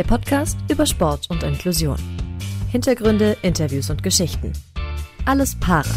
Der 0.00 0.06
Podcast 0.06 0.56
über 0.70 0.86
Sport 0.86 1.28
und 1.28 1.42
Inklusion. 1.42 1.98
Hintergründe, 2.70 3.36
Interviews 3.42 3.90
und 3.90 4.02
Geschichten. 4.02 4.54
Alles 5.26 5.54
Paare. 5.60 5.90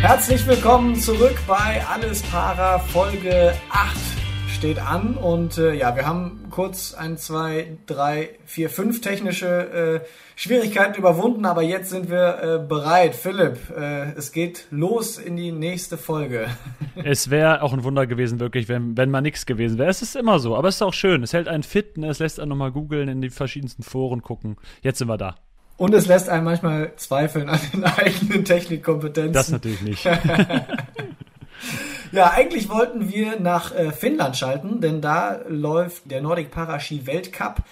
Herzlich 0.00 0.46
willkommen 0.46 0.96
zurück 0.96 1.38
bei 1.46 1.84
Alles 1.86 2.22
Para 2.22 2.78
Folge 2.78 3.54
8 3.68 4.19
steht 4.60 4.78
an 4.78 5.14
und 5.14 5.56
äh, 5.56 5.72
ja, 5.72 5.96
wir 5.96 6.06
haben 6.06 6.48
kurz 6.50 6.92
ein, 6.92 7.16
zwei, 7.16 7.78
drei, 7.86 8.28
vier, 8.44 8.68
fünf 8.68 9.00
technische 9.00 10.02
äh, 10.04 10.06
Schwierigkeiten 10.36 10.98
überwunden, 10.98 11.46
aber 11.46 11.62
jetzt 11.62 11.88
sind 11.88 12.10
wir 12.10 12.42
äh, 12.42 12.68
bereit. 12.68 13.14
Philipp, 13.14 13.56
äh, 13.74 14.12
es 14.18 14.32
geht 14.32 14.66
los 14.70 15.16
in 15.16 15.38
die 15.38 15.50
nächste 15.50 15.96
Folge. 15.96 16.48
Es 17.02 17.30
wäre 17.30 17.62
auch 17.62 17.72
ein 17.72 17.84
Wunder 17.84 18.06
gewesen, 18.06 18.38
wirklich, 18.38 18.68
wenn, 18.68 18.98
wenn 18.98 19.10
mal 19.10 19.22
nichts 19.22 19.46
gewesen 19.46 19.78
wäre. 19.78 19.88
Es 19.88 20.02
ist 20.02 20.14
immer 20.14 20.38
so, 20.38 20.54
aber 20.54 20.68
es 20.68 20.74
ist 20.74 20.82
auch 20.82 20.92
schön. 20.92 21.22
Es 21.22 21.32
hält 21.32 21.48
einen 21.48 21.62
fit, 21.62 21.96
ne? 21.96 22.10
es 22.10 22.18
lässt 22.18 22.38
einen 22.38 22.50
nochmal 22.50 22.72
googeln, 22.72 23.08
in 23.08 23.22
die 23.22 23.30
verschiedensten 23.30 23.82
Foren 23.82 24.20
gucken. 24.20 24.56
Jetzt 24.82 24.98
sind 24.98 25.08
wir 25.08 25.16
da. 25.16 25.36
Und 25.80 25.94
es 25.94 26.06
lässt 26.06 26.28
einen 26.28 26.44
manchmal 26.44 26.92
zweifeln 26.96 27.48
an 27.48 27.58
den 27.72 27.84
eigenen 27.84 28.44
Technikkompetenzen. 28.44 29.32
Das 29.32 29.50
natürlich 29.50 29.80
nicht. 29.80 30.06
Ja, 32.12 32.30
eigentlich 32.30 32.68
wollten 32.68 33.08
wir 33.12 33.38
nach 33.38 33.72
äh, 33.72 33.92
Finnland 33.92 34.36
schalten, 34.36 34.80
denn 34.80 35.00
da 35.00 35.42
läuft 35.46 36.10
der 36.10 36.20
Nordic 36.20 36.50
Paraski 36.50 37.06
Weltcup 37.06 37.62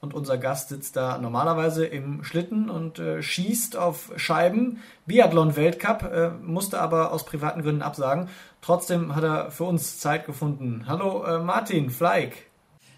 und 0.00 0.14
unser 0.14 0.38
Gast 0.38 0.70
sitzt 0.70 0.96
da 0.96 1.18
normalerweise 1.18 1.84
im 1.84 2.24
Schlitten 2.24 2.70
und 2.70 2.98
äh, 2.98 3.22
schießt 3.22 3.76
auf 3.76 4.10
Scheiben. 4.16 4.80
Biathlon 5.04 5.56
Weltcup 5.56 6.04
äh, 6.04 6.30
musste 6.30 6.80
aber 6.80 7.12
aus 7.12 7.26
privaten 7.26 7.60
Gründen 7.60 7.82
absagen. 7.82 8.30
Trotzdem 8.62 9.14
hat 9.14 9.24
er 9.24 9.50
für 9.50 9.64
uns 9.64 9.98
Zeit 9.98 10.24
gefunden. 10.24 10.84
Hallo 10.88 11.24
äh, 11.24 11.38
Martin 11.40 11.90
Fleig. 11.90 12.32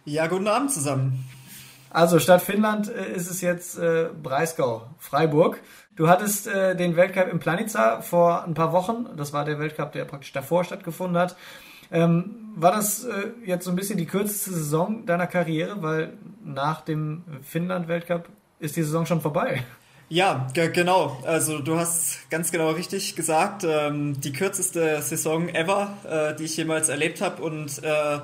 Ja, 0.04 0.28
guten 0.28 0.46
Abend 0.46 0.70
zusammen. 0.70 1.24
Also 1.90 2.18
statt 2.18 2.42
Finnland 2.42 2.88
äh, 2.88 3.12
ist 3.14 3.30
es 3.30 3.40
jetzt 3.40 3.78
äh, 3.78 4.10
Breisgau, 4.22 4.86
Freiburg. 4.98 5.60
Du 5.96 6.08
hattest 6.08 6.48
äh, 6.48 6.74
den 6.74 6.96
Weltcup 6.96 7.32
in 7.32 7.38
Planica 7.38 8.00
vor 8.00 8.44
ein 8.44 8.54
paar 8.54 8.72
Wochen. 8.72 9.06
Das 9.16 9.32
war 9.32 9.44
der 9.44 9.58
Weltcup, 9.58 9.92
der 9.92 10.04
praktisch 10.04 10.32
davor 10.32 10.64
stattgefunden 10.64 11.16
hat. 11.16 11.36
Ähm, 11.92 12.52
war 12.56 12.72
das 12.72 13.04
äh, 13.04 13.28
jetzt 13.44 13.64
so 13.64 13.70
ein 13.70 13.76
bisschen 13.76 13.98
die 13.98 14.06
kürzeste 14.06 14.50
Saison 14.50 15.06
deiner 15.06 15.28
Karriere? 15.28 15.82
Weil 15.82 16.14
nach 16.44 16.80
dem 16.80 17.22
Finnland-Weltcup 17.42 18.28
ist 18.58 18.74
die 18.76 18.82
Saison 18.82 19.06
schon 19.06 19.20
vorbei. 19.20 19.62
Ja, 20.08 20.46
genau. 20.52 21.22
Also 21.24 21.60
du 21.60 21.76
hast 21.76 22.28
ganz 22.28 22.50
genau 22.50 22.70
richtig 22.70 23.14
gesagt. 23.14 23.64
Ähm, 23.64 24.20
die 24.20 24.32
kürzeste 24.32 25.00
Saison 25.00 25.48
ever, 25.48 25.96
äh, 26.08 26.34
die 26.36 26.44
ich 26.44 26.56
jemals 26.56 26.88
erlebt 26.88 27.20
habe. 27.20 27.42
Und 27.42 27.82
äh, 27.82 28.18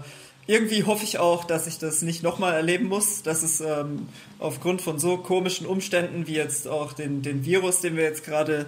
irgendwie 0.46 0.84
hoffe 0.84 1.04
ich 1.04 1.18
auch, 1.18 1.44
dass 1.44 1.66
ich 1.66 1.78
das 1.78 2.02
nicht 2.02 2.22
nochmal 2.22 2.54
erleben 2.54 2.86
muss, 2.86 3.22
dass 3.22 3.42
es 3.42 3.60
ähm, 3.60 4.08
aufgrund 4.38 4.82
von 4.82 4.98
so 4.98 5.18
komischen 5.18 5.66
Umständen 5.66 6.26
wie 6.26 6.34
jetzt 6.34 6.66
auch 6.66 6.92
den, 6.92 7.22
den 7.22 7.44
Virus, 7.44 7.80
den 7.80 7.96
wir 7.96 8.04
jetzt 8.04 8.24
gerade 8.24 8.66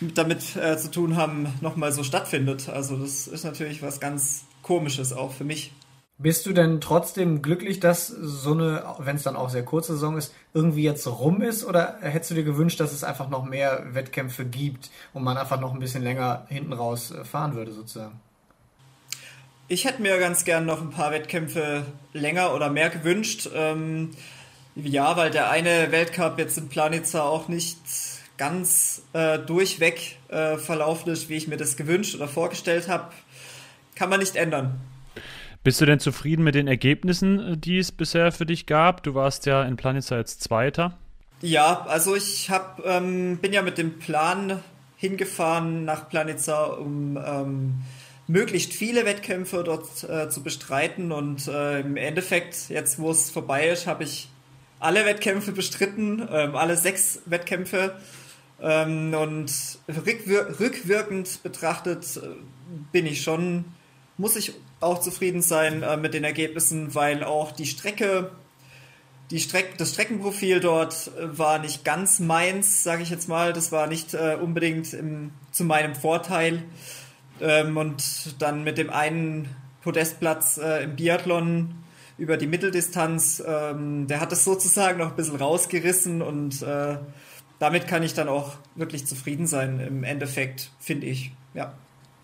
damit 0.00 0.56
äh, 0.56 0.78
zu 0.78 0.90
tun 0.90 1.16
haben, 1.16 1.52
nochmal 1.60 1.92
so 1.92 2.02
stattfindet. 2.02 2.68
Also 2.68 2.96
das 2.96 3.26
ist 3.26 3.44
natürlich 3.44 3.82
was 3.82 4.00
ganz 4.00 4.44
Komisches 4.62 5.12
auch 5.12 5.32
für 5.32 5.44
mich. 5.44 5.72
Bist 6.18 6.44
du 6.44 6.52
denn 6.52 6.82
trotzdem 6.82 7.40
glücklich, 7.40 7.80
dass 7.80 8.08
so 8.08 8.52
eine, 8.52 8.84
wenn 8.98 9.16
es 9.16 9.22
dann 9.22 9.36
auch 9.36 9.48
sehr 9.48 9.64
kurze 9.64 9.94
Saison 9.94 10.18
ist, 10.18 10.34
irgendwie 10.52 10.82
jetzt 10.82 11.06
rum 11.06 11.40
ist? 11.40 11.64
Oder 11.64 11.96
hättest 12.02 12.32
du 12.32 12.34
dir 12.34 12.44
gewünscht, 12.44 12.78
dass 12.78 12.92
es 12.92 13.04
einfach 13.04 13.30
noch 13.30 13.44
mehr 13.46 13.94
Wettkämpfe 13.94 14.44
gibt 14.44 14.90
und 15.14 15.22
man 15.22 15.38
einfach 15.38 15.58
noch 15.58 15.72
ein 15.72 15.80
bisschen 15.80 16.02
länger 16.02 16.44
hinten 16.48 16.74
raus 16.74 17.10
äh, 17.10 17.24
fahren 17.24 17.54
würde 17.54 17.72
sozusagen? 17.72 18.20
Ich 19.72 19.84
hätte 19.84 20.02
mir 20.02 20.18
ganz 20.18 20.44
gern 20.44 20.66
noch 20.66 20.80
ein 20.80 20.90
paar 20.90 21.12
Wettkämpfe 21.12 21.86
länger 22.12 22.56
oder 22.56 22.70
mehr 22.70 22.90
gewünscht. 22.90 23.48
Ähm, 23.54 24.10
ja, 24.74 25.16
weil 25.16 25.30
der 25.30 25.48
eine 25.48 25.92
Weltcup 25.92 26.40
jetzt 26.40 26.58
in 26.58 26.68
Planica 26.68 27.22
auch 27.22 27.46
nicht 27.46 27.78
ganz 28.36 29.02
äh, 29.12 29.38
durchweg 29.38 30.16
äh, 30.26 30.56
verlaufen 30.56 31.12
ist, 31.12 31.28
wie 31.28 31.36
ich 31.36 31.46
mir 31.46 31.56
das 31.56 31.76
gewünscht 31.76 32.16
oder 32.16 32.26
vorgestellt 32.26 32.88
habe. 32.88 33.12
Kann 33.94 34.10
man 34.10 34.18
nicht 34.18 34.34
ändern. 34.34 34.80
Bist 35.62 35.80
du 35.80 35.86
denn 35.86 36.00
zufrieden 36.00 36.42
mit 36.42 36.56
den 36.56 36.66
Ergebnissen, 36.66 37.60
die 37.60 37.78
es 37.78 37.92
bisher 37.92 38.32
für 38.32 38.46
dich 38.46 38.66
gab? 38.66 39.04
Du 39.04 39.14
warst 39.14 39.46
ja 39.46 39.62
in 39.62 39.76
Planica 39.76 40.16
jetzt 40.16 40.42
Zweiter. 40.42 40.98
Ja, 41.42 41.86
also 41.86 42.16
ich 42.16 42.50
hab, 42.50 42.84
ähm, 42.84 43.38
bin 43.38 43.52
ja 43.52 43.62
mit 43.62 43.78
dem 43.78 44.00
Plan 44.00 44.64
hingefahren 44.96 45.84
nach 45.84 46.08
Planica, 46.08 46.64
um 46.64 47.16
ähm, 47.24 47.82
möglichst 48.30 48.72
viele 48.72 49.04
Wettkämpfe 49.04 49.64
dort 49.64 50.04
äh, 50.04 50.28
zu 50.28 50.42
bestreiten. 50.42 51.12
Und 51.12 51.48
äh, 51.48 51.80
im 51.80 51.96
Endeffekt, 51.96 52.68
jetzt 52.68 52.98
wo 52.98 53.10
es 53.10 53.30
vorbei 53.30 53.68
ist, 53.68 53.86
habe 53.86 54.04
ich 54.04 54.28
alle 54.78 55.04
Wettkämpfe 55.04 55.52
bestritten, 55.52 56.26
ähm, 56.30 56.54
alle 56.54 56.76
sechs 56.76 57.20
Wettkämpfe. 57.26 57.96
Ähm, 58.62 59.14
und 59.14 59.52
rückwir 59.88 60.60
rückwirkend 60.60 61.42
betrachtet 61.42 62.16
äh, 62.16 62.28
bin 62.92 63.06
ich 63.06 63.22
schon, 63.22 63.64
muss 64.16 64.36
ich 64.36 64.52
auch 64.80 65.00
zufrieden 65.00 65.42
sein 65.42 65.82
äh, 65.82 65.96
mit 65.96 66.14
den 66.14 66.24
Ergebnissen, 66.24 66.94
weil 66.94 67.24
auch 67.24 67.52
die 67.52 67.66
Strecke, 67.66 68.30
die 69.30 69.40
Streck 69.40 69.76
das 69.78 69.90
Streckenprofil 69.90 70.60
dort 70.60 71.10
äh, 71.18 71.36
war 71.36 71.58
nicht 71.58 71.84
ganz 71.84 72.20
meins, 72.20 72.84
sage 72.84 73.02
ich 73.02 73.10
jetzt 73.10 73.28
mal. 73.28 73.52
Das 73.52 73.72
war 73.72 73.86
nicht 73.86 74.14
äh, 74.14 74.36
unbedingt 74.40 74.92
im, 74.92 75.32
zu 75.50 75.64
meinem 75.64 75.94
Vorteil. 75.96 76.62
Ähm, 77.40 77.76
und 77.76 78.40
dann 78.40 78.64
mit 78.64 78.78
dem 78.78 78.90
einen 78.90 79.48
Podestplatz 79.82 80.58
äh, 80.58 80.84
im 80.84 80.96
Biathlon 80.96 81.74
über 82.18 82.36
die 82.36 82.46
Mitteldistanz, 82.46 83.42
ähm, 83.46 84.06
der 84.06 84.20
hat 84.20 84.30
es 84.32 84.44
sozusagen 84.44 84.98
noch 84.98 85.10
ein 85.10 85.16
bisschen 85.16 85.36
rausgerissen 85.36 86.20
und 86.20 86.62
äh, 86.62 86.98
damit 87.58 87.88
kann 87.88 88.02
ich 88.02 88.14
dann 88.14 88.28
auch 88.28 88.54
wirklich 88.74 89.06
zufrieden 89.06 89.46
sein 89.46 89.80
im 89.80 90.04
Endeffekt, 90.04 90.70
finde 90.80 91.06
ich. 91.06 91.32
Ja. 91.54 91.74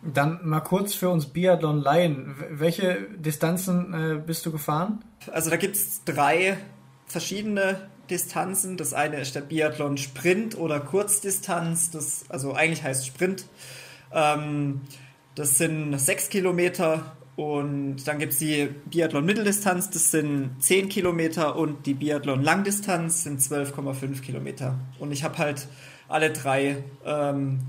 Dann 0.02 0.40
mal 0.44 0.60
kurz 0.60 0.94
für 0.94 1.08
uns 1.08 1.26
Biathlon-Laien. 1.26 2.36
Welche 2.50 3.06
Distanzen 3.16 3.94
äh, 3.94 4.18
bist 4.18 4.44
du 4.44 4.52
gefahren? 4.52 5.02
Also 5.32 5.50
da 5.50 5.56
gibt 5.56 5.76
es 5.76 6.04
drei 6.04 6.58
verschiedene 7.06 7.88
Distanzen. 8.10 8.76
Das 8.76 8.92
eine 8.92 9.20
ist 9.20 9.34
der 9.34 9.40
Biathlon 9.40 9.96
Sprint 9.96 10.56
oder 10.56 10.80
Kurzdistanz. 10.80 11.90
Das, 11.90 12.24
also 12.28 12.52
eigentlich 12.52 12.82
heißt 12.82 13.06
Sprint. 13.06 13.46
Ähm, 14.12 14.82
das 15.36 15.58
sind 15.58 15.98
sechs 16.00 16.28
Kilometer 16.28 17.16
und 17.36 18.08
dann 18.08 18.18
gibt 18.18 18.32
es 18.32 18.38
die 18.38 18.70
Biathlon 18.86 19.26
Mitteldistanz, 19.26 19.90
das 19.90 20.10
sind 20.10 20.56
10 20.58 20.88
Kilometer 20.88 21.56
und 21.56 21.84
die 21.86 21.92
Biathlon 21.92 22.42
Langdistanz 22.42 23.24
sind 23.24 23.40
12,5 23.40 24.22
Kilometer. 24.22 24.78
Und 24.98 25.12
ich 25.12 25.22
habe 25.22 25.36
halt 25.36 25.68
alle 26.08 26.32
drei 26.32 26.82
ähm, 27.04 27.60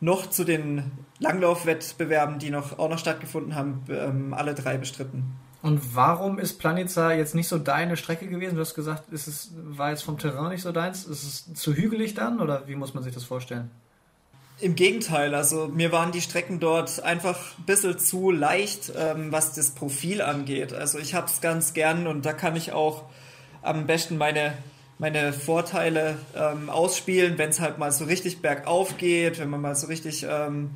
noch 0.00 0.28
zu 0.28 0.44
den 0.44 0.92
Langlaufwettbewerben, 1.18 2.38
die 2.38 2.50
noch 2.50 2.78
auch 2.78 2.90
noch 2.90 2.98
stattgefunden 2.98 3.54
haben, 3.54 3.82
ähm, 3.88 4.34
alle 4.34 4.54
drei 4.54 4.76
bestritten. 4.76 5.24
Und 5.62 5.96
warum 5.96 6.38
ist 6.38 6.58
Planica 6.58 7.12
jetzt 7.12 7.34
nicht 7.34 7.48
so 7.48 7.56
deine 7.56 7.96
Strecke 7.96 8.28
gewesen? 8.28 8.56
Du 8.56 8.60
hast 8.60 8.74
gesagt, 8.74 9.10
ist 9.10 9.26
es, 9.26 9.52
war 9.56 9.88
jetzt 9.88 10.02
vom 10.02 10.18
Terrain 10.18 10.50
nicht 10.50 10.60
so 10.60 10.72
deins? 10.72 11.06
Ist 11.06 11.22
es 11.22 11.54
zu 11.54 11.72
hügelig 11.72 12.12
dann 12.12 12.42
oder 12.42 12.68
wie 12.68 12.74
muss 12.74 12.92
man 12.92 13.02
sich 13.02 13.14
das 13.14 13.24
vorstellen? 13.24 13.70
Im 14.64 14.76
Gegenteil, 14.76 15.34
also 15.34 15.68
mir 15.68 15.92
waren 15.92 16.10
die 16.10 16.22
Strecken 16.22 16.58
dort 16.58 17.02
einfach 17.02 17.36
ein 17.58 17.64
bisschen 17.66 17.98
zu 17.98 18.30
leicht, 18.30 18.90
ähm, 18.96 19.30
was 19.30 19.52
das 19.52 19.72
Profil 19.72 20.22
angeht. 20.22 20.72
Also 20.72 20.98
ich 20.98 21.12
habe 21.14 21.26
es 21.26 21.42
ganz 21.42 21.74
gern 21.74 22.06
und 22.06 22.24
da 22.24 22.32
kann 22.32 22.56
ich 22.56 22.72
auch 22.72 23.02
am 23.60 23.86
besten 23.86 24.16
meine, 24.16 24.56
meine 24.98 25.34
Vorteile 25.34 26.16
ähm, 26.34 26.70
ausspielen, 26.70 27.36
wenn 27.36 27.50
es 27.50 27.60
halt 27.60 27.76
mal 27.76 27.92
so 27.92 28.06
richtig 28.06 28.40
bergauf 28.40 28.96
geht, 28.96 29.38
wenn 29.38 29.50
man 29.50 29.60
mal 29.60 29.74
so 29.74 29.86
richtig 29.86 30.24
ähm, 30.26 30.70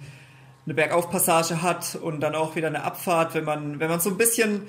eine 0.66 0.74
Bergaufpassage 0.74 1.62
hat 1.62 1.94
und 1.94 2.20
dann 2.20 2.34
auch 2.34 2.56
wieder 2.56 2.66
eine 2.66 2.84
Abfahrt, 2.84 3.32
wenn 3.32 3.44
man, 3.44 3.80
wenn 3.80 3.88
man 3.88 4.00
so 4.00 4.10
ein 4.10 4.18
bisschen, 4.18 4.66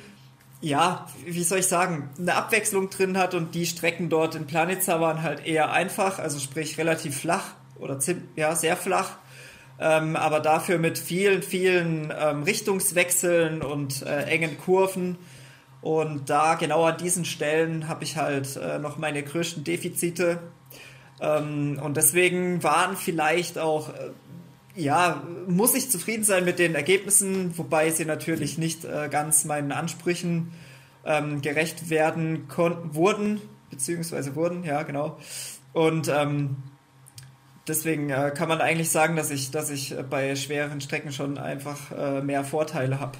ja, 0.61 1.09
wie 1.25 1.43
soll 1.43 1.59
ich 1.59 1.67
sagen, 1.67 2.09
eine 2.17 2.35
Abwechslung 2.35 2.89
drin 2.89 3.17
hat 3.17 3.33
und 3.33 3.53
die 3.53 3.65
Strecken 3.65 4.07
dort 4.07 4.35
in 4.35 4.47
Planica 4.47 5.01
waren 5.01 5.23
halt 5.23 5.45
eher 5.45 5.73
einfach, 5.73 6.19
also 6.19 6.39
sprich 6.39 6.77
relativ 6.77 7.19
flach 7.19 7.58
oder 7.79 7.99
ja, 8.35 8.55
sehr 8.55 8.77
flach. 8.77 9.17
Ähm, 9.81 10.15
aber 10.15 10.41
dafür 10.41 10.77
mit 10.77 10.97
vielen, 10.97 11.41
vielen 11.41 12.13
ähm, 12.17 12.43
Richtungswechseln 12.43 13.61
und 13.61 14.01
äh, 14.01 14.23
engen 14.23 14.57
Kurven. 14.57 15.17
Und 15.81 16.29
da 16.29 16.55
genau 16.55 16.83
an 16.83 16.97
diesen 16.97 17.23
Stellen 17.23 17.87
habe 17.87 18.03
ich 18.03 18.17
halt 18.17 18.57
äh, 18.57 18.79
noch 18.79 18.97
meine 18.97 19.23
größten 19.23 19.63
Defizite. 19.63 20.39
Ähm, 21.21 21.79
und 21.81 21.95
deswegen 21.95 22.61
waren 22.63 22.97
vielleicht 22.97 23.57
auch, 23.57 23.89
äh, 23.89 24.11
ja, 24.75 25.23
muss 25.47 25.75
ich 25.75 25.89
zufrieden 25.89 26.23
sein 26.23 26.43
mit 26.43 26.59
den 26.59 26.75
Ergebnissen, 26.75 27.57
wobei 27.57 27.89
sie 27.91 28.05
natürlich 28.05 28.57
nicht 28.57 28.83
äh, 28.83 29.07
ganz 29.09 29.45
meinen 29.45 29.71
Ansprüchen 29.71 30.51
ähm, 31.05 31.41
gerecht 31.41 31.89
werden 31.89 32.49
konnten, 32.49 32.95
wurden, 32.95 33.41
beziehungsweise 33.69 34.35
wurden, 34.35 34.65
ja, 34.65 34.83
genau. 34.83 35.17
Und 35.71 36.09
ähm, 36.09 36.57
deswegen 37.69 38.09
äh, 38.09 38.31
kann 38.35 38.49
man 38.49 38.59
eigentlich 38.59 38.89
sagen, 38.89 39.15
dass 39.15 39.31
ich, 39.31 39.51
dass 39.51 39.69
ich 39.69 39.95
bei 40.09 40.35
schweren 40.35 40.81
Strecken 40.81 41.11
schon 41.11 41.37
einfach 41.37 41.91
äh, 41.91 42.21
mehr 42.21 42.43
Vorteile 42.43 42.99
habe. 42.99 43.17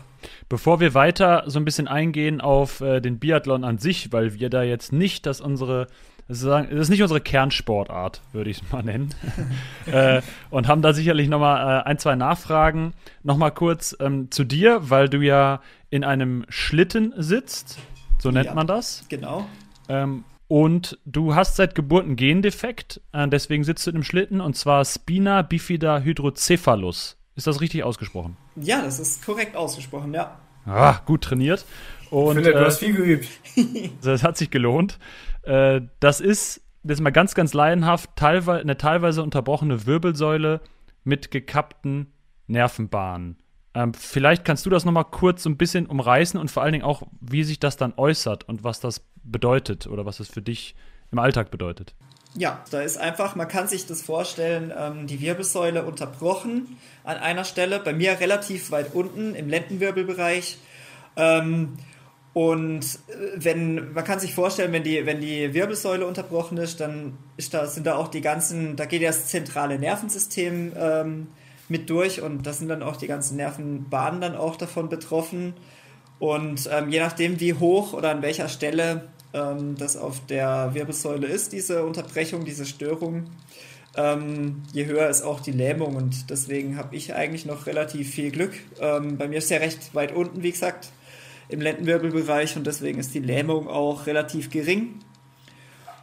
Bevor 0.49 0.79
wir 0.79 0.93
weiter 0.93 1.43
so 1.47 1.59
ein 1.59 1.65
bisschen 1.65 1.87
eingehen 1.87 2.41
auf 2.41 2.81
äh, 2.81 2.99
den 2.99 3.19
Biathlon 3.19 3.63
an 3.63 3.77
sich, 3.77 4.11
weil 4.11 4.33
wir 4.33 4.49
da 4.49 4.63
jetzt 4.63 4.91
nicht, 4.91 5.25
dass 5.25 5.39
unsere 5.39 5.87
das 6.29 6.43
ist 6.43 6.89
nicht 6.89 7.01
unsere 7.01 7.21
Kernsportart, 7.21 8.21
würde 8.33 8.51
ich 8.51 8.61
es 8.61 8.71
mal 8.71 8.83
nennen. 8.83 9.15
äh, 9.91 10.21
und 10.51 10.67
haben 10.67 10.83
da 10.83 10.93
sicherlich 10.93 11.27
noch 11.27 11.39
mal 11.39 11.79
äh, 11.79 11.83
ein, 11.85 11.97
zwei 11.97 12.15
Nachfragen. 12.15 12.93
Noch 13.23 13.35
mal 13.35 13.49
kurz 13.49 13.97
ähm, 13.99 14.29
zu 14.29 14.43
dir, 14.43 14.91
weil 14.91 15.09
du 15.09 15.21
ja 15.21 15.59
in 15.89 16.03
einem 16.03 16.45
Schlitten 16.47 17.15
sitzt, 17.17 17.79
so 18.19 18.29
nennt 18.29 18.45
Ja, 18.45 18.53
man 18.53 18.67
das. 18.67 19.05
Genau. 19.09 19.47
Ähm, 19.87 20.23
und 20.49 20.97
du 21.05 21.35
hast 21.35 21.57
seit 21.57 21.75
Geburt 21.75 22.05
einen 22.05 22.15
Gendefekt, 22.15 23.01
äh, 23.13 23.27
deswegen 23.27 23.63
sitzt 23.63 23.85
du 23.85 23.91
in 23.91 23.97
einem 23.97 24.03
Schlitten, 24.03 24.41
und 24.41 24.55
zwar 24.55 24.83
Spina 24.83 25.43
bifida 25.43 25.99
hydrocephalus. 25.99 27.17
Ist 27.35 27.45
das 27.45 27.61
richtig 27.61 27.83
ausgesprochen? 27.83 28.35
Ja, 28.55 28.81
das 28.81 28.99
ist 28.99 29.23
korrekt 29.23 29.55
ausgesprochen, 29.55 30.11
ja. 30.11 30.39
Ah, 30.65 31.01
gut 31.05 31.21
trainiert. 31.21 31.65
Und 32.09 32.37
Philipp, 32.37 32.53
du 32.53 32.59
äh, 32.59 32.65
hast 32.65 32.79
viel 32.79 32.95
geübt. 32.95 33.29
das 34.01 34.23
hat 34.23 34.37
sich 34.37 34.49
gelohnt. 34.49 34.97
Äh, 35.43 35.81
das 35.99 36.19
ist, 36.19 36.61
das 36.81 36.97
ist 36.97 37.01
mal 37.01 37.11
ganz, 37.11 37.35
ganz 37.35 37.53
laienhaft, 37.53 38.09
teilweise, 38.15 38.61
eine 38.61 38.75
teilweise 38.75 39.21
unterbrochene 39.21 39.85
Wirbelsäule 39.85 40.61
mit 41.03 41.29
gekappten 41.29 42.07
Nervenbahnen. 42.47 43.37
Ähm, 43.73 43.93
vielleicht 43.93 44.45
kannst 44.45 44.65
du 44.65 44.69
das 44.69 44.85
noch 44.85 44.91
mal 44.91 45.03
kurz 45.03 45.43
so 45.43 45.49
ein 45.49 45.57
bisschen 45.57 45.85
umreißen 45.85 46.39
und 46.39 46.49
vor 46.49 46.63
allen 46.63 46.73
Dingen 46.73 46.85
auch, 46.85 47.03
wie 47.21 47.43
sich 47.43 47.59
das 47.59 47.77
dann 47.77 47.93
äußert 47.97 48.47
und 48.49 48.63
was 48.63 48.79
das 48.79 49.01
bedeutet 49.23 49.87
oder 49.87 50.05
was 50.05 50.19
es 50.19 50.27
für 50.27 50.41
dich 50.41 50.75
im 51.11 51.19
Alltag 51.19 51.51
bedeutet. 51.51 51.93
Ja, 52.35 52.63
da 52.69 52.81
ist 52.81 52.97
einfach, 52.97 53.35
man 53.35 53.47
kann 53.47 53.67
sich 53.67 53.87
das 53.87 54.01
vorstellen, 54.01 54.71
ähm, 54.77 55.07
die 55.07 55.19
Wirbelsäule 55.19 55.83
unterbrochen 55.83 56.77
an 57.03 57.17
einer 57.17 57.43
Stelle, 57.43 57.79
bei 57.79 57.93
mir 57.93 58.19
relativ 58.19 58.71
weit 58.71 58.93
unten 58.93 59.33
im 59.33 59.49
Lendenwirbelbereich. 59.49 60.57
Ähm, 61.15 61.77
und 62.33 62.85
äh, 62.85 63.15
wenn, 63.35 63.93
man 63.93 64.03
kann 64.03 64.19
sich 64.19 64.35
vorstellen, 64.35 64.71
wenn 64.71 64.83
die, 64.83 65.05
wenn 65.07 65.21
die 65.21 65.53
Wirbelsäule 65.53 66.05
unterbrochen 66.05 66.57
ist, 66.57 66.79
dann 66.79 67.17
ist 67.37 67.55
da, 67.55 67.65
sind 67.65 67.87
da 67.87 67.95
auch 67.95 68.09
die 68.09 68.21
ganzen, 68.21 68.75
da 68.75 68.85
geht 68.85 69.01
ja 69.01 69.09
das 69.09 69.27
zentrale 69.27 69.79
Nervensystem 69.79 70.73
ähm, 70.77 71.27
mit 71.69 71.89
durch 71.89 72.21
und 72.21 72.45
da 72.45 72.53
sind 72.53 72.67
dann 72.67 72.83
auch 72.83 72.97
die 72.97 73.07
ganzen 73.07 73.37
Nervenbahnen 73.37 74.21
dann 74.21 74.35
auch 74.35 74.55
davon 74.55 74.89
betroffen. 74.89 75.53
Und 76.17 76.69
ähm, 76.71 76.89
je 76.89 76.99
nachdem, 76.99 77.39
wie 77.39 77.53
hoch 77.53 77.93
oder 77.93 78.11
an 78.11 78.21
welcher 78.21 78.49
Stelle 78.49 79.07
ähm, 79.33 79.75
das 79.77 79.95
auf 79.95 80.25
der 80.25 80.71
Wirbelsäule 80.73 81.27
ist, 81.27 81.53
diese 81.53 81.85
Unterbrechung, 81.85 82.43
diese 82.43 82.65
Störung, 82.65 83.27
ähm, 83.95 84.63
je 84.73 84.85
höher 84.85 85.07
ist 85.09 85.21
auch 85.21 85.39
die 85.39 85.51
Lähmung. 85.51 85.95
Und 85.95 86.29
deswegen 86.29 86.77
habe 86.77 86.95
ich 86.95 87.13
eigentlich 87.13 87.45
noch 87.45 87.67
relativ 87.67 88.09
viel 88.09 88.31
Glück. 88.31 88.53
Ähm, 88.79 89.17
bei 89.17 89.27
mir 89.27 89.37
ist 89.37 89.49
ja 89.49 89.59
recht 89.59 89.95
weit 89.95 90.13
unten, 90.13 90.43
wie 90.43 90.51
gesagt, 90.51 90.89
im 91.47 91.61
Lendenwirbelbereich 91.61 92.57
und 92.57 92.67
deswegen 92.67 92.99
ist 92.99 93.13
die 93.13 93.19
Lähmung 93.19 93.67
auch 93.67 94.05
relativ 94.05 94.49
gering. 94.49 94.99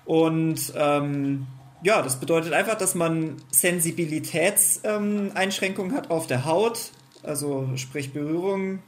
Und 0.05 0.73
ähm, 0.77 1.47
ja, 1.83 2.03
das 2.03 2.21
bedeutet 2.21 2.53
einfach, 2.53 2.77
dass 2.77 2.95
man 2.95 3.37
Sensibilitätseinschränkungen 3.51 5.97
hat 5.97 6.11
auf 6.11 6.27
der 6.27 6.45
Haut, 6.45 6.91
also 7.23 7.71
sprich 7.77 8.13
Berührungen, 8.13 8.83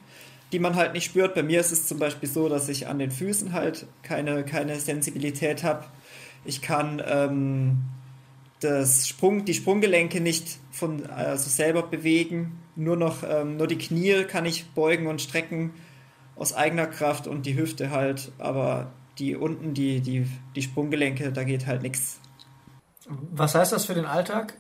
die 0.53 0.59
man 0.59 0.77
halt 0.77 0.95
nicht 0.95 1.05
spürt. 1.05 1.35
Bei 1.35 1.43
mir 1.43 1.61
ist 1.61 1.73
es 1.73 1.87
zum 1.87 1.99
Beispiel 1.99 2.29
so, 2.29 2.49
dass 2.49 2.69
ich 2.69 2.87
an 2.87 2.99
den 2.99 3.11
Füßen 3.11 3.53
halt 3.53 3.87
keine, 4.03 4.45
keine 4.45 4.79
Sensibilität 4.81 5.63
habe. 5.63 5.85
Ich 6.45 6.63
kann 6.63 7.03
ähm, 7.07 7.79
das 8.61 9.07
Sprung, 9.07 9.45
die 9.45 9.55
Sprunggelenke 9.55 10.21
nicht 10.21 10.59
von 10.71 11.07
also 11.07 11.51
selber 11.51 11.83
bewegen. 11.83 12.59
Nur 12.77 12.97
noch 12.97 13.23
ähm, 13.29 13.57
nur 13.57 13.67
die 13.67 13.79
Knie 13.79 14.25
kann 14.25 14.47
ich 14.47 14.71
beugen 14.71 15.07
und 15.07 15.21
strecken 15.21 15.73
aus 16.37 16.55
eigener 16.55 16.87
Kraft 16.87 17.27
und 17.27 17.47
die 17.47 17.57
Hüfte 17.57 17.91
halt, 17.91 18.31
aber 18.39 18.93
die 19.19 19.35
unten, 19.35 19.75
die, 19.75 20.01
die, 20.01 20.27
die 20.55 20.63
Sprunggelenke, 20.63 21.33
da 21.33 21.43
geht 21.43 21.67
halt 21.67 21.83
nichts. 21.83 22.21
Was 23.09 23.55
heißt 23.55 23.73
das 23.73 23.87
für 23.87 23.95
den 23.95 24.05
Alltag, 24.05 24.55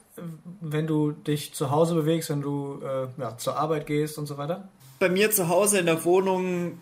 wenn 0.60 0.86
du 0.86 1.12
dich 1.12 1.54
zu 1.54 1.70
Hause 1.70 1.94
bewegst, 1.94 2.30
wenn 2.30 2.40
du 2.40 2.80
äh, 2.82 3.20
ja, 3.20 3.36
zur 3.36 3.56
Arbeit 3.56 3.86
gehst 3.86 4.18
und 4.18 4.26
so 4.26 4.38
weiter? 4.38 4.68
Bei 4.98 5.08
mir 5.08 5.30
zu 5.30 5.48
Hause 5.48 5.78
in 5.78 5.86
der 5.86 6.04
Wohnung 6.04 6.78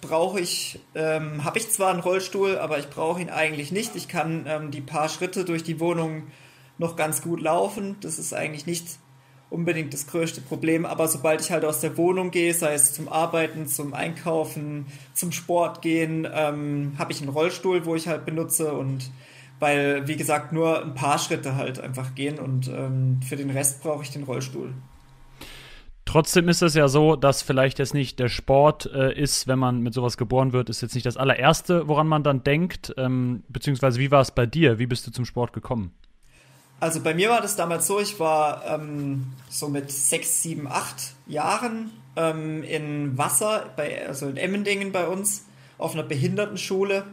brauche 0.00 0.40
ich, 0.40 0.80
ähm, 0.94 1.44
habe 1.44 1.58
ich 1.58 1.70
zwar 1.70 1.90
einen 1.90 2.00
Rollstuhl, 2.00 2.58
aber 2.58 2.78
ich 2.78 2.90
brauche 2.90 3.20
ihn 3.20 3.30
eigentlich 3.30 3.72
nicht. 3.72 3.96
Ich 3.96 4.08
kann 4.08 4.44
ähm, 4.46 4.70
die 4.70 4.80
paar 4.80 5.08
Schritte 5.08 5.44
durch 5.44 5.62
die 5.62 5.80
Wohnung 5.80 6.24
noch 6.78 6.96
ganz 6.96 7.22
gut 7.22 7.40
laufen. 7.40 7.96
Das 8.00 8.18
ist 8.18 8.34
eigentlich 8.34 8.66
nicht 8.66 8.86
unbedingt 9.50 9.94
das 9.94 10.06
größte 10.06 10.40
Problem, 10.42 10.84
aber 10.84 11.08
sobald 11.08 11.40
ich 11.40 11.50
halt 11.50 11.64
aus 11.64 11.80
der 11.80 11.96
Wohnung 11.96 12.30
gehe, 12.30 12.52
sei 12.52 12.74
es 12.74 12.92
zum 12.92 13.08
Arbeiten, 13.08 13.66
zum 13.66 13.94
Einkaufen, 13.94 14.86
zum 15.14 15.32
Sport 15.32 15.80
gehen, 15.80 16.28
ähm, 16.30 16.92
habe 16.98 17.12
ich 17.12 17.22
einen 17.22 17.30
Rollstuhl, 17.30 17.86
wo 17.86 17.94
ich 17.94 18.08
halt 18.08 18.26
benutze 18.26 18.72
und 18.72 19.10
weil, 19.60 20.06
wie 20.06 20.16
gesagt, 20.16 20.52
nur 20.52 20.82
ein 20.82 20.94
paar 20.94 21.18
Schritte 21.18 21.56
halt 21.56 21.80
einfach 21.80 22.14
gehen 22.14 22.38
und 22.38 22.68
ähm, 22.68 23.20
für 23.26 23.36
den 23.36 23.50
Rest 23.50 23.82
brauche 23.82 24.02
ich 24.02 24.10
den 24.10 24.24
Rollstuhl. 24.24 24.72
Trotzdem 26.04 26.48
ist 26.48 26.62
es 26.62 26.72
ja 26.72 26.88
so, 26.88 27.16
dass 27.16 27.42
vielleicht 27.42 27.78
jetzt 27.78 27.92
nicht 27.92 28.18
der 28.18 28.28
Sport 28.28 28.90
äh, 28.94 29.12
ist, 29.12 29.46
wenn 29.46 29.58
man 29.58 29.82
mit 29.82 29.92
sowas 29.92 30.16
geboren 30.16 30.54
wird, 30.54 30.70
ist 30.70 30.80
jetzt 30.80 30.94
nicht 30.94 31.04
das 31.04 31.18
allererste, 31.18 31.86
woran 31.86 32.08
man 32.08 32.22
dann 32.22 32.42
denkt. 32.42 32.94
Ähm, 32.96 33.42
beziehungsweise, 33.48 34.00
wie 34.00 34.10
war 34.10 34.22
es 34.22 34.30
bei 34.30 34.46
dir? 34.46 34.78
Wie 34.78 34.86
bist 34.86 35.06
du 35.06 35.10
zum 35.10 35.26
Sport 35.26 35.52
gekommen? 35.52 35.92
Also 36.80 37.02
bei 37.02 37.12
mir 37.12 37.28
war 37.28 37.42
das 37.42 37.56
damals 37.56 37.86
so, 37.86 38.00
ich 38.00 38.18
war 38.20 38.64
ähm, 38.66 39.26
so 39.50 39.68
mit 39.68 39.90
sechs, 39.90 40.42
sieben, 40.42 40.66
acht 40.66 41.12
Jahren 41.26 41.90
ähm, 42.16 42.62
in 42.62 43.18
Wasser, 43.18 43.66
bei, 43.76 44.06
also 44.06 44.28
in 44.28 44.38
Emmendingen 44.38 44.92
bei 44.92 45.08
uns, 45.08 45.44
auf 45.76 45.92
einer 45.92 46.04
Behindertenschule. 46.04 47.04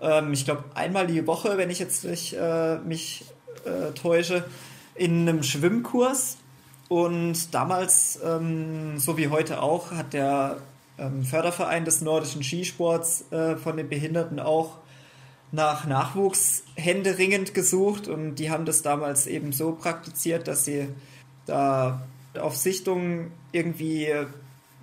Ähm, 0.00 0.32
ich 0.32 0.44
glaube 0.44 0.64
einmal 0.74 1.06
die 1.06 1.26
Woche, 1.26 1.58
wenn 1.58 1.70
ich 1.70 1.78
jetzt 1.78 2.04
nicht 2.04 2.34
äh, 2.34 2.78
mich 2.78 3.24
äh, 3.64 3.92
täusche, 3.92 4.44
in 4.94 5.28
einem 5.28 5.42
Schwimmkurs. 5.42 6.38
Und 6.88 7.52
damals, 7.52 8.20
ähm, 8.24 8.98
so 8.98 9.16
wie 9.16 9.28
heute 9.28 9.60
auch, 9.60 9.90
hat 9.90 10.12
der 10.12 10.58
ähm, 10.98 11.24
Förderverein 11.24 11.84
des 11.84 12.00
nordischen 12.00 12.42
Skisports 12.42 13.30
äh, 13.32 13.56
von 13.56 13.76
den 13.76 13.88
Behinderten 13.88 14.38
auch 14.38 14.78
nach 15.52 15.86
Nachwuchs 15.86 16.64
händeringend 16.74 17.54
gesucht 17.54 18.08
und 18.08 18.36
die 18.36 18.50
haben 18.50 18.64
das 18.64 18.82
damals 18.82 19.26
eben 19.26 19.52
so 19.52 19.72
praktiziert, 19.72 20.48
dass 20.48 20.64
sie 20.64 20.88
da 21.46 22.02
auf 22.38 22.56
Sichtungen 22.56 23.30
irgendwie 23.52 24.12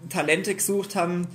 Talente 0.09 0.55
gesucht 0.55 0.95
haben 0.95 1.27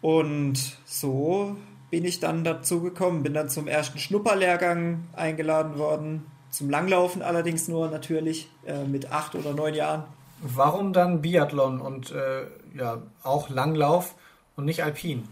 und 0.00 0.78
so 0.86 1.56
bin 1.90 2.04
ich 2.04 2.20
dann 2.20 2.44
dazu 2.44 2.82
gekommen, 2.82 3.22
bin 3.22 3.34
dann 3.34 3.48
zum 3.48 3.66
ersten 3.66 3.98
Schnupperlehrgang 3.98 5.04
eingeladen 5.14 5.78
worden, 5.78 6.26
zum 6.50 6.70
Langlaufen 6.70 7.22
allerdings 7.22 7.68
nur 7.68 7.88
natürlich 7.88 8.48
äh, 8.66 8.84
mit 8.84 9.12
acht 9.12 9.34
oder 9.34 9.52
neun 9.52 9.74
Jahren. 9.74 10.04
Warum 10.40 10.92
dann 10.92 11.20
Biathlon 11.20 11.80
und 11.80 12.12
äh, 12.12 12.46
ja 12.76 13.02
auch 13.22 13.48
Langlauf 13.48 14.14
und 14.56 14.64
nicht 14.64 14.84
Alpin? 14.84 15.28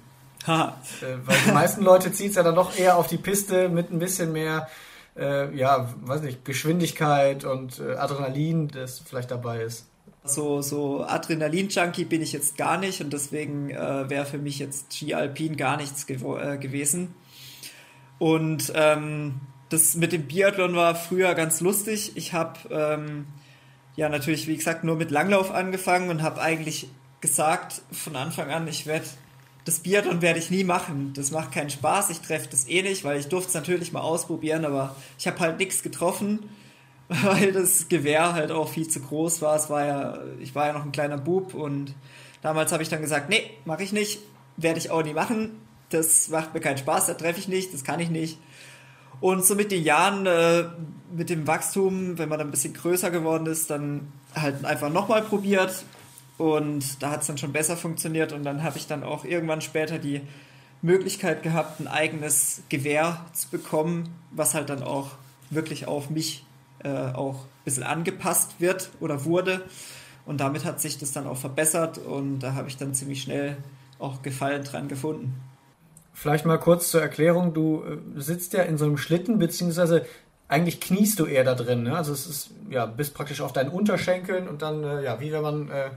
Haha. 0.47 0.77
Äh, 1.03 1.17
weil 1.25 1.37
die 1.47 1.53
meisten 1.53 1.83
Leute 1.83 2.13
ziehen 2.13 2.31
es 2.31 2.37
ja 2.37 2.43
dann 2.43 2.55
doch 2.55 2.77
eher 2.77 2.97
auf 2.97 3.07
die 3.07 3.19
Piste 3.19 3.69
mit 3.69 3.91
ein 3.91 3.99
bisschen 3.99 4.33
mehr, 4.33 4.69
äh, 5.17 5.55
ja, 5.57 5.89
weiß 6.03 6.23
nicht, 6.23 6.45
Geschwindigkeit 6.45 7.45
und 7.45 7.79
äh, 7.79 7.95
Adrenalin, 7.95 8.69
das 8.69 9.01
vielleicht 9.01 9.31
dabei 9.31 9.63
ist. 9.63 9.87
So, 10.29 10.63
so 10.63 11.05
Adrenalin-Junkie 11.05 12.05
bin 12.05 12.23
ich 12.23 12.33
jetzt 12.33 12.57
gar 12.57 12.79
nicht 12.79 13.01
und 13.01 13.13
deswegen 13.13 13.71
äh, 13.71 14.09
wäre 14.11 14.27
für 14.27 14.39
mich 14.39 14.59
jetzt 14.59 14.95
Ski 14.95 15.15
Alpin 15.15 15.57
gar 15.57 15.77
nichts 15.77 16.07
gew 16.07 16.37
äh, 16.37 16.59
gewesen. 16.59 17.15
Und 18.19 18.73
ähm, 18.75 19.41
das 19.69 19.95
mit 19.95 20.13
dem 20.13 20.27
Biathlon 20.27 20.75
war 20.75 20.95
früher 20.95 21.35
ganz 21.35 21.61
lustig. 21.61 22.13
Ich 22.15 22.33
habe 22.33 22.59
ähm, 22.71 23.27
ja 23.97 24.09
natürlich, 24.09 24.47
wie 24.47 24.57
gesagt, 24.57 24.85
nur 24.85 24.97
mit 24.97 25.11
Langlauf 25.11 25.51
angefangen 25.51 26.11
und 26.11 26.23
habe 26.23 26.41
eigentlich 26.41 26.89
gesagt 27.21 27.83
von 27.93 28.17
Anfang 28.17 28.51
an, 28.51 28.69
ich 28.69 28.87
werde 28.87 29.07
das 29.67 29.81
Biathlon 29.81 30.23
werde 30.23 30.39
ich 30.39 30.51
nie 30.51 30.63
machen. 30.63 31.13
Das 31.15 31.33
macht 31.33 31.51
keinen 31.51 31.71
Spaß. 31.71 32.11
Ich 32.11 32.21
treffe 32.21 32.47
das 32.49 32.69
eh 32.69 32.83
nicht, 32.83 33.03
weil 33.03 33.19
ich 33.19 33.27
durfte 33.27 33.49
es 33.49 33.55
natürlich 33.55 33.93
mal 33.93 34.01
ausprobieren, 34.01 34.65
aber 34.65 34.95
ich 35.19 35.27
habe 35.27 35.41
halt 35.41 35.59
nichts 35.59 35.83
getroffen, 35.83 36.49
weil 37.23 37.53
das 37.53 37.89
Gewehr 37.89 38.33
halt 38.33 38.51
auch 38.51 38.69
viel 38.69 38.89
zu 38.89 39.01
groß 39.01 39.43
war. 39.43 39.57
Es 39.57 39.71
war 39.71 39.85
ja, 39.85 40.19
ich 40.41 40.55
war 40.55 40.67
ja 40.67 40.73
noch 40.73 40.85
ein 40.85 40.93
kleiner 40.93 41.19
Bub 41.19 41.55
und 41.55 41.95
damals 42.43 42.73
habe 42.73 42.83
ich 42.83 42.89
dann 42.89 43.01
gesagt, 43.01 43.29
nee, 43.29 43.51
mache 43.65 43.83
ich 43.83 43.93
nicht, 43.93 44.21
werde 44.57 44.79
ich 44.79 44.91
auch 44.91 45.03
nie 45.03 45.15
machen. 45.15 45.61
Das 45.91 46.29
macht 46.29 46.53
mir 46.53 46.61
keinen 46.61 46.79
Spaß, 46.79 47.07
da 47.07 47.15
treffe 47.15 47.39
ich 47.39 47.49
nicht, 47.49 47.73
das 47.73 47.85
kann 47.85 48.01
ich 48.01 48.11
nicht. 48.11 48.39
Und 49.21 49.45
so 49.45 49.55
mit 49.55 49.71
den 49.71 49.83
Jahren, 49.83 50.27
äh, 50.27 50.65
mit 51.15 51.31
dem 51.31 51.47
Wachstum, 51.47 52.19
wenn 52.19 52.29
man 52.29 52.39
dann 52.39 52.49
ein 52.49 52.51
bisschen 52.51 52.75
größer 52.75 53.11
geworden 53.11 53.47
ist, 53.47 53.71
dann 53.71 54.13
halt 54.35 54.65
einfach 54.65 54.91
nochmal 54.91 55.23
probiert, 55.23 55.85
und 56.39 57.03
da 57.03 57.11
hat 57.11 57.23
es 57.23 57.27
dann 57.29 57.39
schon 57.39 57.53
besser 57.53 57.77
funktioniert 57.77 58.33
und 58.33 58.45
dann 58.45 58.63
habe 58.63 58.77
ich 58.77 58.87
dann 58.87 59.03
auch 59.03 59.25
irgendwann 59.25 59.63
später 59.63 59.99
die 59.99 60.21
Möglichkeit 60.83 61.43
gehabt, 61.43 61.81
ein 61.81 61.89
eigenes 61.89 62.63
Gewehr 62.69 63.25
zu 63.33 63.49
bekommen, 63.49 64.15
was 64.31 64.55
halt 64.55 64.69
dann 64.69 64.83
auch 64.83 65.13
wirklich 65.49 65.89
auf 65.89 66.11
mich 66.11 66.45
äh, 66.87 67.13
auch 67.15 67.35
ein 67.35 67.65
bisschen 67.65 67.83
angepasst 67.83 68.61
wird 68.61 68.91
oder 69.01 69.25
wurde. 69.25 69.63
Und 70.25 70.41
damit 70.41 70.65
hat 70.65 70.81
sich 70.81 70.99
das 70.99 71.13
dann 71.13 71.27
auch 71.27 71.37
verbessert 71.37 71.99
und 71.99 72.41
da 72.41 72.55
habe 72.55 72.69
ich 72.69 72.77
dann 72.77 72.95
ziemlich 72.95 73.23
schnell 73.23 73.57
auch 73.99 74.23
Gefallen 74.23 74.65
dran 74.65 74.89
gefunden. 74.89 75.35
Vielleicht 76.13 76.47
mal 76.47 76.59
kurz 76.59 76.91
zur 76.91 77.03
Erklärung. 77.03 77.55
Du 77.55 77.83
äh, 77.83 78.21
sitzt 78.21 78.53
ja 78.53 78.63
in 78.63 78.79
so 78.79 78.85
einem 78.85 78.99
Schlitten, 78.99 79.39
beziehungsweise 79.39 80.07
eigentlich 80.49 80.81
kniest 80.81 81.19
du 81.19 81.27
eher 81.27 81.45
da 81.45 81.55
drin. 81.55 81.83
Ne? 81.83 81.97
Also 81.97 82.13
es 82.13 82.27
ist, 82.27 82.51
ja, 82.71 82.87
bist 82.87 83.15
praktisch 83.15 83.41
auf 83.41 83.53
deinen 83.53 83.71
Unterschenkeln 83.71 84.49
und 84.49 84.63
dann, 84.63 84.85
äh, 84.85 85.03
ja, 85.03 85.21
wie 85.21 85.33
wenn 85.33 85.43
man 85.43 85.71
äh, 85.71 85.91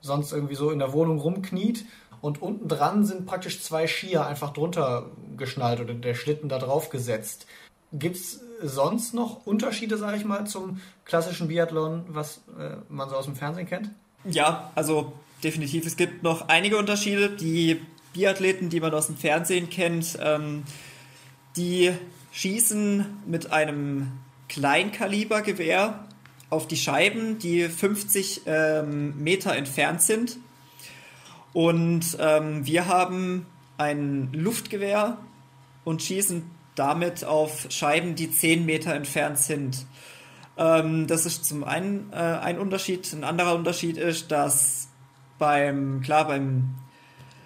sonst 0.00 0.32
irgendwie 0.32 0.54
so 0.54 0.70
in 0.70 0.78
der 0.78 0.92
Wohnung 0.92 1.18
rumkniet. 1.18 1.84
Und 2.20 2.40
unten 2.42 2.68
dran 2.68 3.04
sind 3.04 3.26
praktisch 3.26 3.62
zwei 3.62 3.86
Skier 3.86 4.26
einfach 4.26 4.52
drunter 4.52 5.10
geschnallt 5.36 5.80
oder 5.80 5.94
der 5.94 6.14
Schlitten 6.14 6.48
da 6.48 6.58
drauf 6.58 6.90
gesetzt. 6.90 7.46
Gibt 7.92 8.16
es 8.16 8.40
sonst 8.62 9.14
noch 9.14 9.46
Unterschiede, 9.46 9.96
sage 9.96 10.16
ich 10.16 10.24
mal, 10.24 10.46
zum 10.46 10.80
klassischen 11.04 11.48
Biathlon, 11.48 12.04
was 12.08 12.42
äh, 12.58 12.76
man 12.88 13.08
so 13.08 13.16
aus 13.16 13.26
dem 13.26 13.36
Fernsehen 13.36 13.66
kennt? 13.66 13.90
Ja, 14.24 14.70
also 14.74 15.12
definitiv. 15.42 15.86
Es 15.86 15.96
gibt 15.96 16.22
noch 16.22 16.48
einige 16.48 16.78
Unterschiede. 16.78 17.30
Die 17.30 17.80
Biathleten, 18.12 18.70
die 18.70 18.80
man 18.80 18.92
aus 18.94 19.06
dem 19.06 19.16
Fernsehen 19.16 19.70
kennt, 19.70 20.18
ähm, 20.20 20.64
die 21.56 21.92
schießen 22.32 23.06
mit 23.26 23.52
einem 23.52 24.12
Kleinkalibergewehr 24.48 26.04
auf 26.50 26.66
die 26.68 26.76
Scheiben, 26.76 27.38
die 27.38 27.68
50 27.68 28.42
ähm, 28.46 29.22
Meter 29.22 29.54
entfernt 29.54 30.02
sind. 30.02 30.38
Und 31.52 32.16
ähm, 32.20 32.66
wir 32.66 32.86
haben 32.86 33.46
ein 33.78 34.30
Luftgewehr 34.32 35.18
und 35.84 36.02
schießen 36.02 36.42
damit 36.76 37.24
auf 37.24 37.66
Scheiben, 37.70 38.14
die 38.14 38.30
10 38.30 38.64
Meter 38.64 38.94
entfernt 38.94 39.38
sind. 39.38 39.86
Ähm, 40.56 41.06
das 41.06 41.26
ist 41.26 41.44
zum 41.44 41.64
einen 41.64 42.12
äh, 42.12 42.16
ein 42.16 42.58
Unterschied. 42.58 43.12
Ein 43.12 43.24
anderer 43.24 43.54
Unterschied 43.54 43.96
ist, 43.96 44.30
dass 44.30 44.88
beim, 45.38 46.00
klar, 46.02 46.26
beim, 46.26 46.74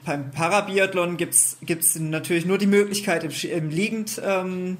beim 0.04 0.30
Parabiathlon 0.30 1.16
gibt 1.16 1.34
es 1.34 1.98
natürlich 1.98 2.46
nur 2.46 2.58
die 2.58 2.66
Möglichkeit, 2.66 3.24
im, 3.24 3.50
im 3.50 3.70
liegend, 3.70 4.20
ähm, 4.24 4.78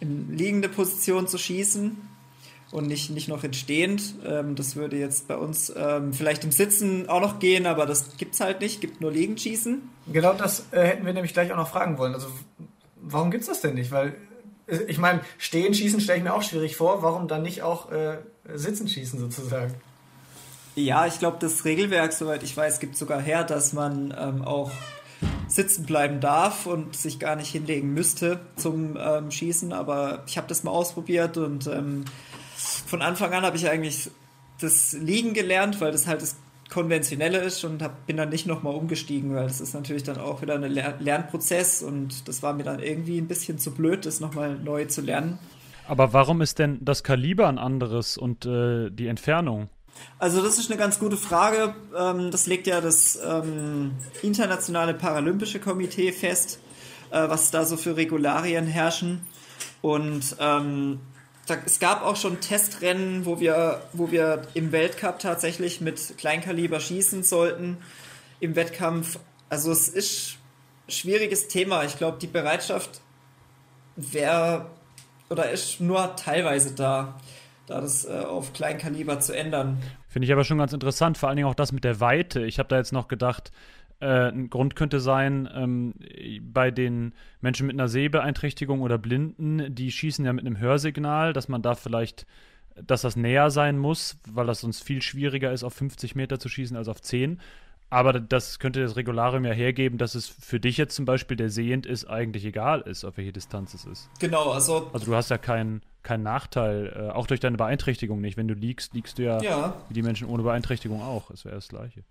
in 0.00 0.36
liegende 0.36 0.68
Position 0.68 1.26
zu 1.26 1.38
schießen 1.38 1.96
und 2.70 2.86
nicht, 2.86 3.10
nicht 3.10 3.28
noch 3.28 3.44
entstehend. 3.44 4.14
Ähm, 4.24 4.56
das 4.56 4.76
würde 4.76 4.96
jetzt 4.96 5.28
bei 5.28 5.36
uns 5.36 5.72
ähm, 5.76 6.12
vielleicht 6.12 6.44
im 6.44 6.52
Sitzen 6.52 7.08
auch 7.08 7.20
noch 7.20 7.38
gehen, 7.38 7.66
aber 7.66 7.86
das 7.86 8.16
gibt 8.16 8.34
es 8.34 8.40
halt 8.40 8.60
nicht, 8.60 8.80
gibt 8.80 9.00
nur 9.00 9.12
liegend 9.12 9.40
schießen. 9.40 9.80
Genau 10.12 10.32
das 10.32 10.66
äh, 10.72 10.82
hätten 10.82 11.06
wir 11.06 11.12
nämlich 11.12 11.32
gleich 11.32 11.52
auch 11.52 11.56
noch 11.56 11.68
fragen 11.68 11.98
wollen. 11.98 12.14
Also 12.14 12.28
warum 13.06 13.30
gibt 13.30 13.42
es 13.42 13.48
das 13.48 13.60
denn 13.60 13.74
nicht? 13.74 13.90
Weil 13.90 14.16
äh, 14.66 14.82
ich 14.88 14.98
meine, 14.98 15.20
stehen 15.38 15.74
schießen 15.74 16.00
stelle 16.00 16.18
ich 16.18 16.24
mir 16.24 16.34
auch 16.34 16.42
schwierig 16.42 16.76
vor. 16.76 17.02
Warum 17.02 17.28
dann 17.28 17.42
nicht 17.42 17.62
auch 17.62 17.90
äh, 17.90 18.18
sitzen 18.54 18.88
schießen 18.88 19.18
sozusagen? 19.18 19.74
Ja, 20.76 21.06
ich 21.06 21.18
glaube, 21.18 21.36
das 21.40 21.64
Regelwerk, 21.64 22.12
soweit 22.12 22.42
ich 22.42 22.56
weiß, 22.56 22.80
gibt 22.80 22.96
sogar 22.96 23.20
her, 23.20 23.44
dass 23.44 23.72
man 23.72 24.12
ähm, 24.18 24.42
auch 24.42 24.72
sitzen 25.46 25.86
bleiben 25.86 26.20
darf 26.20 26.66
und 26.66 26.96
sich 26.96 27.20
gar 27.20 27.36
nicht 27.36 27.50
hinlegen 27.50 27.94
müsste 27.94 28.40
zum 28.56 28.96
ähm, 28.98 29.30
Schießen. 29.30 29.72
Aber 29.72 30.24
ich 30.26 30.36
habe 30.36 30.48
das 30.48 30.64
mal 30.64 30.72
ausprobiert 30.72 31.36
und 31.36 31.66
ähm, 31.68 32.04
von 32.86 33.02
Anfang 33.02 33.32
an 33.32 33.44
habe 33.44 33.56
ich 33.56 33.68
eigentlich 33.68 34.10
das 34.60 34.92
Liegen 34.92 35.34
gelernt, 35.34 35.80
weil 35.80 35.92
das 35.92 36.06
halt 36.06 36.22
das 36.22 36.36
Konventionelle 36.70 37.38
ist 37.38 37.64
und 37.64 37.82
hab, 37.82 38.06
bin 38.06 38.16
dann 38.16 38.30
nicht 38.30 38.46
nochmal 38.46 38.74
umgestiegen, 38.74 39.34
weil 39.34 39.44
das 39.44 39.60
ist 39.60 39.74
natürlich 39.74 40.02
dann 40.02 40.18
auch 40.18 40.42
wieder 40.42 40.54
ein 40.54 40.62
Ler 40.62 40.94
Lernprozess 40.98 41.82
und 41.82 42.26
das 42.28 42.42
war 42.42 42.52
mir 42.54 42.64
dann 42.64 42.80
irgendwie 42.80 43.18
ein 43.18 43.28
bisschen 43.28 43.58
zu 43.58 43.72
blöd, 43.72 44.06
das 44.06 44.20
nochmal 44.20 44.58
neu 44.58 44.86
zu 44.86 45.00
lernen. 45.00 45.38
Aber 45.86 46.12
warum 46.12 46.40
ist 46.40 46.58
denn 46.58 46.78
das 46.80 47.02
Kaliber 47.02 47.48
ein 47.48 47.58
anderes 47.58 48.16
und 48.16 48.46
äh, 48.46 48.90
die 48.90 49.06
Entfernung? 49.06 49.68
Also 50.18 50.42
das 50.42 50.58
ist 50.58 50.70
eine 50.70 50.78
ganz 50.78 50.98
gute 50.98 51.16
Frage. 51.16 51.74
Ähm, 51.96 52.30
das 52.30 52.46
legt 52.46 52.66
ja 52.66 52.80
das 52.80 53.18
ähm, 53.24 53.92
Internationale 54.22 54.94
Paralympische 54.94 55.60
Komitee 55.60 56.12
fest, 56.12 56.58
äh, 57.10 57.28
was 57.28 57.50
da 57.50 57.64
so 57.64 57.76
für 57.76 57.96
Regularien 57.96 58.66
herrschen. 58.66 59.20
Und 59.82 60.36
ähm, 60.40 61.00
da, 61.46 61.56
es 61.64 61.78
gab 61.78 62.02
auch 62.02 62.16
schon 62.16 62.40
Testrennen, 62.40 63.26
wo 63.26 63.40
wir, 63.40 63.82
wo 63.92 64.10
wir 64.10 64.42
im 64.54 64.72
Weltcup 64.72 65.18
tatsächlich 65.18 65.80
mit 65.80 66.16
Kleinkaliber 66.18 66.80
schießen 66.80 67.22
sollten. 67.22 67.78
Im 68.40 68.56
Wettkampf. 68.56 69.18
Also 69.48 69.70
es 69.70 69.88
ist 69.88 70.38
ein 70.86 70.92
schwieriges 70.92 71.48
Thema. 71.48 71.84
Ich 71.84 71.96
glaube, 71.96 72.18
die 72.20 72.26
Bereitschaft 72.26 73.00
wäre 73.96 74.66
oder 75.30 75.50
ist 75.50 75.80
nur 75.80 76.16
teilweise 76.16 76.74
da 76.74 77.14
da 77.66 77.80
das 77.80 78.04
äh, 78.04 78.12
auf 78.12 78.52
Kleinkaliber 78.52 79.20
zu 79.20 79.36
ändern. 79.36 79.78
Finde 80.08 80.26
ich 80.26 80.32
aber 80.32 80.44
schon 80.44 80.58
ganz 80.58 80.72
interessant, 80.72 81.18
vor 81.18 81.28
allen 81.28 81.36
Dingen 81.36 81.48
auch 81.48 81.54
das 81.54 81.72
mit 81.72 81.84
der 81.84 82.00
Weite. 82.00 82.44
Ich 82.44 82.58
habe 82.58 82.68
da 82.68 82.76
jetzt 82.76 82.92
noch 82.92 83.08
gedacht, 83.08 83.52
äh, 84.04 84.28
ein 84.28 84.50
Grund 84.50 84.76
könnte 84.76 85.00
sein, 85.00 85.48
ähm, 85.54 85.94
bei 86.42 86.70
den 86.70 87.14
Menschen 87.40 87.66
mit 87.66 87.74
einer 87.74 87.88
Sehbeeinträchtigung 87.88 88.82
oder 88.82 88.98
Blinden, 88.98 89.74
die 89.74 89.90
schießen 89.90 90.24
ja 90.26 90.32
mit 90.34 90.44
einem 90.44 90.58
Hörsignal, 90.58 91.32
dass 91.32 91.48
man 91.48 91.62
da 91.62 91.74
vielleicht, 91.74 92.26
dass 92.74 93.00
das 93.00 93.16
näher 93.16 93.48
sein 93.48 93.78
muss, 93.78 94.18
weil 94.28 94.46
das 94.46 94.60
sonst 94.60 94.82
viel 94.82 95.00
schwieriger 95.00 95.52
ist, 95.52 95.64
auf 95.64 95.72
50 95.72 96.14
Meter 96.16 96.38
zu 96.38 96.50
schießen 96.50 96.76
als 96.76 96.88
auf 96.88 97.00
10. 97.00 97.40
Aber 97.88 98.12
das 98.12 98.58
könnte 98.58 98.82
das 98.82 98.96
Regularium 98.96 99.46
ja 99.46 99.52
hergeben, 99.52 99.96
dass 99.96 100.14
es 100.14 100.28
für 100.28 100.60
dich 100.60 100.76
jetzt 100.76 100.94
zum 100.94 101.06
Beispiel, 101.06 101.38
der 101.38 101.48
sehend 101.48 101.86
ist, 101.86 102.04
eigentlich 102.04 102.44
egal 102.44 102.82
ist, 102.82 103.04
auf 103.04 103.16
welche 103.16 103.32
Distanz 103.32 103.72
es 103.72 103.86
ist. 103.86 104.10
Genau, 104.20 104.50
also. 104.50 104.90
Also 104.92 105.06
du 105.06 105.14
hast 105.14 105.30
ja 105.30 105.38
keinen 105.38 105.80
kein 106.04 106.22
Nachteil, 106.22 106.92
äh, 106.94 107.10
auch 107.10 107.26
durch 107.26 107.40
deine 107.40 107.56
Beeinträchtigung 107.56 108.20
nicht. 108.20 108.36
Wenn 108.36 108.46
du 108.46 108.54
liegst, 108.54 108.94
liegst 108.94 109.18
du 109.18 109.22
ja, 109.22 109.42
ja. 109.42 109.74
wie 109.88 109.94
die 109.94 110.02
Menschen 110.02 110.28
ohne 110.28 110.42
Beeinträchtigung 110.42 111.02
auch. 111.02 111.30
Es 111.30 111.44
wäre 111.44 111.56
das 111.56 111.68
Gleiche. 111.68 112.04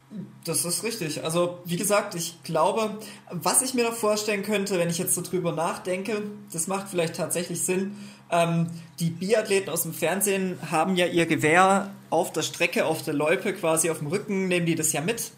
Das 0.44 0.66
ist 0.66 0.84
richtig. 0.84 1.24
Also, 1.24 1.60
wie 1.64 1.78
gesagt, 1.78 2.16
ich 2.16 2.42
glaube, 2.44 2.98
was 3.32 3.62
ich 3.62 3.74
mir 3.74 3.86
noch 3.86 3.94
vorstellen 3.94 4.44
könnte, 4.44 4.78
wenn 4.78 4.90
ich 4.90 4.98
jetzt 4.98 5.16
so 5.16 5.22
drüber 5.22 5.54
nachdenke, 5.54 6.24
das 6.52 6.68
macht 6.68 6.90
vielleicht 6.90 7.16
tatsächlich 7.16 7.64
Sinn. 7.64 7.96
Ähm, 8.30 8.68
die 9.00 9.12
Biathleten 9.12 9.70
aus 9.70 9.84
dem 9.84 9.94
Fernsehen 9.94 10.58
haben 10.72 10.96
ja 10.96 11.06
ihr 11.06 11.28
Gewehr 11.28 11.92
auf 12.10 12.34
der 12.34 12.42
Strecke, 12.42 12.86
auf 12.86 13.04
der 13.04 13.14
Loipe 13.14 13.54
quasi 13.54 13.90
auf 13.90 14.00
dem 14.00 14.08
Rücken, 14.08 14.48
nehmen 14.48 14.66
die 14.66 14.76
das 14.76 14.92
ja 14.92 15.02
mit 15.02 15.32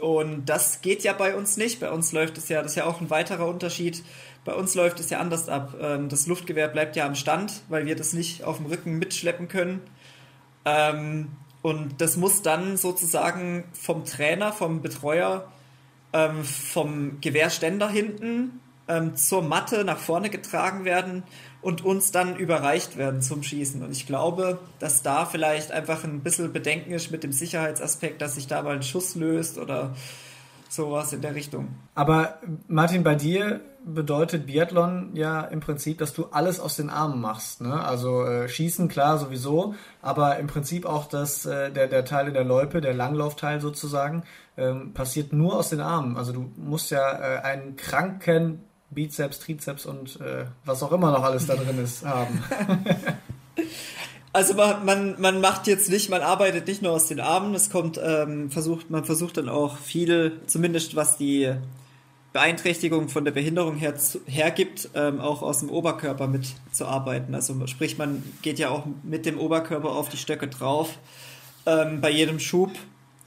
und 0.00 0.46
das 0.46 0.82
geht 0.82 1.02
ja 1.02 1.12
bei 1.12 1.34
uns 1.34 1.56
nicht. 1.56 1.80
Bei 1.80 1.90
uns 1.90 2.12
läuft 2.12 2.36
es 2.36 2.48
ja, 2.48 2.62
das 2.62 2.72
ist 2.72 2.76
ja 2.76 2.84
auch 2.84 3.00
ein 3.00 3.10
weiterer 3.10 3.46
Unterschied. 3.46 4.02
Bei 4.44 4.54
uns 4.54 4.74
läuft 4.74 5.00
es 5.00 5.10
ja 5.10 5.18
anders 5.18 5.48
ab. 5.48 5.74
Ähm, 5.80 6.08
das 6.08 6.26
Luftgewehr 6.26 6.68
bleibt 6.68 6.96
ja 6.96 7.06
am 7.06 7.14
Stand, 7.14 7.62
weil 7.68 7.86
wir 7.86 7.96
das 7.96 8.12
nicht 8.12 8.44
auf 8.44 8.58
dem 8.58 8.66
Rücken 8.66 8.98
mitschleppen 8.98 9.48
können. 9.48 9.80
Ähm, 10.64 11.28
und 11.62 12.00
das 12.00 12.16
muss 12.16 12.42
dann 12.42 12.76
sozusagen 12.76 13.64
vom 13.72 14.04
Trainer, 14.04 14.52
vom 14.52 14.82
Betreuer, 14.82 15.50
ähm, 16.12 16.44
vom 16.44 17.20
Gewehrständer 17.20 17.88
hinten 17.88 18.60
zur 19.14 19.40
Matte 19.40 19.82
nach 19.82 19.96
vorne 19.96 20.28
getragen 20.28 20.84
werden 20.84 21.22
und 21.62 21.82
uns 21.82 22.12
dann 22.12 22.36
überreicht 22.36 22.98
werden 22.98 23.22
zum 23.22 23.42
Schießen. 23.42 23.82
Und 23.82 23.90
ich 23.92 24.06
glaube, 24.06 24.58
dass 24.78 25.02
da 25.02 25.24
vielleicht 25.24 25.72
einfach 25.72 26.04
ein 26.04 26.20
bisschen 26.20 26.52
Bedenken 26.52 26.92
ist 26.92 27.10
mit 27.10 27.24
dem 27.24 27.32
Sicherheitsaspekt, 27.32 28.20
dass 28.20 28.34
sich 28.34 28.46
da 28.46 28.60
mal 28.60 28.76
ein 28.76 28.82
Schuss 28.82 29.14
löst 29.14 29.56
oder 29.56 29.94
sowas 30.74 31.12
in 31.12 31.20
der 31.20 31.34
Richtung. 31.34 31.68
Aber 31.94 32.38
Martin, 32.68 33.02
bei 33.02 33.14
dir 33.14 33.60
bedeutet 33.84 34.46
Biathlon 34.46 35.10
ja 35.14 35.42
im 35.42 35.60
Prinzip, 35.60 35.98
dass 35.98 36.14
du 36.14 36.26
alles 36.26 36.58
aus 36.60 36.76
den 36.76 36.90
Armen 36.90 37.20
machst. 37.20 37.60
Ne? 37.60 37.84
Also 37.84 38.24
äh, 38.24 38.48
Schießen, 38.48 38.88
klar, 38.88 39.18
sowieso, 39.18 39.74
aber 40.00 40.38
im 40.38 40.46
Prinzip 40.46 40.86
auch 40.86 41.06
das, 41.06 41.44
äh, 41.46 41.70
der, 41.70 41.88
der 41.88 42.04
Teil 42.04 42.28
in 42.28 42.34
der 42.34 42.44
Loipe, 42.44 42.80
der 42.80 42.94
Langlaufteil 42.94 43.60
sozusagen, 43.60 44.24
ähm, 44.56 44.94
passiert 44.94 45.32
nur 45.32 45.56
aus 45.56 45.70
den 45.70 45.80
Armen. 45.80 46.16
Also 46.16 46.32
du 46.32 46.50
musst 46.56 46.90
ja 46.90 47.12
äh, 47.12 47.40
einen 47.40 47.76
kranken 47.76 48.62
Bizeps, 48.90 49.40
Trizeps 49.40 49.86
und 49.86 50.20
äh, 50.20 50.46
was 50.64 50.82
auch 50.82 50.92
immer 50.92 51.10
noch 51.10 51.22
alles 51.22 51.46
da 51.46 51.54
drin 51.54 51.82
ist, 51.82 52.04
haben. 52.06 52.42
Also 54.34 54.54
man, 54.54 54.84
man, 54.84 55.20
man 55.20 55.40
macht 55.40 55.68
jetzt 55.68 55.88
nicht, 55.88 56.10
man 56.10 56.20
arbeitet 56.20 56.66
nicht 56.66 56.82
nur 56.82 56.90
aus 56.90 57.06
den 57.06 57.20
Armen, 57.20 57.54
es 57.54 57.70
kommt, 57.70 58.00
ähm, 58.02 58.50
versucht, 58.50 58.90
man 58.90 59.04
versucht 59.04 59.36
dann 59.36 59.48
auch 59.48 59.78
viel, 59.78 60.40
zumindest 60.48 60.96
was 60.96 61.16
die 61.16 61.52
Beeinträchtigung 62.32 63.08
von 63.08 63.24
der 63.24 63.30
Behinderung 63.30 63.76
her, 63.76 63.94
hergibt, 64.26 64.90
ähm, 64.96 65.20
auch 65.20 65.42
aus 65.42 65.60
dem 65.60 65.70
Oberkörper 65.70 66.26
mitzuarbeiten. 66.26 67.32
Also 67.32 67.64
sprich, 67.68 67.96
man 67.96 68.24
geht 68.42 68.58
ja 68.58 68.70
auch 68.70 68.86
mit 69.04 69.24
dem 69.24 69.38
Oberkörper 69.38 69.90
auf 69.90 70.08
die 70.08 70.16
Stöcke 70.16 70.48
drauf. 70.48 70.98
Ähm, 71.64 72.00
bei 72.00 72.10
jedem 72.10 72.40
Schub 72.40 72.72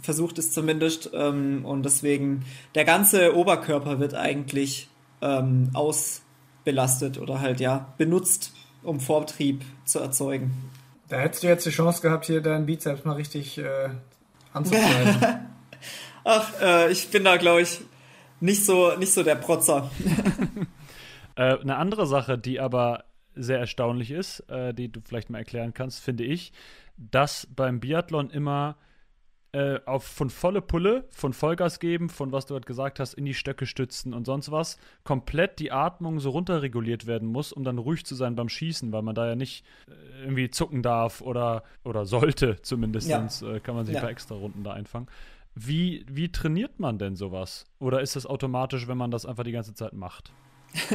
versucht 0.01 0.37
es 0.39 0.51
zumindest. 0.51 1.11
Ähm, 1.13 1.63
und 1.63 1.83
deswegen, 1.83 2.43
der 2.75 2.83
ganze 2.83 3.33
Oberkörper 3.33 4.01
wird 4.01 4.13
eigentlich 4.13 4.89
ähm, 5.21 5.69
ausbelastet 5.73 7.17
oder 7.17 7.39
halt 7.39 7.61
ja 7.61 7.93
benutzt, 7.97 8.51
um 8.83 8.99
Vortrieb 8.99 9.63
zu 9.85 9.99
erzeugen. 9.99 10.51
Da 11.09 11.17
hättest 11.17 11.43
du 11.43 11.47
jetzt 11.47 11.65
die 11.65 11.69
Chance 11.71 12.01
gehabt, 12.01 12.25
hier 12.25 12.41
deinen 12.41 12.65
Bizeps 12.65 13.05
mal 13.05 13.13
richtig 13.13 13.57
äh, 13.57 13.89
anzukleiden. 14.53 15.15
Ach, 16.23 16.61
äh, 16.61 16.91
ich 16.91 17.09
bin 17.09 17.23
da, 17.23 17.37
glaube 17.37 17.61
ich, 17.61 17.79
nicht 18.41 18.65
so, 18.65 18.95
nicht 18.97 19.13
so 19.13 19.23
der 19.23 19.35
Protzer. 19.35 19.89
äh, 21.35 21.57
eine 21.59 21.77
andere 21.77 22.05
Sache, 22.07 22.37
die 22.37 22.59
aber 22.59 23.05
sehr 23.35 23.59
erstaunlich 23.59 24.11
ist, 24.11 24.41
äh, 24.49 24.73
die 24.73 24.91
du 24.91 24.99
vielleicht 24.99 25.29
mal 25.29 25.39
erklären 25.39 25.73
kannst, 25.73 26.01
finde 26.01 26.25
ich, 26.25 26.51
dass 26.97 27.47
beim 27.55 27.79
Biathlon 27.79 28.29
immer 28.29 28.75
äh, 29.57 29.79
auf 29.85 30.03
von 30.03 30.29
volle 30.29 30.61
Pulle, 30.61 31.05
von 31.09 31.33
Vollgas 31.33 31.79
geben, 31.79 32.09
von 32.09 32.31
was 32.31 32.45
du 32.45 32.53
halt 32.53 32.67
gesagt 32.67 32.99
hast, 32.99 33.15
in 33.15 33.25
die 33.25 33.33
Stöcke 33.33 33.65
stützen 33.65 34.13
und 34.13 34.25
sonst 34.25 34.51
was, 34.51 34.77
komplett 35.03 35.57
die 35.57 35.71
Atmung 35.71 36.19
so 36.19 36.29
runterreguliert 36.29 37.07
werden 37.07 37.27
muss, 37.27 37.51
um 37.51 37.63
dann 37.63 37.79
ruhig 37.79 38.05
zu 38.05 38.13
sein 38.13 38.35
beim 38.35 38.49
Schießen, 38.49 38.91
weil 38.91 39.01
man 39.01 39.15
da 39.15 39.27
ja 39.27 39.35
nicht 39.35 39.65
äh, 39.87 40.21
irgendwie 40.21 40.51
zucken 40.51 40.83
darf 40.83 41.21
oder, 41.21 41.63
oder 41.83 42.05
sollte 42.05 42.61
zumindest, 42.61 43.09
ja. 43.09 43.25
äh, 43.25 43.59
kann 43.59 43.75
man 43.75 43.85
sich 43.85 43.95
ja. 43.95 44.01
bei 44.01 44.11
extra 44.11 44.35
Runden 44.35 44.63
da 44.63 44.73
einfangen. 44.73 45.07
Wie, 45.55 46.05
wie 46.07 46.31
trainiert 46.31 46.79
man 46.79 46.99
denn 46.99 47.15
sowas? 47.15 47.65
Oder 47.79 48.01
ist 48.01 48.15
das 48.15 48.27
automatisch, 48.27 48.87
wenn 48.87 48.97
man 48.97 49.09
das 49.09 49.25
einfach 49.25 49.43
die 49.43 49.53
ganze 49.53 49.73
Zeit 49.73 49.93
macht? 49.93 50.31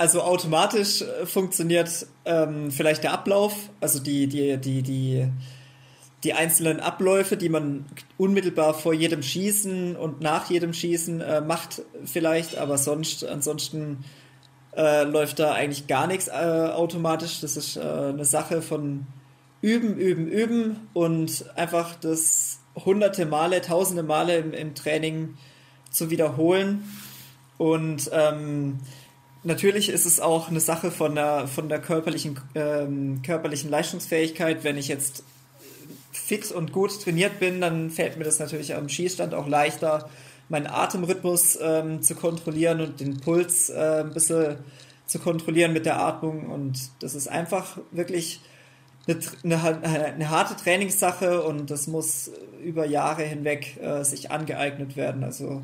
Also 0.00 0.22
automatisch 0.22 1.02
äh, 1.02 1.26
funktioniert 1.26 2.06
ähm, 2.24 2.70
vielleicht 2.70 3.04
der 3.04 3.12
Ablauf, 3.12 3.68
also 3.82 4.02
die, 4.02 4.28
die, 4.28 4.56
die, 4.56 4.80
die, 4.80 5.28
die 6.24 6.34
einzelnen 6.34 6.80
Abläufe, 6.80 7.36
die 7.36 7.48
man 7.48 7.86
unmittelbar 8.18 8.74
vor 8.74 8.92
jedem 8.92 9.22
Schießen 9.22 9.96
und 9.96 10.20
nach 10.20 10.50
jedem 10.50 10.72
Schießen 10.72 11.20
äh, 11.20 11.40
macht, 11.40 11.82
vielleicht, 12.04 12.58
aber 12.58 12.76
sonst, 12.76 13.24
ansonsten 13.24 14.04
äh, 14.76 15.04
läuft 15.04 15.38
da 15.38 15.52
eigentlich 15.52 15.86
gar 15.86 16.06
nichts 16.06 16.28
äh, 16.28 16.32
automatisch. 16.32 17.40
Das 17.40 17.56
ist 17.56 17.76
äh, 17.76 17.80
eine 17.80 18.24
Sache 18.24 18.60
von 18.60 19.06
üben, 19.62 19.96
üben, 19.96 20.28
üben 20.28 20.88
und 20.92 21.44
einfach 21.56 21.94
das 21.96 22.60
hunderte 22.76 23.24
Male, 23.24 23.62
tausende 23.62 24.02
Male 24.02 24.36
im, 24.36 24.52
im 24.52 24.74
Training 24.74 25.36
zu 25.90 26.10
wiederholen. 26.10 26.84
Und 27.56 28.10
ähm, 28.12 28.78
Natürlich 29.42 29.88
ist 29.88 30.04
es 30.04 30.20
auch 30.20 30.50
eine 30.50 30.60
Sache 30.60 30.90
von 30.90 31.14
der, 31.14 31.46
von 31.46 31.70
der 31.70 31.80
körperlichen, 31.80 32.38
ähm, 32.54 33.22
körperlichen 33.22 33.70
Leistungsfähigkeit. 33.70 34.64
Wenn 34.64 34.76
ich 34.76 34.88
jetzt 34.88 35.24
fit 36.30 36.52
und 36.52 36.70
gut 36.72 37.02
trainiert 37.02 37.40
bin, 37.40 37.60
dann 37.60 37.90
fällt 37.90 38.16
mir 38.16 38.22
das 38.22 38.38
natürlich 38.38 38.76
am 38.76 38.88
Schießstand 38.88 39.34
auch 39.34 39.48
leichter, 39.48 40.08
meinen 40.48 40.68
Atemrhythmus 40.68 41.58
ähm, 41.60 42.02
zu 42.02 42.14
kontrollieren 42.14 42.80
und 42.80 43.00
den 43.00 43.18
Puls 43.18 43.68
äh, 43.68 44.04
ein 44.04 44.14
bisschen 44.14 44.58
zu 45.06 45.18
kontrollieren 45.18 45.72
mit 45.72 45.86
der 45.86 45.98
Atmung. 45.98 46.48
Und 46.48 46.78
das 47.00 47.16
ist 47.16 47.26
einfach 47.26 47.78
wirklich 47.90 48.42
eine, 49.08 49.18
eine, 49.42 50.04
eine 50.04 50.30
harte 50.30 50.54
Trainingssache 50.54 51.42
und 51.42 51.68
das 51.68 51.88
muss 51.88 52.30
über 52.62 52.86
Jahre 52.86 53.24
hinweg 53.24 53.76
äh, 53.82 54.04
sich 54.04 54.30
angeeignet 54.30 54.96
werden. 54.96 55.24
Also 55.24 55.62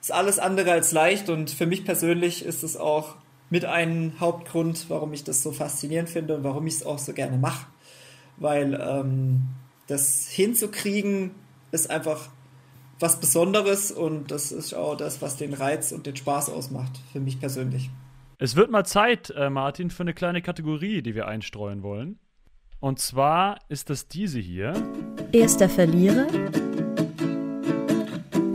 ist 0.00 0.12
alles 0.12 0.40
andere 0.40 0.72
als 0.72 0.90
leicht 0.90 1.28
und 1.28 1.48
für 1.48 1.66
mich 1.66 1.84
persönlich 1.84 2.44
ist 2.44 2.64
es 2.64 2.76
auch 2.76 3.14
mit 3.50 3.64
einem 3.64 4.18
Hauptgrund, 4.18 4.86
warum 4.88 5.12
ich 5.12 5.22
das 5.22 5.44
so 5.44 5.52
faszinierend 5.52 6.10
finde 6.10 6.34
und 6.34 6.42
warum 6.42 6.66
ich 6.66 6.74
es 6.74 6.86
auch 6.86 6.98
so 6.98 7.12
gerne 7.12 7.38
mache. 7.38 7.66
Weil 8.36 8.74
ähm, 8.74 9.42
das 9.88 10.28
hinzukriegen 10.28 11.32
ist 11.72 11.90
einfach 11.90 12.28
was 13.00 13.20
Besonderes 13.20 13.90
und 13.90 14.30
das 14.30 14.52
ist 14.52 14.74
auch 14.74 14.96
das, 14.96 15.22
was 15.22 15.36
den 15.36 15.54
Reiz 15.54 15.92
und 15.92 16.06
den 16.06 16.16
Spaß 16.16 16.50
ausmacht, 16.50 16.92
für 17.12 17.20
mich 17.20 17.40
persönlich. 17.40 17.90
Es 18.38 18.54
wird 18.54 18.70
mal 18.70 18.84
Zeit, 18.84 19.30
äh, 19.30 19.50
Martin, 19.50 19.90
für 19.90 20.02
eine 20.02 20.14
kleine 20.14 20.42
Kategorie, 20.42 21.02
die 21.02 21.14
wir 21.14 21.26
einstreuen 21.26 21.82
wollen. 21.82 22.18
Und 22.80 23.00
zwar 23.00 23.58
ist 23.68 23.90
das 23.90 24.08
diese 24.08 24.38
hier. 24.38 24.74
Erster 25.32 25.68
Verlierer 25.68 26.26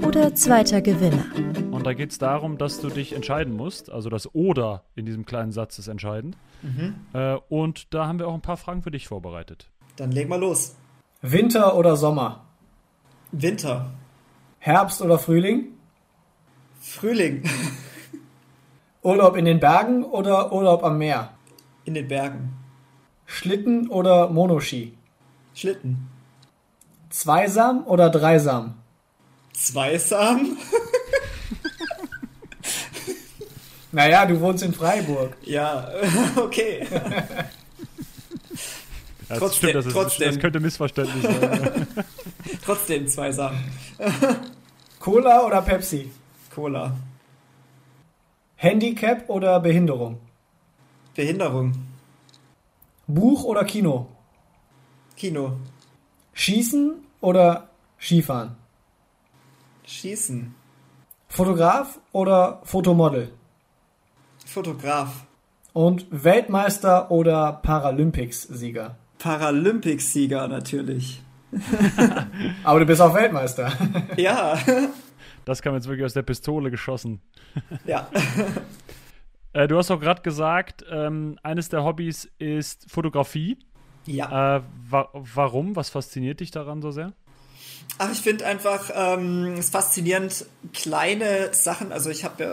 oder 0.06 0.36
zweiter 0.36 0.82
Gewinner? 0.82 1.26
Und 1.72 1.86
da 1.86 1.94
geht 1.94 2.12
es 2.12 2.18
darum, 2.18 2.58
dass 2.58 2.80
du 2.80 2.90
dich 2.90 3.14
entscheiden 3.14 3.54
musst. 3.54 3.90
Also 3.90 4.10
das 4.10 4.34
Oder 4.34 4.84
in 4.96 5.06
diesem 5.06 5.26
kleinen 5.26 5.52
Satz 5.52 5.80
ist 5.80 5.88
entscheidend. 5.88 6.38
Mhm. 6.62 6.96
Äh, 7.14 7.38
und 7.50 7.94
da 7.94 8.08
haben 8.08 8.20
wir 8.20 8.28
auch 8.28 8.36
ein 8.36 8.42
paar 8.42 8.58
Fragen 8.58 8.84
für 8.84 8.92
dich 8.92 9.08
vorbereitet. 9.08 9.70
Dann 9.98 10.12
leg 10.12 10.30
mal 10.30 10.40
los. 10.40 10.76
Winter 11.26 11.78
oder 11.78 11.96
Sommer? 11.96 12.44
Winter. 13.32 13.92
Herbst 14.60 15.02
oder 15.02 15.18
Frühling? 15.18 15.68
Frühling. 16.82 17.50
Urlaub 19.02 19.38
in 19.38 19.46
den 19.46 19.62
Bergen 19.62 20.04
oder 20.04 20.52
Urlaub 20.52 20.84
am 20.84 20.98
Meer? 20.98 21.30
In 21.86 21.94
den 21.94 22.10
Bergen. 22.10 22.58
Schlitten 23.26 23.88
oder 23.88 24.28
Monoski? 24.28 24.98
Schlitten. 25.54 26.10
Zweisam 27.10 27.88
oder 27.88 28.10
Dreisam? 28.10 28.74
Zweisam? 29.54 30.52
naja, 33.94 34.26
du 34.26 34.42
wohnst 34.42 34.62
in 34.62 34.74
Freiburg. 34.74 35.38
Ja, 35.44 35.88
okay. 36.36 36.86
Ja, 39.34 39.40
trotzdem, 39.40 39.70
stimmt, 39.70 39.76
das, 39.76 39.86
ist, 39.86 39.94
trotzdem. 39.94 40.28
das 40.28 40.40
könnte 40.40 40.60
missverständlich 40.60 41.24
sein. 41.24 41.88
trotzdem 42.66 43.08
Zweisam. 43.08 43.58
Cola 45.00 45.46
oder 45.46 45.62
Pepsi? 45.62 46.12
Cola. 46.54 46.96
Handicap 48.56 49.30
oder 49.30 49.60
Behinderung? 49.60 50.20
Behinderung. 51.16 51.74
Buch 53.08 53.44
oder 53.44 53.66
Kino? 53.66 54.08
Kino. 55.18 55.58
Schießen 56.34 56.94
oder 57.22 57.70
Skifahren? 58.00 58.56
Schießen. 59.86 60.56
Fotograf 61.28 62.00
oder 62.12 62.62
Fotomodel? 62.64 63.34
Fotograf. 64.46 65.26
Und 65.74 66.06
Weltmeister 66.12 67.12
oder 67.12 67.60
Paralympics-Sieger? 67.64 68.96
Paralympics-Sieger 69.24 70.50
natürlich. 70.50 71.22
Aber 72.64 72.80
du 72.80 72.86
bist 72.86 73.00
auch 73.00 73.14
Weltmeister. 73.14 73.72
ja. 74.18 74.60
Das 75.46 75.62
kam 75.62 75.76
jetzt 75.76 75.88
wirklich 75.88 76.06
aus 76.06 76.14
der 76.14 76.24
Pistole 76.24 76.70
geschossen. 76.70 77.22
ja. 77.86 78.08
Äh, 79.56 79.68
du 79.68 79.78
hast 79.78 79.92
auch 79.92 80.00
gerade 80.00 80.24
gesagt, 80.24 80.84
ähm, 80.90 81.38
eines 81.44 81.70
der 81.70 81.84
Hobbys 81.84 82.28
ist 82.40 82.90
Fotografie. 82.90 83.60
Ja. 84.08 84.58
Äh, 84.58 84.62
wa 84.90 85.10
warum? 85.14 85.76
Was 85.76 85.92
fasziniert 85.92 86.40
dich 86.40 86.50
daran 86.50 86.82
so 86.82 86.90
sehr? 86.90 87.14
Ach, 88.00 88.12
ich 88.12 88.22
finde 88.22 88.48
einfach 88.48 88.90
ähm, 88.96 89.54
es 89.60 89.70
faszinierend, 89.70 90.48
kleine 90.74 91.54
Sachen. 91.54 91.92
Also 91.92 92.10
ich 92.10 92.24
habe 92.24 92.44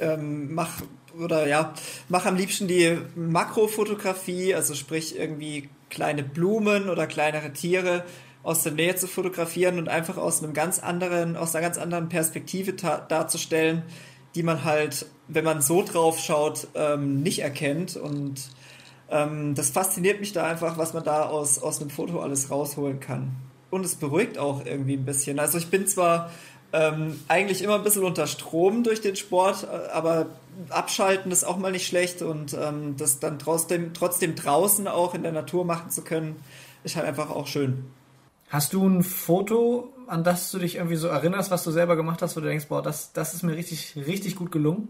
ja, 0.00 0.14
ähm, 0.14 0.52
mach 0.52 0.82
oder 1.16 1.46
ja, 1.46 1.72
mache 2.08 2.28
am 2.28 2.34
liebsten 2.34 2.66
die 2.66 2.98
Makrofotografie, 3.14 4.52
also 4.52 4.74
sprich 4.74 5.16
irgendwie 5.16 5.68
kleine 5.90 6.22
Blumen 6.22 6.88
oder 6.88 7.06
kleinere 7.06 7.52
Tiere 7.52 8.04
aus 8.42 8.62
der 8.62 8.72
Nähe 8.72 8.96
zu 8.96 9.06
fotografieren 9.06 9.78
und 9.78 9.88
einfach 9.88 10.16
aus 10.16 10.42
einem 10.42 10.54
ganz 10.54 10.78
anderen, 10.78 11.36
aus 11.36 11.54
einer 11.54 11.62
ganz 11.62 11.76
anderen 11.76 12.08
Perspektive 12.08 12.72
darzustellen, 12.72 13.82
die 14.34 14.42
man 14.42 14.64
halt, 14.64 15.06
wenn 15.28 15.44
man 15.44 15.60
so 15.60 15.82
drauf 15.82 16.18
schaut, 16.18 16.68
ähm, 16.74 17.22
nicht 17.22 17.40
erkennt. 17.40 17.96
Und 17.96 18.50
ähm, 19.10 19.54
das 19.54 19.70
fasziniert 19.70 20.20
mich 20.20 20.32
da 20.32 20.46
einfach, 20.46 20.78
was 20.78 20.94
man 20.94 21.04
da 21.04 21.26
aus, 21.26 21.58
aus 21.58 21.80
einem 21.80 21.90
Foto 21.90 22.20
alles 22.20 22.50
rausholen 22.50 23.00
kann 23.00 23.36
und 23.70 23.84
es 23.84 23.94
beruhigt 23.94 24.38
auch 24.38 24.66
irgendwie 24.66 24.94
ein 24.94 25.04
bisschen. 25.04 25.38
Also 25.38 25.58
ich 25.58 25.68
bin 25.68 25.86
zwar 25.86 26.30
ähm, 26.72 27.20
eigentlich 27.28 27.62
immer 27.62 27.74
ein 27.74 27.82
bisschen 27.82 28.04
unter 28.04 28.26
Strom 28.26 28.84
durch 28.84 29.00
den 29.00 29.16
Sport, 29.16 29.64
äh, 29.64 29.90
aber 29.92 30.26
abschalten 30.68 31.32
ist 31.32 31.44
auch 31.44 31.56
mal 31.56 31.72
nicht 31.72 31.86
schlecht 31.86 32.22
und 32.22 32.54
ähm, 32.54 32.96
das 32.96 33.18
dann 33.18 33.38
trotzdem, 33.38 33.94
trotzdem 33.94 34.34
draußen 34.34 34.86
auch 34.88 35.14
in 35.14 35.22
der 35.22 35.32
Natur 35.32 35.64
machen 35.64 35.90
zu 35.90 36.02
können, 36.02 36.36
ist 36.84 36.96
halt 36.96 37.06
einfach 37.06 37.30
auch 37.30 37.46
schön. 37.46 37.86
Hast 38.48 38.72
du 38.72 38.86
ein 38.86 39.02
Foto, 39.02 39.92
an 40.06 40.24
das 40.24 40.50
du 40.50 40.58
dich 40.58 40.76
irgendwie 40.76 40.96
so 40.96 41.08
erinnerst, 41.08 41.50
was 41.50 41.62
du 41.62 41.70
selber 41.70 41.96
gemacht 41.96 42.20
hast, 42.22 42.36
wo 42.36 42.40
du 42.40 42.46
denkst, 42.48 42.66
boah, 42.68 42.82
das, 42.82 43.12
das 43.12 43.34
ist 43.34 43.42
mir 43.42 43.56
richtig, 43.56 43.94
richtig 43.96 44.36
gut 44.36 44.50
gelungen? 44.50 44.88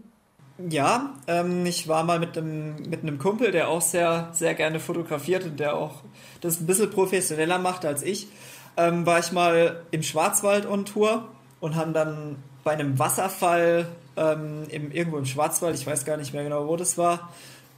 Ja, 0.69 1.15
ähm, 1.27 1.65
ich 1.65 1.87
war 1.87 2.03
mal 2.03 2.19
mit 2.19 2.37
einem, 2.37 2.75
mit 2.89 3.01
einem 3.01 3.17
Kumpel, 3.17 3.51
der 3.51 3.69
auch 3.69 3.81
sehr, 3.81 4.29
sehr 4.33 4.53
gerne 4.53 4.79
fotografiert 4.79 5.45
und 5.45 5.59
der 5.59 5.75
auch 5.75 6.03
das 6.41 6.59
ein 6.59 6.67
bisschen 6.67 6.89
professioneller 6.91 7.57
macht 7.57 7.85
als 7.85 8.03
ich 8.03 8.27
ähm, 8.77 9.05
war 9.05 9.19
ich 9.19 9.31
mal 9.31 9.81
im 9.91 10.03
Schwarzwald 10.03 10.65
on 10.65 10.85
Tour 10.85 11.27
und 11.61 11.75
haben 11.75 11.93
dann 11.93 12.35
bei 12.65 12.71
einem 12.71 12.99
Wasserfall 12.99 13.87
ähm, 14.17 14.65
im, 14.69 14.91
irgendwo 14.91 15.17
im 15.17 15.25
Schwarzwald, 15.25 15.75
ich 15.75 15.87
weiß 15.87 16.03
gar 16.03 16.17
nicht 16.17 16.33
mehr 16.33 16.43
genau, 16.43 16.67
wo 16.67 16.75
das 16.75 16.97
war, 16.97 17.31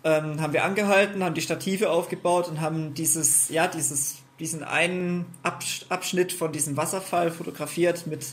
ähm, 0.03 0.41
haben 0.41 0.53
wir 0.53 0.63
angehalten, 0.63 1.23
haben 1.23 1.35
die 1.35 1.41
Stative 1.41 1.91
aufgebaut 1.91 2.47
und 2.47 2.59
haben 2.59 2.93
dieses, 2.95 3.49
ja, 3.49 3.67
dieses, 3.67 4.15
diesen 4.39 4.63
einen 4.63 5.25
Abschnitt 5.43 6.33
von 6.33 6.51
diesem 6.51 6.75
Wasserfall 6.75 7.29
fotografiert 7.29 8.07
mit 8.07 8.25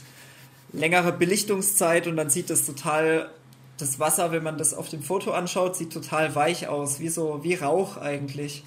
längerer 0.73 1.11
Belichtungszeit 1.11 2.07
und 2.07 2.17
dann 2.17 2.29
sieht 2.29 2.49
das 2.49 2.65
total, 2.65 3.29
das 3.77 3.99
Wasser, 3.99 4.31
wenn 4.31 4.43
man 4.43 4.57
das 4.57 4.73
auf 4.73 4.89
dem 4.89 5.03
Foto 5.03 5.31
anschaut, 5.31 5.75
sieht 5.75 5.93
total 5.93 6.33
weich 6.35 6.67
aus, 6.67 6.99
wie 6.99 7.09
so, 7.09 7.43
wie 7.43 7.55
Rauch 7.55 7.97
eigentlich. 7.97 8.63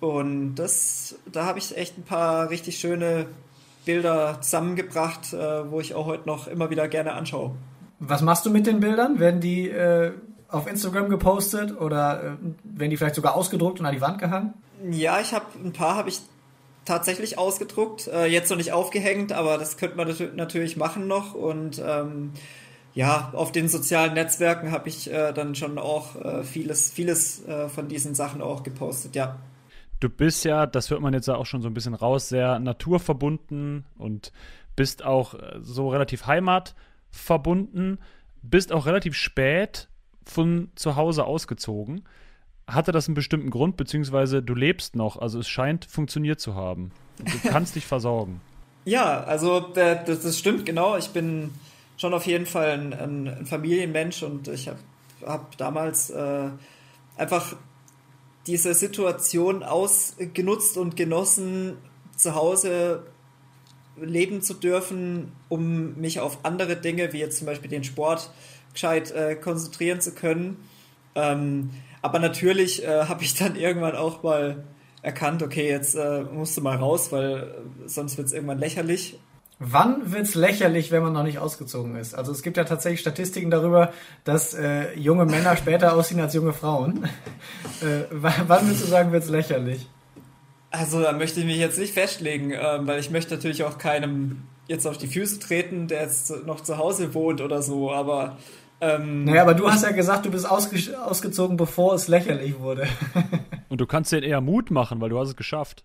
Und 0.00 0.56
das, 0.56 1.16
da 1.32 1.46
habe 1.46 1.58
ich 1.58 1.76
echt 1.76 1.96
ein 1.96 2.02
paar 2.02 2.50
richtig 2.50 2.78
schöne 2.78 3.26
Bilder 3.84 4.40
zusammengebracht, 4.40 5.32
äh, 5.32 5.70
wo 5.70 5.80
ich 5.80 5.94
auch 5.94 6.06
heute 6.06 6.26
noch 6.26 6.46
immer 6.48 6.70
wieder 6.70 6.88
gerne 6.88 7.12
anschaue. 7.12 7.52
Was 8.00 8.22
machst 8.22 8.44
du 8.44 8.50
mit 8.50 8.66
den 8.66 8.80
Bildern? 8.80 9.18
Werden 9.18 9.40
die 9.40 9.68
äh, 9.68 10.12
auf 10.48 10.66
Instagram 10.66 11.08
gepostet 11.08 11.78
oder 11.80 12.22
äh, 12.22 12.78
werden 12.78 12.90
die 12.90 12.96
vielleicht 12.96 13.14
sogar 13.14 13.34
ausgedruckt 13.34 13.80
und 13.80 13.86
an 13.86 13.94
die 13.94 14.00
Wand 14.00 14.18
gehangen? 14.18 14.54
Ja, 14.90 15.20
ich 15.20 15.32
habe 15.32 15.46
ein 15.62 15.72
paar 15.72 15.96
habe 15.96 16.08
ich 16.08 16.20
tatsächlich 16.84 17.38
ausgedruckt, 17.38 18.08
äh, 18.08 18.26
jetzt 18.26 18.50
noch 18.50 18.56
nicht 18.56 18.72
aufgehängt, 18.72 19.32
aber 19.32 19.58
das 19.58 19.76
könnte 19.76 19.96
man 19.96 20.14
natürlich 20.36 20.76
machen 20.76 21.06
noch 21.06 21.34
und 21.34 21.82
ähm, 21.84 22.32
ja, 22.94 23.30
auf 23.32 23.50
den 23.50 23.68
sozialen 23.68 24.14
Netzwerken 24.14 24.70
habe 24.70 24.88
ich 24.88 25.10
äh, 25.10 25.32
dann 25.32 25.54
schon 25.54 25.78
auch 25.78 26.14
äh, 26.22 26.44
vieles, 26.44 26.90
vieles 26.90 27.42
von 27.74 27.88
diesen 27.88 28.14
Sachen 28.14 28.40
auch 28.40 28.62
gepostet, 28.62 29.16
ja. 29.16 29.36
Du 30.00 30.08
bist 30.08 30.44
ja, 30.44 30.66
das 30.66 30.90
hört 30.90 31.00
man 31.00 31.14
jetzt 31.14 31.28
auch 31.28 31.46
schon 31.46 31.62
so 31.62 31.68
ein 31.68 31.74
bisschen 31.74 31.94
raus, 31.94 32.28
sehr 32.28 32.58
naturverbunden 32.58 33.84
und 33.96 34.32
bist 34.76 35.04
auch 35.04 35.34
äh, 35.34 35.58
so 35.60 35.88
relativ 35.88 36.26
heimatverbunden, 36.26 37.98
bist 38.42 38.72
auch 38.72 38.86
relativ 38.86 39.14
spät 39.14 39.88
von 40.24 40.70
zu 40.74 40.96
Hause 40.96 41.24
ausgezogen. 41.24 42.04
Hatte 42.66 42.92
das 42.92 43.08
einen 43.08 43.14
bestimmten 43.14 43.50
Grund, 43.50 43.76
beziehungsweise 43.76 44.42
du 44.42 44.54
lebst 44.54 44.96
noch, 44.96 45.18
also 45.18 45.38
es 45.38 45.48
scheint 45.48 45.84
funktioniert 45.84 46.40
zu 46.40 46.54
haben. 46.54 46.92
Du 47.18 47.38
kannst 47.48 47.76
dich 47.76 47.86
versorgen. 47.86 48.40
Ja, 48.84 49.22
also 49.24 49.60
das, 49.60 50.04
das 50.04 50.38
stimmt 50.38 50.66
genau. 50.66 50.96
Ich 50.96 51.08
bin 51.10 51.50
schon 51.96 52.12
auf 52.12 52.26
jeden 52.26 52.46
Fall 52.46 52.70
ein, 52.70 52.92
ein 52.92 53.46
Familienmensch 53.46 54.22
und 54.22 54.48
ich 54.48 54.68
habe 54.68 54.78
hab 55.24 55.56
damals 55.56 56.10
äh, 56.10 56.48
einfach 57.16 57.54
diese 58.46 58.74
Situation 58.74 59.62
ausgenutzt 59.62 60.76
und 60.76 60.96
genossen, 60.96 61.76
zu 62.16 62.34
Hause 62.34 63.04
leben 64.00 64.42
zu 64.42 64.54
dürfen, 64.54 65.32
um 65.48 65.94
mich 65.96 66.20
auf 66.20 66.38
andere 66.44 66.76
Dinge, 66.76 67.12
wie 67.12 67.18
jetzt 67.18 67.38
zum 67.38 67.46
Beispiel 67.46 67.70
den 67.70 67.84
Sport, 67.84 68.30
gescheit 68.72 69.12
äh, 69.12 69.36
konzentrieren 69.36 70.00
zu 70.00 70.12
können. 70.12 70.56
Ähm, 71.14 71.70
aber 72.02 72.18
natürlich 72.18 72.84
äh, 72.84 73.04
habe 73.08 73.22
ich 73.22 73.34
dann 73.34 73.56
irgendwann 73.56 73.96
auch 73.96 74.22
mal 74.22 74.64
erkannt, 75.02 75.42
okay, 75.42 75.68
jetzt 75.68 75.94
äh, 75.94 76.22
musst 76.22 76.56
du 76.56 76.60
mal 76.60 76.76
raus, 76.76 77.12
weil 77.12 77.36
äh, 77.84 77.88
sonst 77.88 78.16
wird 78.16 78.26
es 78.26 78.32
irgendwann 78.32 78.58
lächerlich. 78.58 79.18
Wann 79.66 80.12
wird 80.12 80.24
es 80.24 80.34
lächerlich, 80.34 80.90
wenn 80.90 81.02
man 81.02 81.14
noch 81.14 81.22
nicht 81.22 81.38
ausgezogen 81.38 81.96
ist? 81.96 82.14
Also 82.14 82.32
es 82.32 82.42
gibt 82.42 82.58
ja 82.58 82.64
tatsächlich 82.64 83.00
Statistiken 83.00 83.50
darüber, 83.50 83.92
dass 84.24 84.52
äh, 84.52 84.92
junge 84.94 85.24
Männer 85.24 85.56
später 85.56 85.94
aussehen 85.94 86.20
als 86.20 86.34
junge 86.34 86.52
Frauen. 86.52 87.04
äh, 87.80 88.04
wann 88.10 88.66
würdest 88.66 88.82
du 88.82 88.86
sagen, 88.86 89.10
wird 89.12 89.24
es 89.24 89.30
lächerlich? 89.30 89.88
Also 90.70 91.00
da 91.00 91.12
möchte 91.12 91.40
ich 91.40 91.46
mich 91.46 91.56
jetzt 91.56 91.78
nicht 91.78 91.94
festlegen, 91.94 92.50
ähm, 92.50 92.86
weil 92.86 93.00
ich 93.00 93.10
möchte 93.10 93.34
natürlich 93.34 93.64
auch 93.64 93.78
keinem 93.78 94.42
jetzt 94.66 94.86
auf 94.86 94.98
die 94.98 95.06
Füße 95.06 95.38
treten, 95.38 95.88
der 95.88 96.02
jetzt 96.02 96.44
noch 96.44 96.60
zu 96.60 96.76
Hause 96.76 97.14
wohnt 97.14 97.40
oder 97.40 97.62
so, 97.62 97.90
aber 97.90 98.36
ähm, 98.82 99.24
naja, 99.24 99.42
aber 99.42 99.54
du 99.54 99.70
hast 99.70 99.82
ja 99.82 99.92
gesagt, 99.92 100.26
du 100.26 100.30
bist 100.30 100.50
ausge 100.50 100.76
ausgezogen, 101.06 101.56
bevor 101.56 101.94
es 101.94 102.08
lächerlich 102.08 102.58
wurde. 102.58 102.86
Und 103.70 103.80
du 103.80 103.86
kannst 103.86 104.12
dir 104.12 104.22
eher 104.22 104.42
Mut 104.42 104.70
machen, 104.70 105.00
weil 105.00 105.08
du 105.08 105.18
hast 105.18 105.28
es 105.28 105.36
geschafft. 105.36 105.84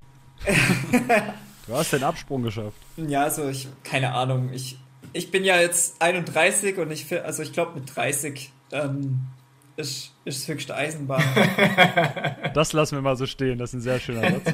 Du 1.69 1.75
hast 1.75 1.93
den 1.93 2.03
Absprung 2.03 2.43
geschafft. 2.43 2.77
Ja, 2.97 3.23
also 3.23 3.47
ich, 3.47 3.67
keine 3.83 4.13
Ahnung. 4.13 4.49
Ich, 4.51 4.77
ich 5.13 5.31
bin 5.31 5.43
ja 5.43 5.59
jetzt 5.61 6.01
31 6.01 6.77
und 6.77 6.91
ich, 6.91 7.23
also 7.23 7.43
ich 7.43 7.53
glaube 7.53 7.79
mit 7.79 7.95
30 7.95 8.51
ähm, 8.71 9.21
ist, 9.77 10.13
ist 10.25 10.47
höchste 10.47 10.75
Eisenbahn. 10.75 11.23
das 12.53 12.73
lassen 12.73 12.95
wir 12.95 13.01
mal 13.01 13.15
so 13.15 13.25
stehen, 13.25 13.57
das 13.57 13.69
ist 13.69 13.75
ein 13.75 13.81
sehr 13.81 13.99
schöner 13.99 14.31
Satz. 14.31 14.53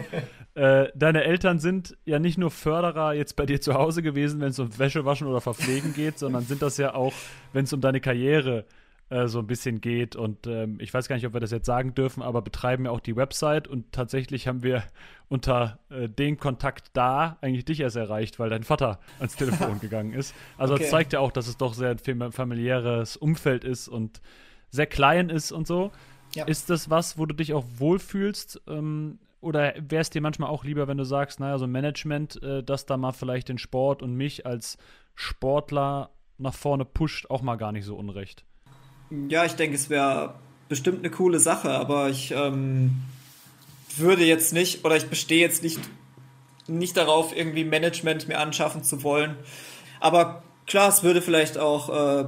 Äh, 0.56 0.88
deine 0.96 1.26
Eltern 1.26 1.60
sind 1.60 1.98
ja 2.06 2.18
nicht 2.20 2.38
nur 2.38 2.50
Förderer 2.50 3.14
jetzt 3.14 3.36
bei 3.36 3.46
dir 3.46 3.60
zu 3.60 3.74
Hause 3.74 4.02
gewesen, 4.02 4.40
wenn 4.40 4.50
es 4.50 4.60
um 4.60 4.78
Wäsche 4.78 5.04
waschen 5.04 5.28
oder 5.28 5.42
Verpflegen 5.42 5.94
geht, 5.94 6.18
sondern 6.18 6.46
sind 6.46 6.62
das 6.62 6.78
ja 6.78 6.94
auch, 6.94 7.14
wenn 7.52 7.66
es 7.66 7.74
um 7.74 7.82
deine 7.82 8.00
Karriere 8.00 8.66
äh, 9.10 9.28
so 9.28 9.40
ein 9.40 9.48
bisschen 9.48 9.82
geht. 9.82 10.16
Und 10.16 10.48
ähm, 10.48 10.78
ich 10.80 10.94
weiß 10.94 11.08
gar 11.08 11.16
nicht, 11.16 11.28
ob 11.28 11.34
wir 11.34 11.40
das 11.40 11.52
jetzt 11.52 11.68
sagen 11.68 11.94
dürfen, 11.94 12.24
aber 12.24 12.42
betreiben 12.42 12.86
ja 12.86 12.92
auch 12.92 13.00
die 13.00 13.16
Website 13.16 13.68
und 13.68 13.92
tatsächlich 13.92 14.48
haben 14.48 14.64
wir 14.64 14.84
unter 15.28 15.80
äh, 15.90 16.10
dem 16.10 16.38
Kontakt 16.38 16.90
da 16.94 17.38
eigentlich 17.42 17.66
dich 17.66 17.80
erst 17.82 17.96
erreicht, 17.96 18.40
weil 18.40 18.50
dein 18.50 18.64
Vater 18.64 19.00
ans 19.20 19.36
Telefon 19.36 19.80
gegangen 19.82 20.14
ist. 20.14 20.34
Also 20.58 20.74
okay. 20.74 20.84
das 20.84 20.92
zeigt 20.92 21.14
ja 21.14 21.20
auch, 21.20 21.32
dass 21.32 21.48
es 21.48 21.58
doch 21.58 21.74
sehr 21.74 21.96
ein 22.08 22.32
familiäres 22.32 23.16
Umfeld 23.18 23.64
ist 23.64 23.88
und 23.88 24.22
sehr 24.70 24.88
klein 24.88 25.30
ist 25.30 25.52
und 25.52 25.68
so. 25.68 25.92
Ja. 26.34 26.46
Ist 26.46 26.70
das 26.70 26.90
was, 26.90 27.18
wo 27.18 27.26
du 27.26 27.36
dich 27.36 27.54
auch 27.54 27.66
wohlfühlst? 27.78 28.62
Ähm, 28.68 29.20
oder 29.40 29.76
wäre 29.78 30.02
es 30.02 30.10
dir 30.10 30.22
manchmal 30.22 30.50
auch 30.50 30.64
lieber, 30.64 30.88
wenn 30.88 30.98
du 30.98 31.06
sagst, 31.06 31.40
naja, 31.40 31.60
so 31.60 31.68
Management, 31.68 32.42
äh, 32.42 32.64
das 32.64 32.88
da 32.88 32.98
mal 32.98 33.12
vielleicht 33.12 33.50
den 33.50 33.60
Sport 33.60 34.02
und 34.02 34.16
mich 34.16 34.48
als 34.48 34.80
Sportler 35.14 36.10
nach 36.40 36.56
vorne 36.56 36.86
pusht, 36.86 37.30
auch 37.30 37.44
mal 37.44 37.56
gar 37.56 37.72
nicht 37.72 37.86
so 37.86 37.96
unrecht? 37.96 38.44
Ja, 39.30 39.46
ich 39.46 39.54
denke, 39.54 39.76
es 39.76 39.90
wäre 39.90 40.36
bestimmt 40.70 41.00
eine 41.00 41.10
coole 41.10 41.40
Sache, 41.40 41.72
aber 41.72 42.10
ich 42.10 42.32
ähm, 42.32 43.04
würde 43.98 44.26
jetzt 44.26 44.54
nicht 44.54 44.86
oder 44.86 44.96
ich 44.96 45.08
bestehe 45.08 45.40
jetzt 45.40 45.64
nicht, 45.64 45.80
nicht 46.68 46.98
darauf, 46.98 47.36
irgendwie 47.36 47.64
Management 47.64 48.28
mir 48.28 48.40
anschaffen 48.40 48.84
zu 48.84 49.04
wollen. 49.04 49.36
Aber 50.00 50.44
klar, 50.68 50.90
es 50.90 51.04
würde 51.04 51.22
vielleicht 51.22 51.58
auch 51.58 51.90
äh, 51.90 52.26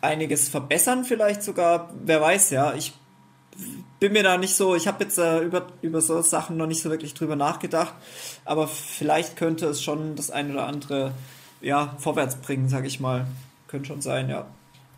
einiges 0.00 0.48
verbessern, 0.48 1.04
vielleicht 1.04 1.42
sogar. 1.42 1.92
Wer 2.04 2.20
weiß, 2.20 2.50
ja. 2.50 2.74
Ich 2.74 2.92
bin 3.98 4.12
mir 4.12 4.22
da 4.22 4.36
nicht 4.36 4.54
so, 4.54 4.76
ich 4.76 4.86
habe 4.86 5.04
jetzt 5.04 5.18
äh, 5.18 5.40
über, 5.40 5.66
über 5.82 6.00
so 6.00 6.20
Sachen 6.22 6.56
noch 6.56 6.66
nicht 6.66 6.82
so 6.82 6.90
wirklich 6.90 7.14
drüber 7.14 7.36
nachgedacht, 7.36 7.94
aber 8.44 8.68
vielleicht 8.68 9.36
könnte 9.36 9.66
es 9.66 9.82
schon 9.82 10.14
das 10.14 10.30
ein 10.30 10.52
oder 10.52 10.66
andere 10.66 11.12
ja, 11.60 11.96
vorwärts 11.98 12.36
bringen, 12.36 12.68
sage 12.68 12.86
ich 12.86 13.00
mal. 13.00 13.26
Könnte 13.66 13.88
schon 13.88 14.00
sein, 14.00 14.28
ja. 14.28 14.46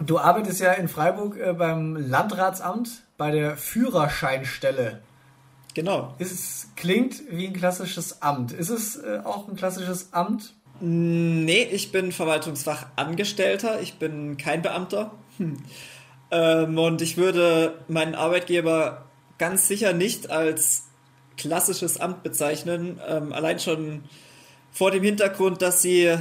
Du 0.01 0.19
arbeitest 0.19 0.61
ja 0.61 0.73
in 0.73 0.89
Freiburg 0.89 1.37
äh, 1.37 1.53
beim 1.53 1.95
Landratsamt 1.97 3.03
bei 3.19 3.31
der 3.31 3.57
Führerscheinstelle. 3.57 5.01
Genau. 5.75 6.15
Es 6.19 6.69
klingt 6.75 7.23
wie 7.31 7.47
ein 7.47 7.53
klassisches 7.53 8.23
Amt. 8.23 8.53
Ist 8.53 8.71
es 8.71 8.97
äh, 8.97 9.21
auch 9.23 9.47
ein 9.49 9.57
klassisches 9.57 10.13
Amt? 10.13 10.55
Nee, 10.81 11.65
ich 11.71 11.93
bin 11.93 12.11
Verwaltungsfachangestellter, 12.11 13.81
ich 13.83 13.99
bin 13.99 14.39
kein 14.39 14.63
Beamter. 14.63 15.13
Hm. 15.37 15.59
Ähm, 16.31 16.79
und 16.79 17.03
ich 17.03 17.19
würde 17.19 17.79
meinen 17.89 18.15
Arbeitgeber 18.15 19.05
ganz 19.37 19.69
sicher 19.69 19.93
nicht 19.93 20.31
als 20.31 20.85
klassisches 21.37 22.01
Amt 22.01 22.23
bezeichnen. 22.23 22.99
Ähm, 23.07 23.33
allein 23.33 23.59
schon 23.59 24.05
vor 24.73 24.91
dem 24.91 25.03
Hintergrund, 25.03 25.61
dass 25.61 25.83
sie 25.83 26.17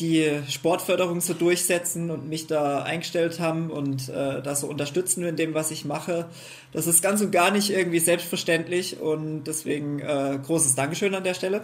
die 0.00 0.42
Sportförderung 0.48 1.20
so 1.20 1.34
durchsetzen 1.34 2.10
und 2.10 2.28
mich 2.28 2.46
da 2.46 2.82
eingestellt 2.82 3.38
haben 3.38 3.70
und 3.70 4.08
äh, 4.08 4.42
da 4.42 4.54
so 4.54 4.66
unterstützen 4.66 5.24
in 5.24 5.36
dem, 5.36 5.54
was 5.54 5.70
ich 5.70 5.84
mache. 5.84 6.28
Das 6.72 6.86
ist 6.86 7.02
ganz 7.02 7.20
und 7.20 7.30
gar 7.30 7.50
nicht 7.52 7.70
irgendwie 7.70 8.00
selbstverständlich 8.00 9.00
und 9.00 9.44
deswegen 9.44 10.00
äh, 10.00 10.38
großes 10.44 10.74
Dankeschön 10.74 11.14
an 11.14 11.22
der 11.22 11.34
Stelle. 11.34 11.62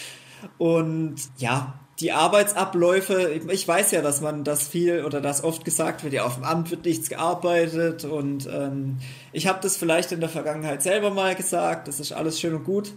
und 0.58 1.16
ja, 1.38 1.74
die 2.00 2.12
Arbeitsabläufe, 2.12 3.40
ich 3.48 3.68
weiß 3.68 3.92
ja, 3.92 4.02
dass 4.02 4.20
man 4.20 4.42
das 4.42 4.66
viel 4.66 5.04
oder 5.04 5.20
das 5.20 5.44
oft 5.44 5.64
gesagt 5.64 6.02
wird, 6.02 6.12
ja, 6.12 6.24
auf 6.24 6.34
dem 6.34 6.44
Amt 6.44 6.70
wird 6.70 6.84
nichts 6.84 7.08
gearbeitet 7.08 8.04
und 8.04 8.48
ähm, 8.52 8.98
ich 9.32 9.46
habe 9.46 9.60
das 9.62 9.76
vielleicht 9.76 10.10
in 10.10 10.20
der 10.20 10.28
Vergangenheit 10.28 10.82
selber 10.82 11.10
mal 11.10 11.36
gesagt, 11.36 11.86
das 11.86 12.00
ist 12.00 12.12
alles 12.12 12.40
schön 12.40 12.54
und 12.54 12.64
gut, 12.64 12.92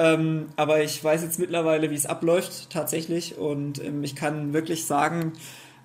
ähm, 0.00 0.46
aber 0.56 0.82
ich 0.82 1.02
weiß 1.02 1.22
jetzt 1.22 1.38
mittlerweile, 1.38 1.90
wie 1.90 1.94
es 1.94 2.06
abläuft 2.06 2.70
tatsächlich 2.70 3.36
und 3.36 3.84
ähm, 3.84 4.02
ich 4.02 4.16
kann 4.16 4.52
wirklich 4.52 4.86
sagen, 4.86 5.34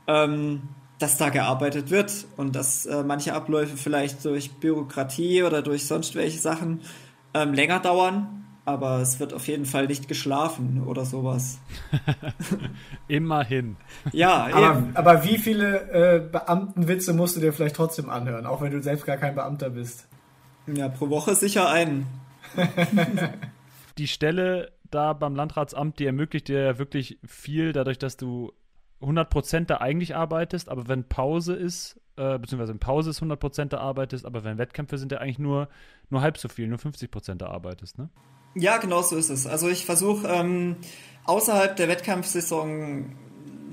ähm, 0.08 0.64
dass 1.00 1.18
da 1.18 1.30
gearbeitet 1.30 1.92
wird 1.92 2.26
und 2.38 2.56
dass 2.56 2.86
äh, 2.86 3.04
manche 3.04 3.34
Abläufe 3.34 3.76
vielleicht 3.76 4.24
durch 4.24 4.54
Bürokratie 4.54 5.44
oder 5.44 5.62
durch 5.62 5.86
sonst 5.86 6.16
welche 6.16 6.40
Sachen 6.40 6.82
ähm, 7.34 7.54
länger 7.54 7.80
dauern 7.82 8.46
aber 8.66 9.00
es 9.00 9.20
wird 9.20 9.32
auf 9.32 9.48
jeden 9.48 9.66
Fall 9.66 9.86
nicht 9.86 10.08
geschlafen 10.08 10.84
oder 10.86 11.06
sowas. 11.06 11.60
Immerhin. 13.08 13.78
Ja, 14.12 14.50
aber, 14.52 14.84
aber, 14.96 15.24
wie 15.24 15.38
viele 15.38 15.92
äh, 15.92 16.20
Beamtenwitze 16.20 17.14
musst 17.14 17.36
du 17.36 17.42
dir 17.42 17.54
vielleicht 17.54 17.76
trotzdem 17.76 18.10
anhören, 18.10 18.48
auch 18.48 18.62
wenn 18.62 18.72
du 18.72 18.82
selbst 18.82 19.06
gar 19.06 19.18
kein 19.18 19.36
Beamter 19.36 19.70
bist? 19.70 20.08
Ja, 20.66 20.90
pro 20.90 21.10
Woche 21.12 21.36
sicher 21.36 21.70
einen. 21.70 22.08
die 23.98 24.08
Stelle 24.08 24.72
da 24.92 25.14
beim 25.14 25.36
Landratsamt, 25.36 26.00
die 26.00 26.06
ermöglicht 26.06 26.48
dir 26.48 26.62
ja 26.62 26.80
wirklich 26.80 27.20
viel, 27.26 27.74
dadurch, 27.74 27.98
dass 27.98 28.18
du 28.18 28.54
100% 29.02 29.66
da 29.66 29.78
eigentlich 29.78 30.16
arbeitest, 30.16 30.70
aber 30.70 30.88
wenn 30.88 31.08
Pause 31.08 31.54
ist, 31.54 32.00
äh, 32.18 32.40
beziehungsweise 32.40 32.72
in 32.72 32.80
Pause 32.80 33.10
ist 33.10 33.22
100% 33.22 33.70
da 33.70 33.80
arbeitest, 33.80 34.26
aber 34.26 34.44
wenn 34.44 34.58
Wettkämpfe 34.58 34.98
sind, 34.98 35.12
ja 35.12 35.20
eigentlich 35.20 35.40
nur, 35.40 35.70
nur 36.10 36.22
halb 36.22 36.38
so 36.38 36.48
viel, 36.48 36.68
nur 36.68 36.80
50% 36.80 37.36
da 37.36 37.48
arbeitest, 37.48 37.98
ne? 37.98 38.10
Ja, 38.58 38.78
genau 38.78 39.02
so 39.02 39.18
ist 39.18 39.30
es. 39.30 39.48
Also 39.48 39.68
ich 39.68 39.86
versuche 39.86 40.28
ähm, 40.28 40.78
außerhalb 41.26 41.76
der 41.76 41.90
Wettkampfsaison 41.90 43.14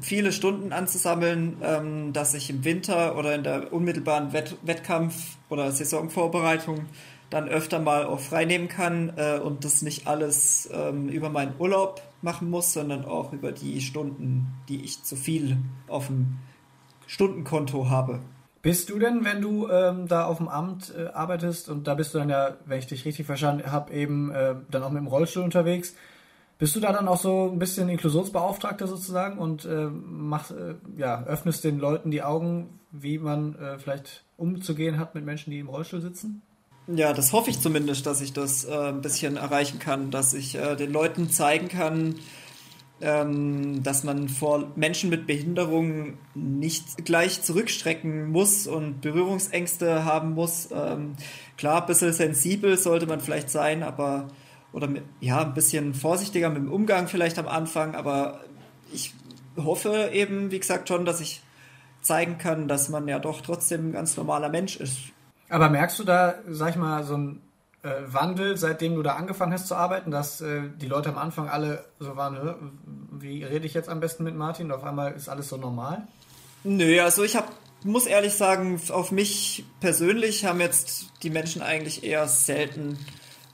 viele 0.01 0.33
Stunden 0.33 0.73
anzusammeln, 0.73 1.59
ähm, 1.63 2.13
dass 2.13 2.35
ich 2.35 2.51
im 2.51 2.65
Winter 2.65 3.17
oder 3.17 3.35
in 3.37 3.45
der 3.45 3.73
unmittelbaren 3.73 4.33
Wett 4.33 4.57
Wettkampf- 4.63 5.39
oder 5.49 5.71
Saisonvorbereitung 5.71 6.87
dann 7.33 7.49
öfter 7.49 7.79
mal 7.79 8.05
auch 8.05 8.21
freinehmen 8.21 8.69
kann 8.69 9.15
äh, 9.17 9.39
und 9.39 9.65
das 9.65 9.83
nicht 9.83 10.07
alles 10.07 10.69
ähm, 10.73 11.09
über 11.09 11.31
meinen 11.31 11.55
Urlaub 11.59 12.03
machen 12.21 12.51
muss, 12.51 12.73
sondern 12.73 13.05
auch 13.05 13.33
über 13.33 13.53
die 13.53 13.81
Stunden, 13.81 14.49
die 14.69 14.85
ich 14.85 15.03
zu 15.03 15.17
viel 15.17 15.57
auf 15.89 16.09
dem 16.09 16.39
Stundenkonto 17.07 17.89
habe. 17.89 18.21
Bist 18.61 18.91
du 18.91 18.99
denn, 18.99 19.25
wenn 19.25 19.41
du 19.41 19.69
ähm, 19.69 20.07
da 20.07 20.27
auf 20.27 20.37
dem 20.37 20.49
Amt 20.49 20.95
äh, 20.97 21.07
arbeitest 21.09 21.69
und 21.69 21.89
da 21.89 21.95
bist 21.95 22.15
du 22.15 22.19
dann 22.19 22.29
ja, 22.29 22.57
wenn 22.67 22.79
ich 22.79 22.87
dich 22.87 23.05
richtig 23.05 23.27
verstanden 23.27 23.73
habe, 23.73 23.93
eben 23.93 24.31
äh, 24.31 24.55
dann 24.71 24.83
auch 24.83 24.91
mit 24.91 25.01
dem 25.01 25.09
Rollstuhl 25.09 25.43
unterwegs, 25.43 25.97
bist 26.59 26.77
du 26.77 26.81
da 26.81 26.93
dann 26.93 27.09
auch 27.09 27.17
so 27.17 27.51
ein 27.51 27.59
bisschen 27.59 27.89
Inklusionsbeauftragter 27.89 28.87
sozusagen 28.87 29.39
und 29.39 29.65
äh, 29.65 29.89
mach, 29.91 30.51
äh, 30.51 30.75
ja, 30.97 31.25
öffnest 31.25 31.65
den 31.65 31.81
Leuten 31.81 32.11
die 32.13 32.23
Augen, 32.23 32.79
wie 32.93 33.19
man 33.19 33.57
äh, 33.57 33.79
vielleicht 33.79 34.23
umzugehen 34.37 34.99
hat 34.99 35.15
mit 35.15 35.25
Menschen, 35.25 35.51
die 35.51 35.59
im 35.59 35.69
Rollstuhl 35.69 36.01
sitzen? 36.01 36.43
Ja, 36.89 37.13
das 37.13 37.33
hoffe 37.33 37.51
ich 37.51 37.61
zumindest, 37.61 38.07
dass 38.07 38.21
ich 38.21 38.33
das 38.33 38.65
äh, 38.65 38.89
ein 38.89 39.03
bisschen 39.03 39.37
erreichen 39.37 39.79
kann, 39.79 40.11
dass 40.11 40.35
ich 40.35 40.57
äh, 40.57 40.75
den 40.75 40.93
Leuten 40.93 41.31
zeigen 41.31 41.69
kann, 41.69 42.17
ähm, 43.01 43.83
dass 43.85 44.03
man 44.03 44.29
vor 44.29 44.73
Menschen 44.75 45.09
mit 45.09 45.27
Behinderung 45.27 46.19
nicht 46.35 47.05
gleich 47.05 47.43
zurückstrecken 47.43 48.31
muss 48.31 48.67
und 48.67 49.01
Berührungsängste 49.01 50.05
haben 50.05 50.35
muss. 50.35 50.71
Ähm, 50.73 51.15
klar, 51.57 51.83
ein 51.83 51.87
bisschen 51.87 52.13
sensibel 52.13 52.77
sollte 52.77 53.07
man 53.07 53.21
vielleicht 53.21 53.51
sein, 53.51 53.85
aber 53.85 54.29
oder 54.73 54.89
ja, 55.21 55.43
ein 55.43 55.55
bisschen 55.55 55.95
vorsichtiger 55.95 56.49
mit 56.49 56.63
dem 56.63 56.73
Umgang 56.73 57.07
vielleicht 57.07 57.39
am 57.39 57.47
Anfang, 57.47 57.95
aber 57.95 58.41
ich 58.93 59.15
hoffe 59.57 60.11
eben, 60.13 60.51
wie 60.51 60.59
gesagt, 60.59 60.89
schon, 60.89 61.05
dass 61.05 61.21
ich 61.21 61.43
zeigen 62.01 62.39
kann, 62.39 62.69
dass 62.69 62.89
man 62.89 63.07
ja 63.07 63.19
doch 63.19 63.41
trotzdem 63.43 63.89
ein 63.89 63.93
ganz 63.93 64.17
normaler 64.17 64.49
Mensch 64.49 64.77
ist. 64.77 65.12
Aber 65.53 65.69
merkst 65.69 65.99
du 65.99 66.05
da, 66.05 66.37
sag 66.49 66.71
ich 66.71 66.77
mal, 66.77 67.05
so 67.05 67.15
ein 67.15 67.43
äh, 67.83 67.91
Wandel, 68.07 68.57
seitdem 68.57 68.95
du 68.95 69.03
da 69.03 69.17
angefangen 69.17 69.53
hast 69.53 69.69
zu 69.69 69.75
arbeiten, 69.75 70.11
dass 70.11 70.41
äh, 70.41 70.63
die 70.81 70.87
Leute 70.87 71.11
am 71.11 71.19
Anfang 71.19 71.47
alle 71.51 71.85
so 71.99 72.17
waren, 72.17 72.73
wie 73.11 73.45
rede 73.45 73.67
ich 73.67 73.75
jetzt 73.75 73.91
am 73.91 74.01
besten 74.01 74.25
mit 74.25 74.35
Martin? 74.35 74.67
Und 74.67 74.73
auf 74.73 74.83
einmal 74.83 75.13
ist 75.13 75.29
alles 75.29 75.51
so 75.51 75.59
normal? 75.59 76.09
Nö, 76.65 77.03
also 77.03 77.23
ich 77.23 77.37
hab, 77.37 77.53
muss 77.85 78.07
ehrlich 78.07 78.33
sagen, 78.33 78.81
auf 78.89 79.13
mich 79.13 79.67
persönlich 79.81 80.47
haben 80.47 80.59
jetzt 80.59 81.13
die 81.23 81.29
Menschen 81.29 81.61
eigentlich 81.61 82.03
eher 82.03 82.29
selten 82.29 82.97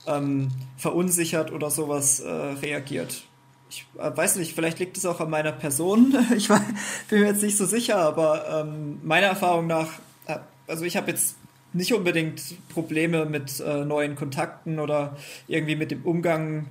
ähm, 0.07 0.51
verunsichert 0.77 1.51
oder 1.51 1.69
sowas 1.69 2.21
äh, 2.21 2.29
reagiert. 2.31 3.23
Ich 3.69 3.85
äh, 3.97 4.15
weiß 4.15 4.37
nicht, 4.37 4.55
vielleicht 4.55 4.79
liegt 4.79 4.95
es 4.95 5.05
auch 5.05 5.19
an 5.19 5.29
meiner 5.29 5.51
Person. 5.51 6.15
ich 6.37 6.49
war, 6.49 6.61
bin 7.09 7.19
mir 7.19 7.27
jetzt 7.27 7.43
nicht 7.43 7.57
so 7.57 7.65
sicher, 7.65 7.97
aber 7.97 8.61
ähm, 8.61 9.01
meiner 9.03 9.27
Erfahrung 9.27 9.67
nach, 9.67 9.89
äh, 10.27 10.37
also 10.65 10.85
ich 10.85 10.95
habe 10.95 11.11
jetzt 11.11 11.35
nicht 11.73 11.93
unbedingt 11.93 12.41
Probleme 12.69 13.25
mit 13.25 13.59
äh, 13.59 13.85
neuen 13.85 14.15
Kontakten 14.15 14.79
oder 14.79 15.15
irgendwie 15.47 15.75
mit 15.75 15.91
dem 15.91 16.03
Umgang, 16.03 16.67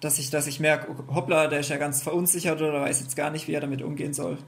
dass 0.00 0.18
ich, 0.18 0.30
dass 0.30 0.46
ich 0.46 0.60
merke, 0.60 0.94
hoppla, 1.14 1.46
der 1.46 1.60
ist 1.60 1.70
ja 1.70 1.76
ganz 1.76 2.02
verunsichert 2.02 2.60
oder 2.60 2.80
weiß 2.80 3.00
jetzt 3.00 3.16
gar 3.16 3.30
nicht, 3.30 3.46
wie 3.46 3.54
er 3.54 3.60
damit 3.60 3.82
umgehen 3.82 4.12
soll. 4.12 4.38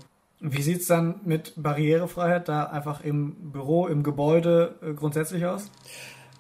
Wie 0.41 0.63
sieht 0.63 0.81
es 0.81 0.89
dann 0.89 1.21
mit 1.25 1.55
Barrierefreiheit 1.57 2.49
da 2.49 2.65
einfach 2.65 3.03
im 3.03 3.53
Büro, 3.53 3.87
im 3.87 4.03
Gebäude 4.03 4.75
äh, 4.83 4.93
grundsätzlich 4.93 5.47
aus? 5.47 5.71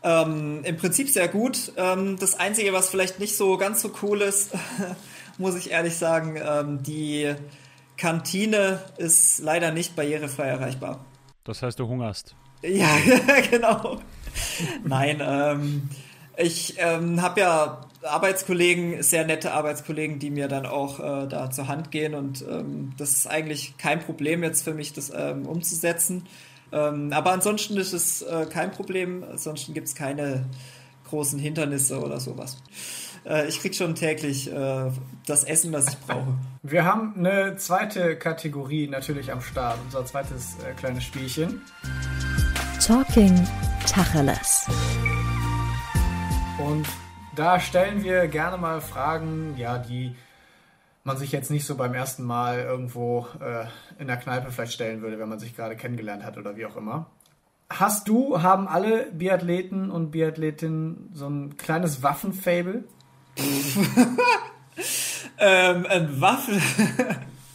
Ähm, 0.03 0.61
Im 0.64 0.77
Prinzip 0.77 1.09
sehr 1.09 1.29
gut. 1.29 1.73
Ähm, 1.77 2.19
das 2.19 2.38
Einzige, 2.38 2.75
was 2.75 2.90
vielleicht 2.90 3.19
nicht 3.21 3.37
so 3.37 3.57
ganz 3.57 3.81
so 3.81 3.90
cool 4.03 4.21
ist, 4.21 4.53
muss 5.38 5.57
ich 5.57 5.71
ehrlich 5.71 5.97
sagen, 5.97 6.37
ähm, 6.37 6.83
die 6.83 7.35
Kantine 7.97 8.81
ist 8.99 9.38
leider 9.38 9.71
nicht 9.71 9.97
barrierefrei 9.97 10.49
erreichbar. 10.49 11.05
Das 11.45 11.62
heißt, 11.62 11.79
du 11.79 11.88
hungerst. 11.88 12.35
Ja, 12.66 12.96
genau. 13.50 14.00
Nein, 14.85 15.22
ähm, 15.22 15.88
ich 16.37 16.74
ähm, 16.79 17.20
habe 17.20 17.40
ja 17.40 17.81
Arbeitskollegen, 18.03 19.03
sehr 19.03 19.27
nette 19.27 19.53
Arbeitskollegen, 19.53 20.18
die 20.18 20.31
mir 20.31 20.48
dann 20.48 20.66
auch 20.66 20.98
äh, 20.98 21.27
da 21.29 21.50
zur 21.50 21.68
Hand 21.68 21.90
gehen 21.90 22.14
und 22.14 22.44
ähm, 22.48 22.92
das 22.98 23.12
ist 23.12 23.27
eigentlich 23.27 23.77
kein 23.79 24.00
Problem 24.00 24.42
jetzt 24.42 24.62
für 24.62 24.74
mich, 24.74 24.92
das 24.92 25.12
ähm, 25.14 25.46
umzusetzen. 25.46 26.27
Ähm, 26.72 27.12
aber 27.12 27.33
ansonsten 27.33 27.77
ist 27.77 27.92
es 27.92 28.22
äh, 28.22 28.46
kein 28.50 28.70
Problem, 28.70 29.24
ansonsten 29.31 29.74
gibt 29.74 29.88
es 29.88 29.94
keine 29.94 30.46
großen 31.09 31.38
Hindernisse 31.38 32.00
oder 32.00 32.18
sowas. 32.18 32.57
Äh, 33.27 33.48
ich 33.48 33.61
kriege 33.61 33.74
schon 33.74 33.94
täglich 33.94 34.50
äh, 34.50 34.90
das 35.27 35.44
Essen, 35.44 35.72
das 35.72 35.88
ich 35.88 35.98
brauche. 35.98 36.35
Wir 36.62 36.85
haben 36.85 37.14
eine 37.16 37.57
zweite 37.57 38.16
Kategorie 38.16 38.88
natürlich 38.88 39.33
am 39.33 39.40
Start, 39.40 39.79
unser 39.85 40.05
zweites 40.05 40.57
äh, 40.64 40.72
kleines 40.74 41.05
Spielchen. 41.05 41.62
Talking 42.87 43.49
Tacheles. 43.87 44.66
Und 46.59 46.87
da 47.35 47.59
stellen 47.59 48.05
wir 48.05 48.29
gerne 48.29 48.59
mal 48.59 48.83
Fragen, 48.83 49.55
ja, 49.57 49.79
die 49.79 50.14
man 51.03 51.16
sich 51.16 51.33
jetzt 51.33 51.51
nicht 51.51 51.64
so 51.64 51.77
beim 51.77 51.94
ersten 51.94 52.25
Mal 52.25 52.59
irgendwo 52.59 53.27
äh, 53.40 53.64
in 53.99 54.07
der 54.07 54.18
Kneipe 54.18 54.51
vielleicht 54.51 54.75
stellen 54.75 55.01
würde, 55.01 55.18
wenn 55.18 55.31
man 55.31 55.38
sich 55.38 55.57
gerade 55.57 55.77
kennengelernt 55.77 56.25
hat 56.25 56.37
oder 56.37 56.57
wie 56.57 56.66
auch 56.66 56.77
immer. 56.77 57.07
Hast 57.70 58.07
du, 58.07 58.42
haben 58.42 58.68
alle 58.68 59.11
Biathleten 59.12 59.90
und 59.90 60.11
Biathletinnen 60.11 61.09
so 61.14 61.27
ein 61.27 61.57
kleines 61.57 62.03
Waffenfable? 62.03 62.85
ähm, 65.38 65.87
ein 65.88 66.20
Waffen. 66.20 66.61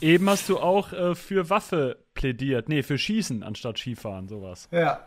Eben 0.02 0.28
hast 0.28 0.50
du 0.50 0.58
auch 0.58 0.92
äh, 0.92 1.14
für 1.14 1.52
Waffe 1.52 1.98
plädiert. 2.16 2.68
Nee, 2.68 2.82
für 2.82 2.98
Schießen 2.98 3.44
anstatt 3.44 3.78
Skifahren, 3.78 4.28
sowas. 4.28 4.68
Ja. 4.72 5.02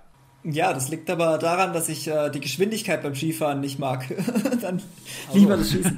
Ja, 0.44 0.72
das 0.72 0.88
liegt 0.88 1.08
aber 1.08 1.38
daran, 1.38 1.72
dass 1.72 1.88
ich 1.88 2.08
äh, 2.08 2.30
die 2.30 2.40
Geschwindigkeit 2.40 3.02
beim 3.02 3.14
Skifahren 3.14 3.60
nicht 3.60 3.78
mag. 3.78 4.06
Dann 4.60 4.82
also. 5.28 5.38
lieber 5.38 5.56
das 5.56 5.70
Schießen. 5.70 5.96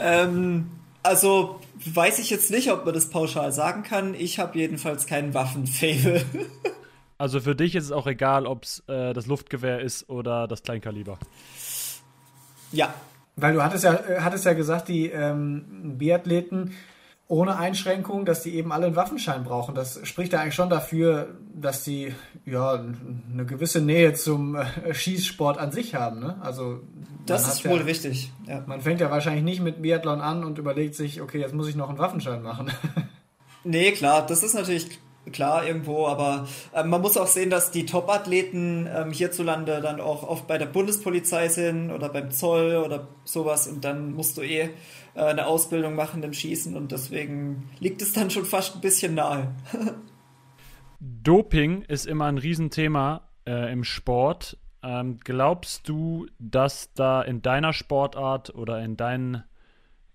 ähm, 0.00 0.70
also 1.02 1.60
weiß 1.84 2.18
ich 2.20 2.30
jetzt 2.30 2.50
nicht, 2.50 2.70
ob 2.70 2.84
man 2.84 2.94
das 2.94 3.10
pauschal 3.10 3.52
sagen 3.52 3.82
kann. 3.82 4.14
Ich 4.14 4.38
habe 4.38 4.58
jedenfalls 4.58 5.06
keinen 5.06 5.34
Waffenfable. 5.34 6.24
also 7.18 7.40
für 7.40 7.56
dich 7.56 7.74
ist 7.74 7.84
es 7.84 7.92
auch 7.92 8.06
egal, 8.06 8.46
ob 8.46 8.62
es 8.64 8.82
äh, 8.86 9.12
das 9.12 9.26
Luftgewehr 9.26 9.80
ist 9.80 10.08
oder 10.08 10.46
das 10.46 10.62
Kleinkaliber. 10.62 11.18
Ja. 12.72 12.94
Weil 13.36 13.54
du 13.54 13.64
hattest 13.64 13.82
ja, 13.82 13.94
äh, 13.94 14.20
hattest 14.20 14.44
ja 14.44 14.52
gesagt, 14.52 14.88
die 14.88 15.06
ähm, 15.06 15.96
Biathleten 15.98 16.72
ohne 17.26 17.56
Einschränkung, 17.56 18.26
dass 18.26 18.42
die 18.42 18.54
eben 18.54 18.70
alle 18.70 18.86
einen 18.86 18.96
Waffenschein 18.96 19.44
brauchen. 19.44 19.74
Das 19.74 20.00
spricht 20.06 20.32
ja 20.32 20.40
eigentlich 20.40 20.54
schon 20.54 20.68
dafür, 20.68 21.34
dass 21.54 21.82
die 21.82 22.14
ja 22.44 22.74
eine 23.32 23.46
gewisse 23.46 23.80
Nähe 23.80 24.12
zum 24.12 24.56
äh, 24.56 24.92
Schießsport 24.92 25.58
an 25.58 25.72
sich 25.72 25.94
haben. 25.94 26.20
Ne? 26.20 26.36
Also 26.42 26.80
das 27.24 27.48
ist 27.48 27.64
wohl 27.64 27.78
ja, 27.78 27.84
richtig. 27.84 28.30
Ja. 28.46 28.62
Man 28.66 28.82
fängt 28.82 29.00
ja 29.00 29.10
wahrscheinlich 29.10 29.44
nicht 29.44 29.62
mit 29.62 29.80
Biathlon 29.80 30.20
an 30.20 30.44
und 30.44 30.58
überlegt 30.58 30.94
sich, 30.94 31.22
okay, 31.22 31.40
jetzt 31.40 31.54
muss 31.54 31.68
ich 31.68 31.76
noch 31.76 31.88
einen 31.88 31.98
Waffenschein 31.98 32.42
machen. 32.42 32.70
nee, 33.64 33.92
klar, 33.92 34.26
das 34.26 34.42
ist 34.42 34.54
natürlich 34.54 34.98
klar 35.32 35.66
irgendwo, 35.66 36.06
aber 36.06 36.46
äh, 36.72 36.84
man 36.84 37.00
muss 37.00 37.16
auch 37.16 37.26
sehen, 37.26 37.50
dass 37.50 37.70
die 37.70 37.86
Top-Athleten 37.86 38.88
ähm, 38.94 39.12
hierzulande 39.12 39.80
dann 39.80 40.00
auch 40.00 40.22
oft 40.22 40.46
bei 40.46 40.58
der 40.58 40.66
Bundespolizei 40.66 41.48
sind 41.48 41.90
oder 41.90 42.08
beim 42.08 42.30
Zoll 42.30 42.82
oder 42.84 43.08
sowas 43.24 43.66
und 43.66 43.84
dann 43.84 44.12
musst 44.12 44.36
du 44.36 44.42
eh 44.42 44.70
äh, 45.14 45.20
eine 45.20 45.46
Ausbildung 45.46 45.94
machen 45.94 46.22
im 46.22 46.32
Schießen 46.32 46.76
und 46.76 46.92
deswegen 46.92 47.70
liegt 47.80 48.02
es 48.02 48.12
dann 48.12 48.30
schon 48.30 48.44
fast 48.44 48.76
ein 48.76 48.80
bisschen 48.80 49.14
nahe. 49.14 49.54
Doping 51.00 51.82
ist 51.82 52.06
immer 52.06 52.26
ein 52.26 52.38
Riesenthema 52.38 53.28
äh, 53.46 53.72
im 53.72 53.84
Sport. 53.84 54.58
Ähm, 54.82 55.18
glaubst 55.22 55.88
du, 55.88 56.26
dass 56.38 56.92
da 56.94 57.22
in 57.22 57.42
deiner 57.42 57.72
Sportart 57.72 58.54
oder 58.54 58.82
in 58.82 58.96
deinen 58.96 59.44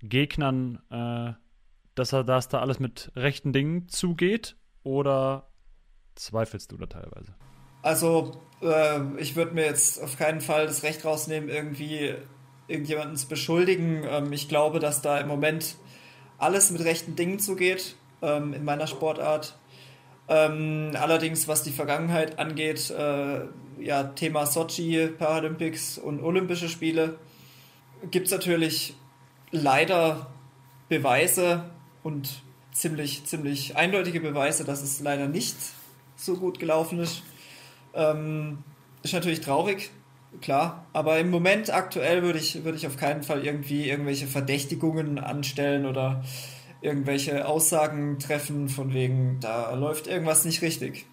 Gegnern, 0.01 0.79
äh, 0.89 1.33
dass, 1.95 2.09
dass 2.09 2.47
da 2.47 2.59
alles 2.59 2.79
mit 2.79 3.11
rechten 3.15 3.53
Dingen 3.53 3.87
zugeht? 3.87 4.55
Oder 4.83 5.47
zweifelst 6.15 6.71
du 6.71 6.77
da 6.77 6.85
teilweise? 6.85 7.35
Also, 7.81 8.41
äh, 8.61 8.99
ich 9.17 9.35
würde 9.35 9.53
mir 9.53 9.65
jetzt 9.65 10.01
auf 10.01 10.17
keinen 10.17 10.41
Fall 10.41 10.67
das 10.67 10.83
Recht 10.83 11.05
rausnehmen, 11.05 11.49
irgendwie 11.49 12.15
irgendjemanden 12.67 13.17
zu 13.17 13.27
beschuldigen. 13.27 14.03
Ähm, 14.07 14.33
ich 14.33 14.47
glaube, 14.47 14.79
dass 14.79 15.01
da 15.01 15.19
im 15.19 15.27
Moment 15.27 15.75
alles 16.37 16.71
mit 16.71 16.83
rechten 16.83 17.15
Dingen 17.15 17.39
zugeht 17.39 17.95
ähm, 18.21 18.53
in 18.53 18.63
meiner 18.63 18.87
Sportart. 18.87 19.57
Ähm, 20.27 20.91
allerdings, 20.93 21.47
was 21.47 21.63
die 21.63 21.71
Vergangenheit 21.71 22.37
angeht, 22.37 22.91
äh, 22.91 23.41
ja, 23.79 24.03
Thema 24.03 24.45
Sochi, 24.45 25.07
Paralympics 25.07 25.97
und 25.97 26.21
Olympische 26.21 26.69
Spiele, 26.69 27.17
gibt 28.11 28.27
es 28.27 28.31
natürlich 28.31 28.93
leider 29.51 30.27
Beweise 30.87 31.65
und 32.03 32.43
ziemlich, 32.71 33.25
ziemlich 33.25 33.75
eindeutige 33.75 34.19
Beweise, 34.21 34.63
dass 34.63 34.81
es 34.81 34.99
leider 34.99 35.27
nicht 35.27 35.55
so 36.15 36.35
gut 36.35 36.59
gelaufen 36.59 36.99
ist. 36.99 37.23
Ähm, 37.93 38.59
ist 39.03 39.13
natürlich 39.13 39.41
traurig, 39.41 39.91
klar. 40.41 40.85
Aber 40.93 41.19
im 41.19 41.29
Moment 41.29 41.73
aktuell 41.73 42.23
würde 42.23 42.39
ich, 42.39 42.63
würde 42.63 42.77
ich 42.77 42.87
auf 42.87 42.97
keinen 42.97 43.23
Fall 43.23 43.45
irgendwie 43.45 43.89
irgendwelche 43.89 44.27
Verdächtigungen 44.27 45.19
anstellen 45.19 45.85
oder 45.85 46.23
irgendwelche 46.81 47.47
Aussagen 47.47 48.19
treffen, 48.19 48.69
von 48.69 48.93
wegen, 48.93 49.39
da 49.41 49.73
läuft 49.73 50.07
irgendwas 50.07 50.45
nicht 50.45 50.61
richtig. 50.61 51.05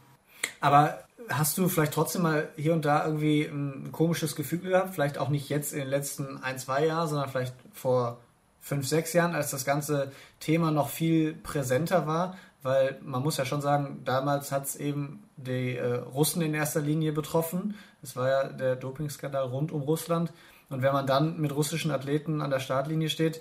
Aber 0.61 1.01
hast 1.29 1.59
du 1.59 1.69
vielleicht 1.69 1.93
trotzdem 1.93 2.23
mal 2.23 2.49
hier 2.57 2.73
und 2.73 2.85
da 2.85 3.05
irgendwie 3.05 3.43
ein 3.43 3.91
komisches 3.93 4.37
Gefühl 4.37 4.61
gehabt? 4.61 4.95
Vielleicht 4.95 5.19
auch 5.19 5.29
nicht 5.29 5.49
jetzt 5.49 5.73
in 5.73 5.81
den 5.81 5.89
letzten 5.89 6.39
ein, 6.43 6.59
zwei 6.59 6.87
Jahren, 6.87 7.09
sondern 7.09 7.29
vielleicht 7.29 7.55
vor 7.73 8.19
fünf, 8.67 8.89
sechs 8.89 9.13
Jahren, 9.13 9.33
als 9.33 9.53
das 9.53 9.65
ganze 9.65 10.11
Thema 10.41 10.73
noch 10.73 10.89
viel 10.89 11.35
präsenter 11.35 12.09
war, 12.09 12.37
weil 12.65 12.99
man 13.01 13.23
muss 13.23 13.37
ja 13.37 13.45
schon 13.45 13.61
sagen, 13.61 14.03
damals 14.05 14.51
hat 14.51 14.65
es 14.65 14.75
eben 14.75 15.23
die 15.37 15.77
äh, 15.77 15.99
Russen 15.99 16.43
in 16.43 16.53
erster 16.53 16.81
Linie 16.81 17.13
betroffen. 17.13 17.77
Es 18.03 18.17
war 18.17 18.29
ja 18.29 18.49
der 18.49 18.75
Dopingskandal 18.75 19.45
rund 19.45 19.71
um 19.71 19.83
Russland. 19.83 20.33
Und 20.69 20.83
wenn 20.83 20.93
man 20.93 21.07
dann 21.07 21.41
mit 21.41 21.55
russischen 21.55 21.93
Athleten 21.93 22.43
an 22.43 22.51
der 22.51 22.59
Startlinie 22.59 23.09
steht, 23.09 23.41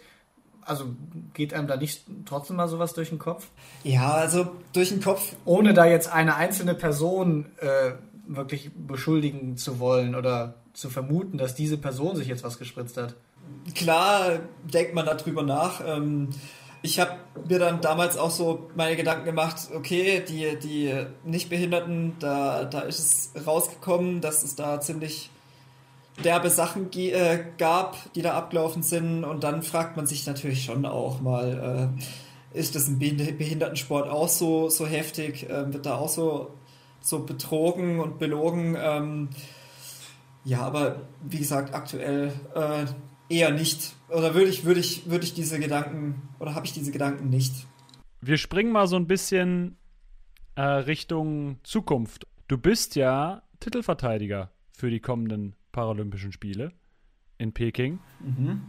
also 0.61 0.95
geht 1.33 1.55
einem 1.55 1.67
da 1.67 1.75
nicht 1.75 2.03
trotzdem 2.25 2.57
mal 2.57 2.67
sowas 2.67 2.93
durch 2.93 3.09
den 3.09 3.17
Kopf? 3.17 3.47
Ja, 3.83 4.13
also 4.13 4.51
durch 4.73 4.89
den 4.89 5.01
Kopf. 5.01 5.35
Ohne 5.43 5.73
da 5.73 5.85
jetzt 5.85 6.13
eine 6.13 6.35
einzelne 6.35 6.75
Person 6.75 7.47
äh, 7.57 7.93
wirklich 8.27 8.69
beschuldigen 8.75 9.57
zu 9.57 9.79
wollen 9.79 10.13
oder 10.13 10.53
zu 10.73 10.91
vermuten, 10.91 11.39
dass 11.39 11.55
diese 11.55 11.77
Person 11.79 12.15
sich 12.15 12.27
jetzt 12.27 12.43
was 12.43 12.59
gespritzt 12.59 12.97
hat. 12.97 13.15
Klar 13.73 14.39
denkt 14.63 14.93
man 14.93 15.05
darüber 15.05 15.43
nach. 15.43 15.81
Ähm, 15.85 16.29
ich 16.81 16.99
habe 16.99 17.15
mir 17.49 17.57
dann 17.57 17.81
damals 17.81 18.17
auch 18.17 18.29
so 18.29 18.69
meine 18.75 18.95
Gedanken 18.95 19.25
gemacht, 19.25 19.69
okay, 19.73 20.23
die, 20.27 20.57
die 20.59 20.93
Nichtbehinderten, 21.23 22.13
da, 22.19 22.63
da 22.65 22.81
ist 22.81 22.99
es 23.35 23.47
rausgekommen, 23.47 24.21
dass 24.21 24.43
es 24.43 24.55
da 24.55 24.79
ziemlich 24.79 25.31
derbe 26.23 26.49
Sachen 26.49 26.91
äh, 26.93 27.43
gab, 27.57 27.97
die 28.13 28.21
da 28.21 28.35
abgelaufen 28.35 28.83
sind. 28.83 29.23
Und 29.23 29.43
dann 29.43 29.63
fragt 29.63 29.97
man 29.97 30.05
sich 30.05 30.25
natürlich 30.27 30.63
schon 30.63 30.85
auch 30.85 31.21
mal, 31.21 31.91
äh, 32.53 32.57
ist 32.59 32.75
das 32.75 32.87
ein 32.87 32.99
Behindertensport 32.99 34.07
auch 34.07 34.29
so, 34.29 34.69
so 34.69 34.85
heftig? 34.85 35.49
Äh, 35.49 35.73
wird 35.73 35.85
da 35.85 35.95
auch 35.95 36.09
so, 36.09 36.51
so 37.01 37.25
betrogen 37.25 37.99
und 37.99 38.19
belogen? 38.19 38.77
Ähm, 38.79 39.29
ja, 40.45 40.61
aber 40.61 41.01
wie 41.23 41.39
gesagt, 41.39 41.73
aktuell 41.73 42.31
äh, 42.53 42.85
eher 43.29 43.51
nicht. 43.51 43.95
Oder 44.09 44.33
würde 44.33 44.49
ich, 44.49 44.65
würde 44.65 44.79
ich, 44.79 45.09
würde 45.09 45.25
ich 45.25 45.33
diese 45.33 45.59
Gedanken, 45.59 46.29
oder 46.39 46.55
habe 46.55 46.65
ich 46.65 46.73
diese 46.73 46.91
Gedanken 46.91 47.29
nicht? 47.29 47.53
Wir 48.21 48.37
springen 48.37 48.71
mal 48.71 48.87
so 48.87 48.95
ein 48.95 49.07
bisschen 49.07 49.77
äh, 50.55 50.61
Richtung 50.61 51.59
Zukunft. 51.63 52.27
Du 52.47 52.57
bist 52.57 52.95
ja 52.95 53.43
Titelverteidiger 53.59 54.51
für 54.71 54.89
die 54.89 54.99
kommenden 54.99 55.55
Paralympischen 55.71 56.31
Spiele 56.31 56.71
in 57.37 57.53
Peking. 57.53 57.99
Mhm. 58.19 58.61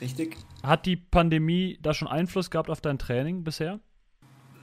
Richtig. 0.00 0.36
Hat 0.62 0.86
die 0.86 0.96
Pandemie 0.96 1.78
da 1.82 1.94
schon 1.94 2.08
Einfluss 2.08 2.50
gehabt 2.50 2.70
auf 2.70 2.80
dein 2.80 2.98
Training 2.98 3.44
bisher? 3.44 3.80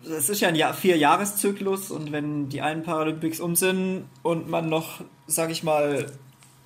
Es 0.04 0.30
ist 0.30 0.40
ja 0.40 0.48
ein 0.48 0.56
Jahr, 0.56 0.74
Vier-Jahres-Zyklus 0.74 1.92
und 1.92 2.12
wenn 2.12 2.50
die 2.50 2.62
einen 2.62 2.84
Paralympics 2.84 3.40
um 3.40 3.56
sind 3.56 4.06
und 4.24 4.50
man 4.50 4.70
noch, 4.70 5.04
sag 5.28 5.52
ich 5.52 5.62
mal, 5.62 6.08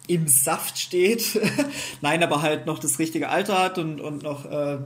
im 0.08 0.28
Saft 0.28 0.78
steht, 0.78 1.40
nein, 2.02 2.24
aber 2.24 2.42
halt 2.42 2.66
noch 2.66 2.80
das 2.80 3.00
richtige 3.00 3.30
Alter 3.30 3.60
hat 3.60 3.78
und, 3.78 4.02
und 4.02 4.24
noch 4.24 4.46
äh, 4.46 4.80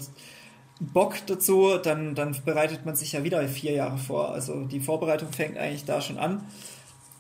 Bock 0.80 1.16
dazu, 1.26 1.78
dann, 1.82 2.14
dann 2.14 2.36
bereitet 2.46 2.86
man 2.86 2.96
sich 2.96 3.14
ja 3.14 3.24
wieder 3.24 3.48
vier 3.48 3.72
Jahre 3.72 3.98
vor. 3.98 4.32
Also 4.32 4.66
die 4.66 4.80
Vorbereitung 4.80 5.32
fängt 5.32 5.58
eigentlich 5.58 5.86
da 5.86 6.02
schon 6.02 6.20
an. 6.20 6.46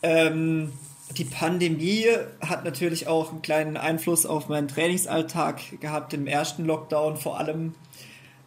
Ähm, 0.03 0.73
die 1.15 1.25
Pandemie 1.25 2.05
hat 2.41 2.65
natürlich 2.65 3.07
auch 3.07 3.31
einen 3.31 3.41
kleinen 3.41 3.77
Einfluss 3.77 4.25
auf 4.25 4.49
meinen 4.49 4.67
Trainingsalltag 4.67 5.79
gehabt, 5.79 6.13
im 6.13 6.27
ersten 6.27 6.65
Lockdown 6.65 7.17
vor 7.17 7.39
allem, 7.39 7.73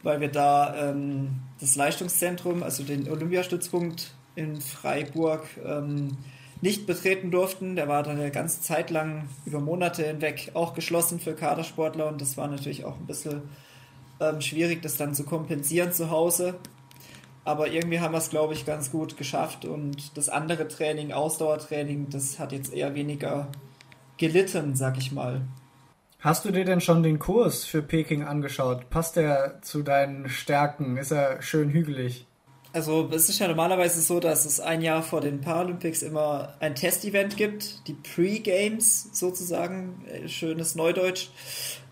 weil 0.03 0.21
wir 0.21 0.29
da 0.29 0.91
ähm, 0.91 1.41
das 1.59 1.75
Leistungszentrum, 1.75 2.63
also 2.63 2.83
den 2.85 3.11
Olympiastützpunkt 3.11 4.15
in 4.37 4.61
Freiburg, 4.61 5.45
ähm, 5.65 6.19
nicht 6.61 6.87
betreten 6.87 7.31
durften. 7.31 7.77
Der 7.77 7.89
war 7.89 8.03
dann 8.03 8.19
eine 8.19 8.31
ganze 8.31 8.61
Zeit 8.61 8.91
lang 8.91 9.29
über 9.47 9.61
Monate 9.61 10.05
hinweg 10.05 10.51
auch 10.55 10.75
geschlossen 10.75 11.21
für 11.21 11.35
Kadersportler 11.35 12.09
und 12.09 12.21
das 12.21 12.37
war 12.37 12.49
natürlich 12.49 12.85
auch 12.85 12.97
ein 12.97 13.07
bisschen 13.07 13.43
ähm, 14.21 14.41
schwierig, 14.41 14.83
das 14.83 14.97
dann 14.97 15.15
zu 15.15 15.25
kompensieren 15.25 15.93
zu 15.93 16.11
Hause. 16.11 16.55
Aber 17.45 17.69
irgendwie 17.69 18.01
haben 18.01 18.13
wir 18.13 18.19
es, 18.19 18.31
glaube 18.31 18.53
ich, 18.53 18.67
ganz 18.67 18.91
gut 18.91 19.17
geschafft. 19.17 19.65
Und 19.65 20.17
das 20.17 20.29
andere 20.29 20.69
Training, 20.69 21.13
Ausdauertraining, 21.13 22.09
das 22.11 22.39
hat 22.39 22.53
jetzt 22.53 22.73
eher 22.73 22.95
weniger 22.95 23.49
gelitten, 24.19 24.77
sag 24.77 24.99
ich 24.99 25.11
mal. 25.11 25.41
Hast 26.21 26.45
du 26.45 26.51
dir 26.51 26.67
denn 26.67 26.83
schon 26.83 27.03
den 27.03 27.19
Kurs 27.19 27.65
für 27.65 27.81
Peking 27.81 28.25
angeschaut? 28.25 28.91
Passt 28.91 29.17
der 29.17 29.63
zu 29.63 29.83
deinen 29.83 30.29
Stärken? 30.29 30.99
Ist 30.99 31.13
er 31.13 31.41
schön 31.41 31.71
hügelig? 31.71 32.27
Also 32.73 33.09
es 33.13 33.29
ist 33.29 33.41
ja 33.41 33.49
normalerweise 33.49 34.01
so, 34.01 34.21
dass 34.21 34.47
es 34.47 34.61
ein 34.61 34.81
Jahr 34.81 35.03
vor 35.03 35.21
den 35.21 35.41
Paralympics 35.41 36.03
immer 36.03 36.55
ein 36.61 36.77
Testevent 36.77 37.37
gibt, 37.37 37.87
die 37.89 37.95
Pre-Games 37.95 39.11
sozusagen, 39.13 40.05
äh, 40.07 40.29
schönes 40.29 40.77
Neudeutsch. 40.77 41.31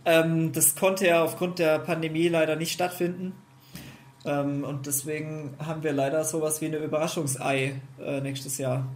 Ähm, 0.04 0.52
das 0.52 0.76
konnte 0.76 1.06
ja 1.06 1.24
aufgrund 1.24 1.58
der 1.58 1.80
Pandemie 1.80 2.28
leider 2.28 2.54
nicht 2.54 2.72
stattfinden. 2.72 3.32
Ähm, 4.24 4.62
und 4.62 4.86
deswegen 4.86 5.56
haben 5.58 5.82
wir 5.82 5.92
leider 5.92 6.22
sowas 6.24 6.60
wie 6.60 6.66
eine 6.66 6.76
Überraschungsei 6.76 7.80
äh, 8.00 8.20
nächstes 8.20 8.58
Jahr. 8.58 8.86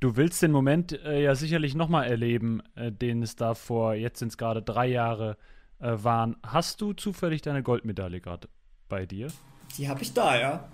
Du 0.00 0.16
willst 0.16 0.42
den 0.42 0.50
Moment 0.50 0.92
äh, 1.04 1.22
ja 1.22 1.34
sicherlich 1.34 1.74
nochmal 1.74 2.08
erleben, 2.08 2.60
äh, 2.74 2.90
den 2.90 3.22
es 3.22 3.36
da 3.36 3.54
vor, 3.54 3.94
jetzt 3.94 4.18
sind 4.18 4.28
es 4.28 4.38
gerade 4.38 4.62
drei 4.62 4.86
Jahre 4.86 5.36
äh, 5.78 5.92
waren. 5.94 6.36
Hast 6.42 6.80
du 6.80 6.92
zufällig 6.92 7.40
deine 7.42 7.62
Goldmedaille 7.62 8.20
gerade 8.20 8.48
bei 8.88 9.06
dir? 9.06 9.28
Die 9.78 9.88
habe 9.88 10.02
ich 10.02 10.12
da, 10.12 10.38
ja. 10.38 10.68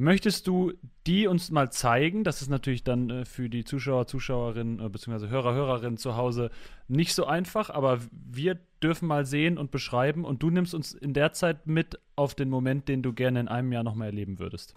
Möchtest 0.00 0.46
du 0.46 0.72
die 1.08 1.26
uns 1.26 1.50
mal 1.50 1.72
zeigen? 1.72 2.22
Das 2.22 2.40
ist 2.40 2.48
natürlich 2.48 2.84
dann 2.84 3.10
äh, 3.10 3.24
für 3.24 3.50
die 3.50 3.64
Zuschauer, 3.64 4.06
Zuschauerinnen 4.06 4.78
äh, 4.78 4.88
bzw. 4.88 5.26
Hörer, 5.26 5.54
Hörerinnen 5.54 5.96
zu 5.96 6.16
Hause 6.16 6.50
nicht 6.86 7.14
so 7.14 7.26
einfach, 7.26 7.68
aber 7.68 7.98
wir 8.12 8.60
dürfen 8.80 9.08
mal 9.08 9.26
sehen 9.26 9.58
und 9.58 9.72
beschreiben 9.72 10.24
und 10.24 10.40
du 10.40 10.50
nimmst 10.50 10.72
uns 10.72 10.92
in 10.92 11.14
der 11.14 11.32
Zeit 11.32 11.66
mit 11.66 11.98
auf 12.14 12.36
den 12.36 12.48
Moment, 12.48 12.86
den 12.86 13.02
du 13.02 13.12
gerne 13.12 13.40
in 13.40 13.48
einem 13.48 13.72
Jahr 13.72 13.82
nochmal 13.82 14.06
erleben 14.06 14.38
würdest. 14.38 14.76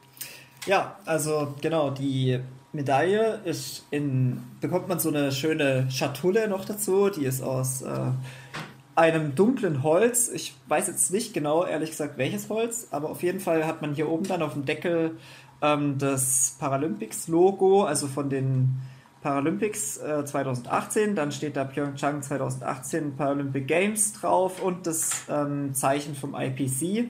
Ja, 0.65 0.97
also 1.05 1.53
genau, 1.61 1.91
die 1.91 2.39
Medaille 2.73 3.41
ist 3.45 3.85
in, 3.91 4.41
bekommt 4.59 4.87
man 4.87 4.97
so 4.99 5.09
eine 5.09 5.31
schöne 5.31 5.89
Schatulle 5.91 6.47
noch 6.47 6.65
dazu, 6.65 7.09
die 7.09 7.25
ist 7.25 7.43
aus 7.43 7.83
äh, 7.83 8.11
einem 8.95 9.35
dunklen 9.35 9.83
Holz. 9.83 10.29
Ich 10.29 10.55
weiß 10.67 10.87
jetzt 10.87 11.11
nicht 11.11 11.33
genau, 11.33 11.65
ehrlich 11.65 11.91
gesagt, 11.91 12.17
welches 12.17 12.49
Holz, 12.49 12.87
aber 12.91 13.09
auf 13.09 13.23
jeden 13.23 13.39
Fall 13.39 13.65
hat 13.65 13.81
man 13.81 13.93
hier 13.93 14.09
oben 14.09 14.27
dann 14.27 14.41
auf 14.41 14.53
dem 14.53 14.65
Deckel 14.65 15.17
ähm, 15.61 15.97
das 15.97 16.55
Paralympics-Logo, 16.59 17.83
also 17.83 18.07
von 18.07 18.29
den 18.29 18.81
Paralympics 19.21 19.97
äh, 19.97 20.25
2018. 20.25 21.15
Dann 21.15 21.31
steht 21.31 21.55
da 21.55 21.63
Pyeongchang 21.63 22.21
2018 22.21 23.15
Paralympic 23.15 23.67
Games 23.67 24.13
drauf 24.13 24.61
und 24.61 24.87
das 24.87 25.25
ähm, 25.29 25.73
Zeichen 25.73 26.15
vom 26.15 26.35
IPC. 26.35 27.09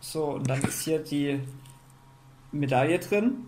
So, 0.00 0.24
und 0.32 0.48
dann 0.48 0.60
ist 0.62 0.82
hier 0.82 0.98
die 0.98 1.40
Medaille 2.52 2.98
drin. 2.98 3.46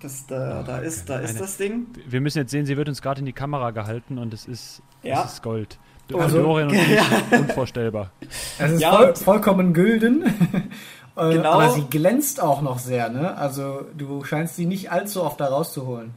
Das, 0.00 0.26
da, 0.26 0.62
da 0.62 0.78
ist, 0.78 1.08
da 1.08 1.18
ist 1.18 1.30
Eine, 1.30 1.38
das 1.38 1.56
Ding. 1.56 1.86
Wir 2.06 2.20
müssen 2.20 2.38
jetzt 2.38 2.50
sehen, 2.50 2.66
sie 2.66 2.76
wird 2.76 2.88
uns 2.88 3.00
gerade 3.00 3.20
in 3.20 3.26
die 3.26 3.32
Kamera 3.32 3.70
gehalten 3.70 4.18
und 4.18 4.34
es 4.34 4.46
ist, 4.46 4.82
ja. 5.02 5.24
es 5.24 5.34
ist 5.34 5.42
Gold. 5.42 5.78
Also, 6.12 6.42
Dorian 6.42 6.68
und 6.68 6.74
ich, 6.76 6.88
ja. 6.90 7.38
unvorstellbar. 7.38 8.10
Es 8.58 8.72
ist 8.72 8.80
ja, 8.80 8.92
voll, 8.92 9.14
vollkommen 9.14 9.72
gülden. 9.72 10.24
Äh, 11.16 11.34
genau. 11.34 11.52
Aber 11.52 11.70
sie 11.70 11.84
glänzt 11.84 12.42
auch 12.42 12.60
noch 12.60 12.80
sehr, 12.80 13.08
ne? 13.08 13.36
Also 13.36 13.82
du 13.96 14.24
scheinst 14.24 14.56
sie 14.56 14.66
nicht 14.66 14.90
allzu 14.90 15.22
oft 15.22 15.38
da 15.40 15.46
rauszuholen. 15.46 16.12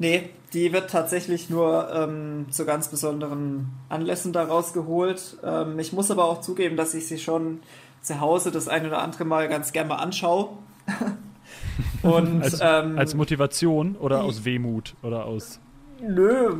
Nee, 0.00 0.30
die 0.52 0.72
wird 0.72 0.90
tatsächlich 0.90 1.48
nur 1.48 1.88
ähm, 1.94 2.46
zu 2.50 2.64
ganz 2.64 2.88
besonderen 2.88 3.70
Anlässen 3.88 4.32
da 4.32 4.42
rausgeholt. 4.44 5.36
Ähm, 5.44 5.78
ich 5.78 5.92
muss 5.92 6.10
aber 6.10 6.24
auch 6.24 6.40
zugeben, 6.40 6.76
dass 6.76 6.94
ich 6.94 7.06
sie 7.06 7.18
schon 7.18 7.60
zu 8.02 8.20
Hause 8.20 8.50
das 8.50 8.68
ein 8.68 8.86
oder 8.86 9.00
andere 9.00 9.24
Mal 9.24 9.48
ganz 9.48 9.72
gerne 9.72 9.90
mal 9.90 9.96
anschaue. 9.96 10.48
Und, 12.02 12.42
als, 12.42 12.60
ähm, 12.60 12.98
als 12.98 13.14
Motivation 13.14 13.96
oder 13.96 14.22
aus 14.22 14.44
Wehmut 14.44 14.94
oder 15.02 15.24
aus 15.24 15.60
Nö, 16.00 16.56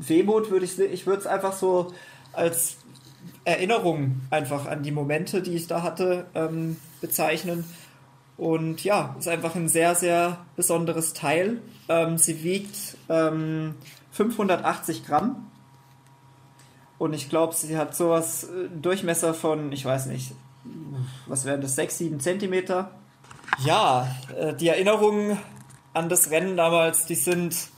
Wehmut 0.00 0.50
würde 0.50 0.64
ich 0.64 0.78
ich 0.78 1.06
würde 1.06 1.20
es 1.20 1.26
einfach 1.26 1.52
so 1.52 1.92
als 2.32 2.76
Erinnerung 3.44 4.20
einfach 4.30 4.66
an 4.66 4.82
die 4.82 4.92
Momente, 4.92 5.42
die 5.42 5.56
ich 5.56 5.66
da 5.66 5.82
hatte, 5.82 6.26
ähm, 6.34 6.76
bezeichnen. 7.00 7.64
Und 8.36 8.84
ja, 8.84 9.16
ist 9.18 9.26
einfach 9.26 9.54
ein 9.56 9.68
sehr, 9.68 9.94
sehr 9.94 10.38
besonderes 10.54 11.12
Teil. 11.12 11.60
Ähm, 11.88 12.18
sie 12.18 12.44
wiegt 12.44 12.96
ähm, 13.08 13.74
580 14.12 15.06
Gramm. 15.06 15.50
Und 16.98 17.14
ich 17.14 17.28
glaube, 17.28 17.54
sie 17.54 17.76
hat 17.76 17.96
sowas, 17.96 18.44
äh, 18.44 18.68
Durchmesser 18.68 19.34
von, 19.34 19.72
ich 19.72 19.84
weiß 19.84 20.06
nicht, 20.06 20.32
was 21.26 21.44
wären 21.44 21.60
das, 21.60 21.74
6, 21.74 21.98
7 21.98 22.20
Zentimeter. 22.20 22.92
Ja, 23.64 24.08
äh, 24.36 24.54
die 24.54 24.68
Erinnerungen 24.68 25.38
an 25.94 26.08
das 26.08 26.30
Rennen 26.30 26.56
damals, 26.56 27.06
die 27.06 27.14
sind 27.14 27.70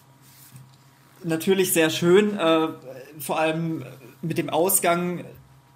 natürlich 1.24 1.72
sehr 1.72 1.90
schön, 1.90 2.38
äh, 2.38 2.68
vor 3.18 3.38
allem 3.38 3.84
mit 4.22 4.38
dem 4.38 4.50
Ausgang, 4.50 5.24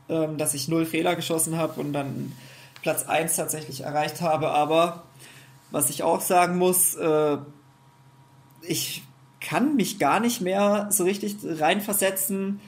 äh, 0.09 0.29
dass 0.37 0.55
ich 0.55 0.69
null 0.69 0.87
Fehler 0.87 1.17
geschossen 1.17 1.57
habe 1.57 1.81
und 1.81 1.93
dann 1.93 2.33
Platz 2.83 3.05
1 3.07 3.37
tatsächlich 3.37 3.83
erreicht 3.83 4.21
habe. 4.21 4.51
Aber 4.51 5.05
was 5.71 5.91
ich 5.91 6.03
auch 6.03 6.21
sagen 6.21 6.59
muss, 6.59 6.95
äh, 6.95 7.39
ich 8.63 9.03
kann 9.41 9.77
mich 9.77 9.99
gar 9.99 10.21
nicht 10.21 10.41
mehr 10.41 10.89
so 10.91 11.05
richtig 11.05 11.37
reinversetzen, 11.45 12.61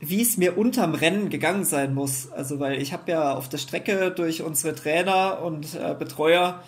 wie 0.00 0.22
es 0.22 0.36
mir 0.36 0.56
unterm 0.56 0.94
Rennen 0.94 1.28
gegangen 1.28 1.64
sein 1.64 1.94
muss. 1.94 2.30
Also, 2.32 2.58
weil 2.58 2.80
ich 2.80 2.92
habe 2.92 3.10
ja 3.10 3.34
auf 3.34 3.48
der 3.48 3.58
Strecke 3.58 4.10
durch 4.10 4.42
unsere 4.42 4.74
Trainer 4.74 5.42
und 5.42 5.74
äh, 5.74 5.94
Betreuer 5.98 6.62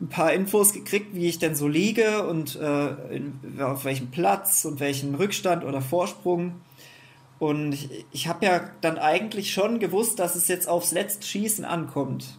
ein 0.00 0.08
paar 0.08 0.32
Infos 0.32 0.72
gekriegt, 0.72 1.14
wie 1.14 1.28
ich 1.28 1.38
denn 1.38 1.54
so 1.54 1.68
liege 1.68 2.26
und 2.26 2.56
äh, 2.56 2.88
in, 3.14 3.60
auf 3.60 3.84
welchem 3.84 4.10
Platz 4.10 4.64
und 4.64 4.80
welchen 4.80 5.14
Rückstand 5.14 5.64
oder 5.64 5.80
Vorsprung. 5.80 6.60
Und 7.38 7.72
ich, 7.72 8.06
ich 8.10 8.28
habe 8.28 8.44
ja 8.46 8.70
dann 8.80 8.98
eigentlich 8.98 9.52
schon 9.52 9.78
gewusst, 9.78 10.18
dass 10.18 10.34
es 10.34 10.48
jetzt 10.48 10.68
aufs 10.68 10.92
letzte 10.92 11.26
Schießen 11.26 11.64
ankommt. 11.64 12.38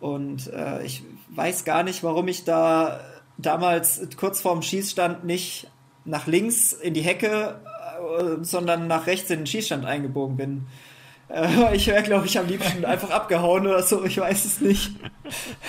Und 0.00 0.52
äh, 0.52 0.84
ich 0.84 1.02
weiß 1.30 1.64
gar 1.64 1.82
nicht, 1.82 2.02
warum 2.02 2.28
ich 2.28 2.44
da 2.44 3.00
damals 3.38 4.00
kurz 4.16 4.40
vorm 4.40 4.62
Schießstand 4.62 5.24
nicht 5.24 5.70
nach 6.04 6.26
links 6.26 6.72
in 6.72 6.94
die 6.94 7.02
Hecke, 7.02 7.60
äh, 8.18 8.44
sondern 8.44 8.86
nach 8.86 9.06
rechts 9.06 9.30
in 9.30 9.40
den 9.40 9.46
Schießstand 9.46 9.84
eingebogen 9.84 10.36
bin. 10.36 10.66
Äh, 11.28 11.74
ich 11.76 11.86
wäre, 11.86 12.02
glaube 12.02 12.26
ich, 12.26 12.38
am 12.38 12.46
liebsten 12.46 12.84
einfach 12.86 13.10
abgehauen 13.10 13.66
oder 13.66 13.82
so, 13.82 14.04
ich 14.04 14.18
weiß 14.18 14.44
es 14.44 14.60
nicht. 14.60 14.92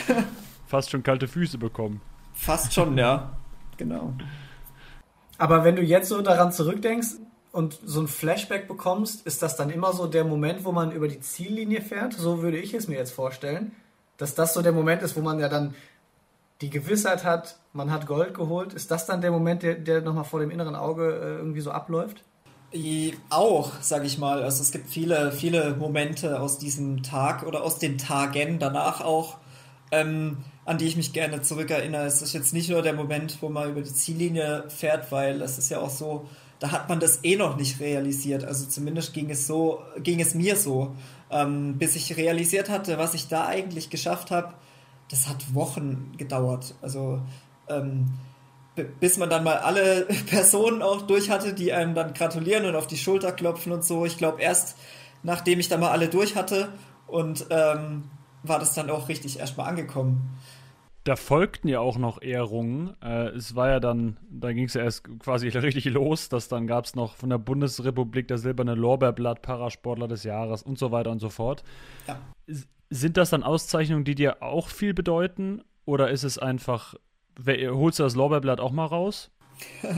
Fast 0.67 0.91
schon 0.91 1.01
kalte 1.01 1.27
Füße 1.27 1.57
bekommen. 1.57 2.01
Fast 2.33 2.73
schon, 2.73 2.97
ja. 2.97 3.33
Genau. 3.77 4.13
Aber 5.37 5.63
wenn 5.63 5.75
du 5.75 5.83
jetzt 5.83 6.09
so 6.09 6.19
daran 6.23 6.51
zurückdenkst 6.51 7.09
und 7.51 7.79
so 7.85 8.01
ein 8.01 8.07
Flashback 8.07 8.67
bekommst, 8.67 9.23
ist 9.27 9.43
das 9.43 9.55
dann 9.55 9.69
immer 9.69 9.93
so 9.93 10.07
der 10.07 10.23
Moment, 10.23 10.65
wo 10.65 10.71
man 10.71 10.91
über 10.91 11.07
die 11.07 11.19
Ziellinie 11.19 11.81
fährt? 11.81 12.13
So 12.13 12.41
würde 12.41 12.57
ich 12.57 12.73
es 12.73 12.87
mir 12.87 12.95
jetzt 12.95 13.11
vorstellen. 13.11 13.73
Dass 14.17 14.33
das 14.33 14.55
so 14.55 14.63
der 14.63 14.71
Moment 14.71 15.03
ist, 15.03 15.15
wo 15.15 15.21
man 15.21 15.39
ja 15.39 15.47
dann 15.47 15.75
die 16.61 16.71
Gewissheit 16.71 17.23
hat, 17.23 17.59
man 17.73 17.91
hat 17.91 18.07
Gold 18.07 18.33
geholt. 18.33 18.73
Ist 18.73 18.89
das 18.89 19.05
dann 19.05 19.21
der 19.21 19.29
Moment, 19.29 19.61
der, 19.61 19.75
der 19.75 20.01
nochmal 20.01 20.23
vor 20.23 20.39
dem 20.39 20.49
inneren 20.49 20.75
Auge 20.75 21.13
äh, 21.13 21.37
irgendwie 21.37 21.61
so 21.61 21.69
abläuft? 21.69 22.23
Auch, 23.29 23.73
sage 23.81 24.05
ich 24.05 24.17
mal. 24.17 24.43
Also 24.43 24.61
es 24.61 24.71
gibt 24.71 24.89
viele, 24.89 25.31
viele 25.31 25.75
Momente 25.75 26.39
aus 26.39 26.57
diesem 26.57 27.03
Tag 27.03 27.43
oder 27.43 27.63
aus 27.63 27.79
den 27.79 27.97
Tagen 27.97 28.59
danach 28.59 29.01
auch, 29.01 29.37
ähm, 29.91 30.37
an 30.67 30.77
die 30.77 30.85
ich 30.85 30.97
mich 30.97 31.13
gerne 31.13 31.41
zurückerinnere. 31.41 32.05
Es 32.05 32.21
ist 32.21 32.33
jetzt 32.33 32.53
nicht 32.53 32.69
nur 32.69 32.81
der 32.81 32.91
Moment, 32.91 33.37
wo 33.41 33.47
man 33.47 33.69
über 33.69 33.81
die 33.81 33.93
Ziellinie 33.93 34.65
fährt, 34.67 35.13
weil 35.13 35.41
es 35.41 35.57
ist 35.57 35.69
ja 35.69 35.79
auch 35.79 35.89
so, 35.89 36.27
da 36.59 36.71
hat 36.71 36.89
man 36.89 36.99
das 36.99 37.23
eh 37.23 37.37
noch 37.37 37.55
nicht 37.55 37.79
realisiert. 37.79 38.43
Also 38.43 38.65
zumindest 38.65 39.13
ging 39.13 39.29
es 39.29 39.47
so, 39.47 39.79
ging 40.03 40.19
es 40.19 40.35
mir 40.35 40.57
so, 40.57 40.93
ähm, 41.31 41.77
bis 41.77 41.95
ich 41.95 42.17
realisiert 42.17 42.69
hatte, 42.69 42.97
was 42.97 43.13
ich 43.13 43.29
da 43.29 43.47
eigentlich 43.47 43.89
geschafft 43.89 44.29
habe. 44.29 44.55
Das 45.09 45.29
hat 45.29 45.55
Wochen 45.55 46.11
gedauert. 46.17 46.75
Also 46.81 47.21
ähm, 47.69 48.11
bis 48.99 49.17
man 49.17 49.29
dann 49.29 49.45
mal 49.45 49.59
alle 49.59 50.01
Personen 50.29 50.81
auch 50.81 51.03
durch 51.03 51.29
hatte, 51.29 51.53
die 51.53 51.71
einem 51.71 51.95
dann 51.95 52.13
gratulieren 52.13 52.65
und 52.65 52.75
auf 52.75 52.87
die 52.87 52.97
Schulter 52.97 53.31
klopfen 53.31 53.71
und 53.71 53.85
so. 53.85 54.05
Ich 54.05 54.17
glaube 54.17 54.41
erst, 54.41 54.75
nachdem 55.23 55.61
ich 55.61 55.69
dann 55.69 55.79
mal 55.79 55.91
alle 55.91 56.09
durch 56.09 56.35
hatte 56.35 56.73
und 57.07 57.45
ähm, 57.51 58.03
war 58.43 58.59
das 58.59 58.73
dann 58.73 58.89
auch 58.89 59.07
richtig 59.07 59.39
erstmal 59.39 59.69
angekommen. 59.69 60.37
Da 61.07 61.15
folgten 61.15 61.69
ja 61.69 61.79
auch 61.79 61.97
noch 61.97 62.21
Ehrungen. 62.21 62.93
Äh, 63.01 63.29
es 63.29 63.55
war 63.55 63.69
ja 63.69 63.79
dann, 63.79 64.17
da 64.29 64.51
ging 64.51 64.65
es 64.65 64.73
ja 64.73 64.83
erst 64.83 65.05
quasi 65.19 65.47
richtig 65.57 65.85
los, 65.85 66.27
dass 66.27 66.49
dann 66.49 66.67
gab 66.67 66.83
es 66.83 66.95
noch 66.95 67.15
von 67.15 67.29
der 67.29 67.37
Bundesrepublik 67.37 68.27
der 68.27 68.37
silberne 68.37 68.75
Lorbeerblatt, 68.75 69.41
Parasportler 69.41 70.09
des 70.09 70.25
Jahres 70.25 70.63
und 70.63 70.77
so 70.77 70.91
weiter 70.91 71.09
und 71.11 71.19
so 71.19 71.29
fort. 71.29 71.63
Ja. 72.09 72.19
Sind 72.89 73.15
das 73.15 73.29
dann 73.29 73.43
Auszeichnungen, 73.43 74.03
die 74.03 74.15
dir 74.15 74.43
auch 74.43 74.67
viel 74.67 74.93
bedeuten? 74.93 75.63
Oder 75.85 76.09
ist 76.09 76.25
es 76.25 76.37
einfach, 76.37 76.95
holst 77.47 77.99
du 77.99 78.03
das 78.03 78.15
Lorbeerblatt 78.15 78.59
auch 78.59 78.73
mal 78.73 78.87
raus? 78.87 79.31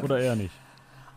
Oder 0.03 0.19
eher 0.19 0.35
nicht? 0.35 0.53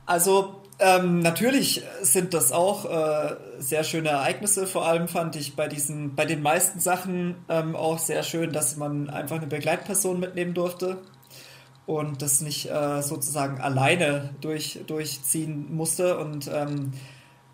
Also 0.06 0.61
ähm, 0.82 1.20
natürlich 1.20 1.82
sind 2.02 2.34
das 2.34 2.50
auch 2.50 2.84
äh, 2.84 3.36
sehr 3.58 3.84
schöne 3.84 4.08
Ereignisse. 4.08 4.66
Vor 4.66 4.84
allem 4.84 5.06
fand 5.06 5.36
ich 5.36 5.54
bei 5.54 5.68
diesen, 5.68 6.16
bei 6.16 6.24
den 6.24 6.42
meisten 6.42 6.80
Sachen 6.80 7.36
ähm, 7.48 7.76
auch 7.76 7.98
sehr 7.98 8.24
schön, 8.24 8.52
dass 8.52 8.76
man 8.76 9.08
einfach 9.08 9.36
eine 9.36 9.46
Begleitperson 9.46 10.18
mitnehmen 10.18 10.54
durfte 10.54 10.98
und 11.86 12.20
das 12.20 12.40
nicht 12.40 12.68
äh, 12.68 13.00
sozusagen 13.00 13.60
alleine 13.60 14.30
durch, 14.40 14.80
durchziehen 14.86 15.72
musste. 15.72 16.18
Und 16.18 16.50
ähm, 16.52 16.92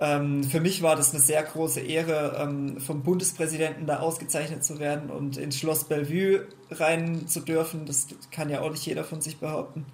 ähm 0.01 0.45
für 0.45 0.61
mich 0.61 0.81
war 0.83 0.97
das 0.97 1.12
eine 1.12 1.20
sehr 1.20 1.43
große 1.43 1.81
Ehre, 1.81 2.37
ähm, 2.41 2.81
vom 2.81 3.03
Bundespräsidenten 3.03 3.87
da 3.87 4.01
ausgezeichnet 4.01 4.64
zu 4.64 4.79
werden 4.79 5.11
und 5.11 5.37
ins 5.37 5.59
Schloss 5.59 5.85
Bellevue 5.85 6.47
rein 6.70 7.29
zu 7.29 7.41
dürfen. 7.41 7.85
Das 7.85 8.07
kann 8.31 8.49
ja 8.49 8.62
auch 8.62 8.70
nicht 8.70 8.87
jeder 8.87 9.05
von 9.05 9.20
sich 9.20 9.39
behaupten. 9.39 9.85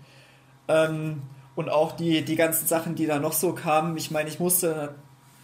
Und 1.57 1.68
auch 1.68 1.92
die, 1.92 2.24
die 2.24 2.36
ganzen 2.36 2.66
Sachen, 2.66 2.94
die 2.94 3.07
da 3.07 3.18
noch 3.18 3.32
so 3.32 3.52
kamen. 3.52 3.96
Ich 3.96 4.11
meine, 4.11 4.28
ich 4.28 4.40
musste 4.40 4.94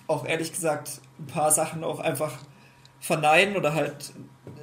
auch 0.07 0.27
ehrlich 0.27 0.53
gesagt 0.53 1.01
ein 1.21 1.27
paar 1.27 1.53
Sachen 1.53 1.85
auch 1.85 2.01
einfach 2.01 2.33
verneinen 3.01 3.57
oder 3.57 3.75
halt 3.75 4.13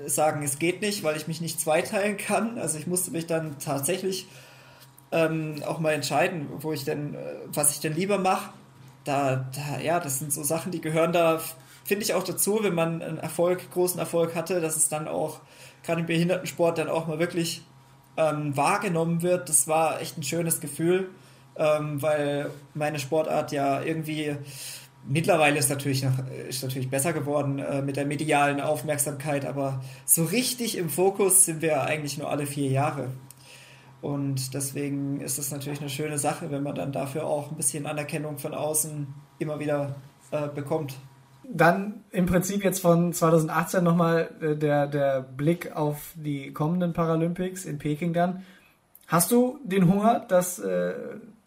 sagen, 0.05 0.43
es 0.43 0.59
geht 0.59 0.81
nicht, 0.81 1.03
weil 1.03 1.15
ich 1.15 1.27
mich 1.27 1.41
nicht 1.41 1.59
zweiteilen 1.59 2.17
kann. 2.17 2.57
Also 2.57 2.77
ich 2.77 2.85
musste 2.85 3.11
mich 3.11 3.27
dann 3.27 3.57
tatsächlich 3.59 4.27
ähm, 5.11 5.55
auch 5.65 5.79
mal 5.79 5.93
entscheiden, 5.93 6.47
wo 6.59 6.73
ich 6.73 6.83
denn, 6.83 7.15
äh, 7.15 7.17
was 7.47 7.71
ich 7.71 7.79
denn 7.79 7.95
lieber 7.95 8.17
mache. 8.17 8.51
Da, 9.05 9.47
da, 9.55 9.79
ja, 9.79 9.99
das 9.99 10.19
sind 10.19 10.33
so 10.33 10.43
Sachen, 10.43 10.71
die 10.71 10.81
gehören 10.81 11.13
da, 11.13 11.39
finde 11.85 12.03
ich 12.03 12.13
auch 12.13 12.23
dazu, 12.23 12.59
wenn 12.61 12.75
man 12.75 13.01
einen 13.01 13.17
Erfolg, 13.17 13.71
großen 13.71 13.99
Erfolg 13.99 14.35
hatte, 14.35 14.59
dass 14.59 14.75
es 14.75 14.89
dann 14.89 15.07
auch, 15.07 15.39
gerade 15.83 16.01
im 16.01 16.07
Behindertensport, 16.07 16.77
dann 16.77 16.89
auch 16.89 17.07
mal 17.07 17.19
wirklich 17.19 17.63
ähm, 18.17 18.57
wahrgenommen 18.57 19.21
wird. 19.21 19.47
Das 19.47 19.67
war 19.69 20.01
echt 20.01 20.17
ein 20.17 20.23
schönes 20.23 20.59
Gefühl 20.59 21.09
ähm, 21.57 22.01
weil 22.01 22.51
meine 22.73 22.99
Sportart 22.99 23.51
ja 23.51 23.81
irgendwie 23.81 24.35
mittlerweile 25.07 25.57
ist 25.57 25.69
natürlich 25.69 26.03
noch 26.03 26.19
ist 26.49 26.63
natürlich 26.63 26.89
besser 26.89 27.13
geworden 27.13 27.59
äh, 27.59 27.81
mit 27.81 27.95
der 27.97 28.05
medialen 28.05 28.61
Aufmerksamkeit, 28.61 29.45
aber 29.45 29.81
so 30.05 30.23
richtig 30.25 30.77
im 30.77 30.89
Fokus 30.89 31.45
sind 31.45 31.61
wir 31.61 31.81
eigentlich 31.83 32.17
nur 32.17 32.29
alle 32.29 32.45
vier 32.45 32.69
Jahre. 32.69 33.09
Und 34.01 34.53
deswegen 34.53 35.21
ist 35.21 35.39
es 35.39 35.51
natürlich 35.51 35.79
eine 35.79 35.89
schöne 35.89 36.19
Sache, 36.19 36.51
wenn 36.51 36.63
man 36.63 36.75
dann 36.75 36.91
dafür 36.91 37.25
auch 37.25 37.51
ein 37.51 37.57
bisschen 37.57 37.87
Anerkennung 37.87 38.37
von 38.37 38.53
außen 38.53 39.07
immer 39.39 39.59
wieder 39.59 39.95
äh, 40.31 40.47
bekommt. 40.47 40.95
Dann 41.49 42.03
im 42.11 42.25
Prinzip 42.25 42.63
jetzt 42.63 42.81
von 42.81 43.13
2018 43.13 43.83
nochmal 43.83 44.29
äh, 44.41 44.55
der, 44.55 44.87
der 44.87 45.21
Blick 45.21 45.75
auf 45.75 46.13
die 46.15 46.51
kommenden 46.53 46.93
Paralympics 46.93 47.65
in 47.65 47.79
Peking 47.79 48.13
dann. 48.13 48.43
Hast 49.07 49.31
du 49.31 49.59
den 49.63 49.87
Hunger, 49.87 50.25
dass 50.27 50.59
äh, 50.59 50.93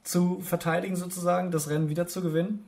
zu 0.02 0.40
verteidigen, 0.40 0.96
sozusagen, 0.96 1.50
das 1.50 1.68
Rennen 1.68 1.88
wieder 1.88 2.06
zu 2.06 2.22
gewinnen? 2.22 2.66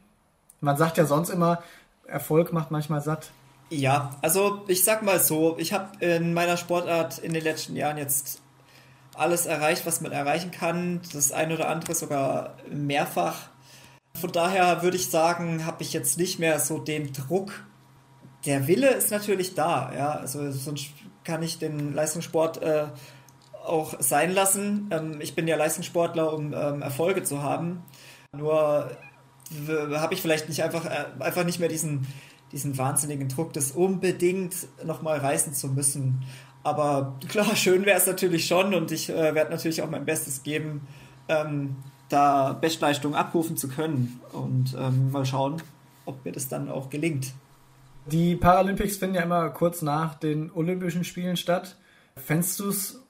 Man 0.61 0.77
sagt 0.77 0.99
ja 0.99 1.07
sonst 1.07 1.31
immer, 1.31 1.63
Erfolg 2.07 2.53
macht 2.53 2.71
manchmal 2.71 3.01
satt. 3.01 3.31
Ja, 3.71 4.17
also 4.21 4.65
ich 4.69 4.85
sag 4.85 5.03
mal 5.03 5.19
so, 5.19 5.57
ich 5.59 5.73
habe 5.73 6.05
in 6.05 6.35
meiner 6.35 6.57
Sportart 6.57 7.19
in 7.19 7.33
den 7.33 7.43
letzten 7.43 7.75
Jahren 7.75 7.97
jetzt 7.97 8.43
alles 9.15 9.47
erreicht, 9.47 9.87
was 9.87 10.01
man 10.01 10.13
erreichen 10.13 10.51
kann. 10.51 11.01
Das 11.13 11.33
eine 11.33 11.55
oder 11.55 11.69
andere 11.69 11.95
sogar 11.95 12.57
mehrfach. 12.71 13.49
Von 14.21 14.31
daher 14.31 14.83
würde 14.83 14.97
ich 14.97 15.11
sagen, 15.11 15.65
habe 15.65 15.83
ich 15.83 15.93
jetzt 15.93 16.19
nicht 16.19 16.39
mehr 16.39 16.61
so 16.61 16.79
den 16.79 17.13
Druck. 17.13 17.65
Der 18.45 18.67
Wille 18.67 18.91
ist 18.91 19.11
natürlich 19.11 19.55
da, 19.55 19.93
ja. 19.95 20.11
Also 20.13 20.51
sonst 20.53 20.91
kann 21.25 21.43
ich 21.43 21.59
den 21.59 21.95
Leistungssport 21.95 22.63
äh, 22.63 22.89
auch 23.65 23.95
sein 24.01 24.33
lassen. 24.33 24.89
Ähm, 24.91 25.21
ich 25.21 25.35
bin 25.35 25.49
ja 25.49 25.57
Leistungssportler, 25.57 26.33
um 26.33 26.53
ähm, 26.53 26.83
Erfolge 26.83 27.23
zu 27.23 27.43
haben. 27.43 27.83
Nur 28.37 28.91
habe 29.95 30.15
ich 30.15 30.23
vielleicht 30.23 30.49
nicht 30.49 30.63
einfach, 30.63 30.87
äh, 30.87 31.05
einfach 31.21 31.45
nicht 31.45 31.61
mehr 31.61 31.69
diesen, 31.69 32.07
diesen 32.53 32.77
wahnsinnigen 32.79 33.29
Druck, 33.29 33.53
das 33.53 33.73
unbedingt 33.73 34.55
nochmal 34.85 35.19
reißen 35.19 35.55
zu 35.55 35.69
müssen. 35.69 36.25
Aber 36.63 37.19
klar, 37.29 37.57
schön 37.57 37.85
wäre 37.85 37.99
es 37.99 38.07
natürlich 38.07 38.47
schon 38.47 38.75
und 38.75 38.93
ich 38.93 39.11
äh, 39.11 39.35
werde 39.35 39.51
natürlich 39.51 39.83
auch 39.83 39.91
mein 39.91 40.05
Bestes 40.05 40.43
geben, 40.43 40.87
ähm, 41.29 41.77
da 42.09 42.53
Bestleistungen 42.53 43.15
abrufen 43.15 43.57
zu 43.57 43.69
können 43.69 44.21
und 44.33 44.77
ähm, 44.79 45.11
mal 45.11 45.25
schauen, 45.25 45.63
ob 46.05 46.25
mir 46.25 46.33
das 46.33 46.49
dann 46.49 46.69
auch 46.69 46.91
gelingt. 46.91 47.33
Die 48.07 48.37
Paralympics 48.37 48.97
finden 48.97 49.17
ja 49.17 49.23
immer 49.23 49.49
kurz 49.51 49.81
nach 49.83 50.15
den 50.15 50.51
Olympischen 50.53 51.05
Spielen 51.05 51.37
statt. 51.37 51.77
Fändest 52.17 52.61
du 52.61 52.69
es 52.69 53.02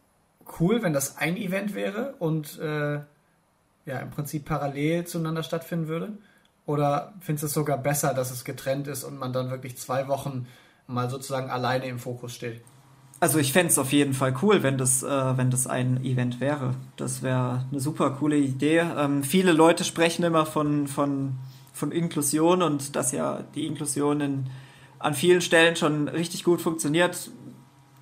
cool, 0.61 0.83
wenn 0.83 0.93
das 0.93 1.19
ein 1.19 1.37
Event 1.37 1.75
wäre 1.75 2.15
und 2.19 2.59
äh, 2.59 3.01
ja 3.85 3.99
im 4.01 4.11
Prinzip 4.11 4.45
parallel 4.45 5.07
zueinander 5.07 5.43
stattfinden 5.43 5.89
würde? 5.89 6.13
Oder 6.65 7.15
findest 7.21 7.43
du 7.43 7.47
es 7.47 7.55
sogar 7.55 7.79
besser, 7.79 8.15
dass 8.15 8.31
es 8.31 8.45
getrennt 8.45 8.87
ist 8.87 9.03
und 9.05 9.19
man 9.19 9.33
dann 9.33 9.51
wirklich 9.51 9.77
zwei 9.77 10.07
Wochen 10.07 10.47
mal 10.87 11.11
sozusagen 11.11 11.51
alleine 11.51 11.87
im 11.87 11.99
Fokus 11.99 12.35
steht? 12.35 12.61
Also 13.19 13.39
ich 13.39 13.53
fände 13.53 13.71
es 13.71 13.79
auf 13.79 13.93
jeden 13.93 14.15
Fall 14.15 14.35
cool, 14.43 14.63
wenn 14.63 14.79
das, 14.79 15.03
äh, 15.03 15.37
wenn 15.37 15.51
das 15.51 15.67
ein 15.67 16.05
Event 16.05 16.41
wäre. 16.41 16.75
Das 16.97 17.23
wäre 17.23 17.65
eine 17.71 17.81
super 17.81 18.11
coole 18.11 18.37
Idee. 18.37 18.79
Ähm, 18.97 19.23
viele 19.23 19.53
Leute 19.53 19.85
sprechen 19.85 20.25
immer 20.25 20.45
von, 20.45 20.89
von, 20.89 21.35
von 21.73 21.93
Inklusion 21.93 22.63
und 22.63 22.97
dass 22.97 23.13
ja 23.13 23.45
die 23.55 23.67
Inklusion 23.67 24.21
in, 24.21 24.47
an 24.99 25.15
vielen 25.15 25.41
Stellen 25.41 25.77
schon 25.77 26.09
richtig 26.09 26.43
gut 26.45 26.61
funktioniert 26.61 27.31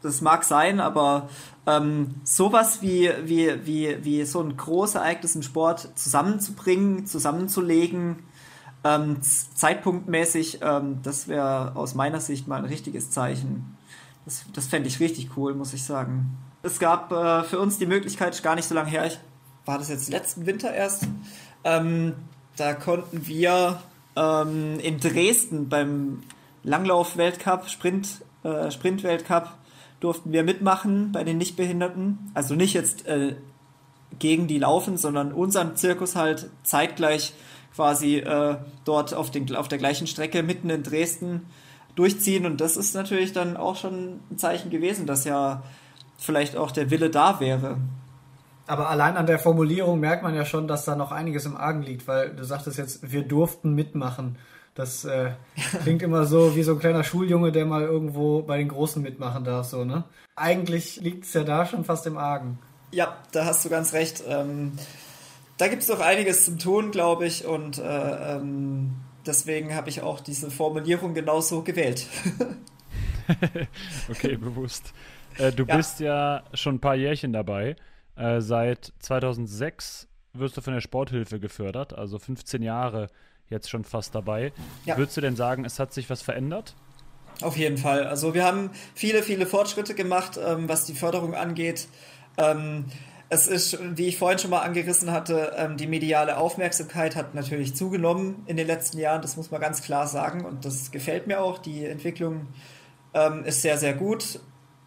das 0.02 0.20
mag 0.20 0.44
sein, 0.44 0.80
aber 0.80 1.28
ähm, 1.70 2.14
sowas 2.24 2.82
wie, 2.82 3.10
wie, 3.24 3.66
wie, 3.66 4.04
wie 4.04 4.24
so 4.24 4.40
ein 4.40 4.56
großes 4.56 4.96
Ereignis 4.96 5.36
im 5.36 5.42
Sport 5.42 5.90
zusammenzubringen, 5.94 7.06
zusammenzulegen, 7.06 8.16
Ähm, 8.82 9.18
zeitpunktmäßig, 9.20 10.60
ähm, 10.62 11.00
das 11.02 11.28
wäre 11.28 11.76
aus 11.76 11.94
meiner 11.94 12.18
Sicht 12.18 12.48
mal 12.48 12.56
ein 12.56 12.64
richtiges 12.64 13.10
Zeichen. 13.10 13.76
Das, 14.24 14.44
das 14.54 14.68
fände 14.68 14.88
ich 14.88 15.00
richtig 15.00 15.36
cool, 15.36 15.54
muss 15.54 15.74
ich 15.74 15.82
sagen. 15.84 16.38
Es 16.62 16.78
gab 16.78 17.12
äh, 17.12 17.42
für 17.44 17.58
uns 17.58 17.76
die 17.76 17.84
Möglichkeit, 17.84 18.42
gar 18.42 18.54
nicht 18.54 18.66
so 18.66 18.74
lange 18.74 18.88
her, 18.88 19.04
ich, 19.04 19.18
war 19.66 19.76
das 19.76 19.90
jetzt 19.90 20.08
letzten 20.08 20.46
Winter 20.46 20.72
erst, 20.72 21.06
ähm, 21.62 22.14
da 22.56 22.72
konnten 22.72 23.26
wir 23.26 23.82
ähm, 24.16 24.80
in 24.80 24.98
Dresden 24.98 25.68
beim 25.68 26.22
Langlauf-Weltcup, 26.64 27.68
Sprint, 27.68 28.22
äh, 28.44 28.70
Sprint-Weltcup, 28.70 29.59
durften 30.00 30.32
wir 30.32 30.42
mitmachen 30.42 31.12
bei 31.12 31.24
den 31.24 31.38
Nichtbehinderten. 31.38 32.30
Also 32.34 32.54
nicht 32.54 32.74
jetzt 32.74 33.06
äh, 33.06 33.36
gegen 34.18 34.46
die 34.46 34.58
laufen, 34.58 34.96
sondern 34.96 35.32
unseren 35.32 35.76
Zirkus 35.76 36.16
halt 36.16 36.50
zeitgleich 36.62 37.34
quasi 37.74 38.16
äh, 38.16 38.56
dort 38.84 39.14
auf, 39.14 39.30
den, 39.30 39.54
auf 39.54 39.68
der 39.68 39.78
gleichen 39.78 40.06
Strecke 40.06 40.42
mitten 40.42 40.70
in 40.70 40.82
Dresden 40.82 41.46
durchziehen. 41.94 42.46
Und 42.46 42.60
das 42.60 42.76
ist 42.76 42.94
natürlich 42.94 43.32
dann 43.32 43.56
auch 43.56 43.76
schon 43.76 44.20
ein 44.30 44.38
Zeichen 44.38 44.70
gewesen, 44.70 45.06
dass 45.06 45.24
ja 45.24 45.62
vielleicht 46.18 46.56
auch 46.56 46.70
der 46.70 46.90
Wille 46.90 47.10
da 47.10 47.40
wäre. 47.40 47.78
Aber 48.66 48.88
allein 48.88 49.16
an 49.16 49.26
der 49.26 49.38
Formulierung 49.38 49.98
merkt 49.98 50.22
man 50.22 50.34
ja 50.34 50.44
schon, 50.44 50.68
dass 50.68 50.84
da 50.84 50.94
noch 50.94 51.10
einiges 51.10 51.44
im 51.44 51.56
Argen 51.56 51.82
liegt, 51.82 52.06
weil 52.06 52.30
du 52.30 52.44
sagtest 52.44 52.78
jetzt, 52.78 53.10
wir 53.10 53.22
durften 53.22 53.74
mitmachen. 53.74 54.38
Das 54.74 55.04
äh, 55.04 55.32
klingt 55.82 56.02
immer 56.02 56.26
so 56.26 56.54
wie 56.56 56.62
so 56.62 56.72
ein 56.72 56.78
kleiner 56.78 57.04
Schuljunge, 57.04 57.52
der 57.52 57.66
mal 57.66 57.82
irgendwo 57.82 58.42
bei 58.42 58.58
den 58.58 58.68
Großen 58.68 59.02
mitmachen 59.02 59.44
darf, 59.44 59.66
so, 59.66 59.84
ne? 59.84 60.04
Eigentlich 60.36 60.96
liegt 60.96 61.24
es 61.24 61.34
ja 61.34 61.42
da 61.44 61.66
schon 61.66 61.84
fast 61.84 62.06
im 62.06 62.16
Argen. 62.16 62.58
Ja, 62.92 63.18
da 63.32 63.44
hast 63.44 63.64
du 63.64 63.68
ganz 63.68 63.92
recht. 63.92 64.22
Ähm, 64.26 64.72
da 65.58 65.68
gibt 65.68 65.82
es 65.82 65.88
noch 65.88 66.00
einiges 66.00 66.44
zum 66.44 66.58
Tun, 66.58 66.90
glaube 66.90 67.26
ich, 67.26 67.44
und 67.44 67.78
äh, 67.78 68.36
ähm, 68.36 68.96
deswegen 69.26 69.74
habe 69.74 69.90
ich 69.90 70.02
auch 70.02 70.20
diese 70.20 70.50
Formulierung 70.50 71.14
genauso 71.14 71.62
gewählt. 71.62 72.06
okay, 74.08 74.36
bewusst. 74.36 74.94
Äh, 75.36 75.52
du 75.52 75.64
ja. 75.64 75.76
bist 75.76 76.00
ja 76.00 76.44
schon 76.54 76.76
ein 76.76 76.80
paar 76.80 76.96
Jährchen 76.96 77.32
dabei. 77.32 77.76
Äh, 78.16 78.40
seit 78.40 78.92
2006 79.00 80.08
wirst 80.32 80.56
du 80.56 80.60
von 80.60 80.74
der 80.74 80.80
Sporthilfe 80.80 81.40
gefördert, 81.40 81.92
also 81.92 82.18
15 82.18 82.62
Jahre 82.62 83.08
jetzt 83.50 83.68
schon 83.68 83.84
fast 83.84 84.14
dabei. 84.14 84.52
Ja. 84.84 84.96
Würdest 84.96 85.16
du 85.16 85.20
denn 85.20 85.36
sagen, 85.36 85.64
es 85.64 85.78
hat 85.78 85.92
sich 85.92 86.08
was 86.08 86.22
verändert? 86.22 86.74
Auf 87.42 87.56
jeden 87.56 87.78
Fall. 87.78 88.06
Also 88.06 88.34
wir 88.34 88.44
haben 88.44 88.70
viele, 88.94 89.22
viele 89.22 89.46
Fortschritte 89.46 89.94
gemacht, 89.94 90.38
ähm, 90.42 90.68
was 90.68 90.84
die 90.84 90.94
Förderung 90.94 91.34
angeht. 91.34 91.88
Ähm, 92.36 92.86
es 93.32 93.46
ist, 93.46 93.78
wie 93.96 94.08
ich 94.08 94.18
vorhin 94.18 94.38
schon 94.38 94.50
mal 94.50 94.60
angerissen 94.60 95.12
hatte, 95.12 95.52
ähm, 95.56 95.76
die 95.76 95.86
mediale 95.86 96.36
Aufmerksamkeit 96.36 97.14
hat 97.16 97.34
natürlich 97.34 97.76
zugenommen 97.76 98.42
in 98.46 98.56
den 98.56 98.66
letzten 98.66 98.98
Jahren. 98.98 99.22
Das 99.22 99.36
muss 99.36 99.50
man 99.50 99.60
ganz 99.60 99.82
klar 99.82 100.06
sagen. 100.06 100.44
Und 100.44 100.64
das 100.64 100.90
gefällt 100.90 101.26
mir 101.26 101.40
auch. 101.40 101.58
Die 101.58 101.86
Entwicklung 101.86 102.48
ähm, 103.14 103.44
ist 103.44 103.62
sehr, 103.62 103.78
sehr 103.78 103.94
gut. 103.94 104.40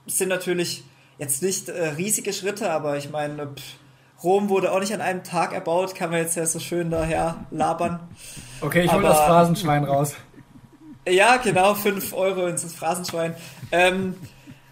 Es 0.05 0.17
sind 0.17 0.29
natürlich 0.29 0.83
jetzt 1.17 1.41
nicht 1.41 1.69
äh, 1.69 1.89
riesige 1.89 2.33
Schritte, 2.33 2.69
aber 2.69 2.97
ich 2.97 3.09
meine, 3.09 3.47
pff, 3.47 3.77
Rom 4.23 4.49
wurde 4.49 4.71
auch 4.71 4.79
nicht 4.79 4.93
an 4.93 5.01
einem 5.01 5.23
Tag 5.23 5.53
erbaut, 5.53 5.95
kann 5.95 6.09
man 6.09 6.19
jetzt 6.19 6.35
ja 6.35 6.45
so 6.45 6.59
schön 6.59 6.89
daher 6.89 7.45
labern. 7.51 7.99
Okay, 8.63 8.85
ich 8.85 8.93
hole 8.93 9.03
das 9.03 9.19
Phrasenschwein 9.19 9.83
raus. 9.83 10.15
Ja, 11.07 11.35
genau, 11.35 11.73
5 11.73 12.13
Euro 12.13 12.47
ins 12.47 12.63
Phrasenschwein. 12.73 13.35
Ähm, 13.71 14.15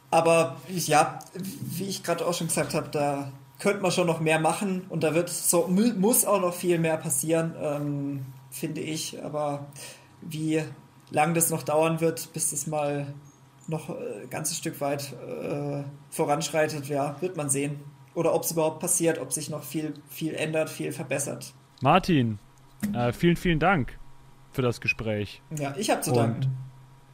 aber 0.09 0.55
ja, 0.69 1.19
wie 1.33 1.89
ich 1.89 2.01
gerade 2.01 2.25
auch 2.25 2.33
schon 2.33 2.47
gesagt 2.47 2.73
habe, 2.73 2.87
da 2.89 3.31
könnte 3.59 3.81
man 3.81 3.91
schon 3.91 4.07
noch 4.07 4.21
mehr 4.21 4.39
machen 4.39 4.85
und 4.87 5.03
da 5.03 5.13
wird 5.13 5.29
so 5.29 5.67
muss 5.67 6.25
auch 6.25 6.39
noch 6.39 6.53
viel 6.53 6.79
mehr 6.79 6.97
passieren, 6.97 7.53
ähm, 7.61 8.25
finde 8.49 8.79
ich. 8.79 9.21
Aber 9.23 9.67
wie 10.21 10.63
lang 11.09 11.33
das 11.33 11.49
noch 11.49 11.63
dauern 11.63 11.99
wird, 11.99 12.31
bis 12.31 12.51
das 12.51 12.67
mal 12.67 13.07
noch 13.67 13.89
ein 13.89 14.29
ganzes 14.29 14.57
Stück 14.57 14.79
weit 14.79 15.13
äh, 15.13 15.83
voranschreitet, 16.09 16.87
ja, 16.87 17.17
wird 17.19 17.35
man 17.35 17.49
sehen. 17.49 17.81
Oder 18.15 18.33
ob 18.33 18.43
es 18.43 18.51
überhaupt 18.51 18.79
passiert, 18.79 19.19
ob 19.19 19.33
sich 19.33 19.49
noch 19.49 19.63
viel, 19.63 19.93
viel 20.09 20.33
ändert, 20.33 20.69
viel 20.69 20.93
verbessert. 20.93 21.53
Martin, 21.81 22.39
äh, 22.93 23.11
vielen, 23.13 23.35
vielen 23.35 23.59
Dank 23.59 23.97
für 24.51 24.61
das 24.61 24.81
Gespräch. 24.81 25.41
Ja, 25.57 25.73
ich 25.77 25.89
habe 25.89 26.01
zu 26.01 26.11
danken. 26.11 26.51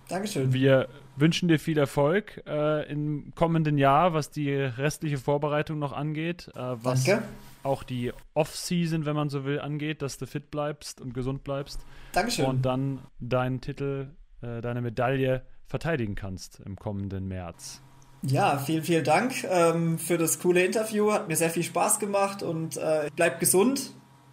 Dankeschön. 0.07 0.53
Wir 0.53 0.87
wünschen 1.17 1.49
dir 1.49 1.59
viel 1.59 1.77
Erfolg 1.77 2.41
äh, 2.47 2.89
im 2.89 3.33
kommenden 3.35 3.77
Jahr, 3.77 4.13
was 4.13 4.31
die 4.31 4.53
restliche 4.53 5.17
Vorbereitung 5.17 5.79
noch 5.79 5.91
angeht. 5.91 6.49
Äh, 6.55 6.75
was 6.81 7.03
Danke. 7.03 7.23
auch 7.63 7.83
die 7.83 8.13
Off-Season, 8.33 9.05
wenn 9.05 9.15
man 9.15 9.29
so 9.29 9.43
will, 9.43 9.59
angeht, 9.59 10.01
dass 10.01 10.17
du 10.17 10.25
fit 10.25 10.49
bleibst 10.49 11.01
und 11.01 11.13
gesund 11.13 11.43
bleibst. 11.43 11.81
Dankeschön. 12.13 12.45
Und 12.45 12.61
dann 12.65 12.99
deinen 13.19 13.59
Titel, 13.59 14.11
äh, 14.41 14.61
deine 14.61 14.81
Medaille 14.81 15.43
verteidigen 15.65 16.15
kannst 16.15 16.61
im 16.61 16.77
kommenden 16.77 17.27
März. 17.27 17.81
Ja, 18.23 18.57
vielen, 18.57 18.83
vielen 18.83 19.03
Dank 19.03 19.43
ähm, 19.43 19.99
für 19.99 20.17
das 20.17 20.39
coole 20.39 20.65
Interview. 20.65 21.11
Hat 21.11 21.27
mir 21.27 21.35
sehr 21.35 21.49
viel 21.49 21.63
Spaß 21.63 21.99
gemacht 21.99 22.43
und 22.43 22.77
äh, 22.77 23.09
bleibt 23.15 23.39
gesund. 23.39 23.91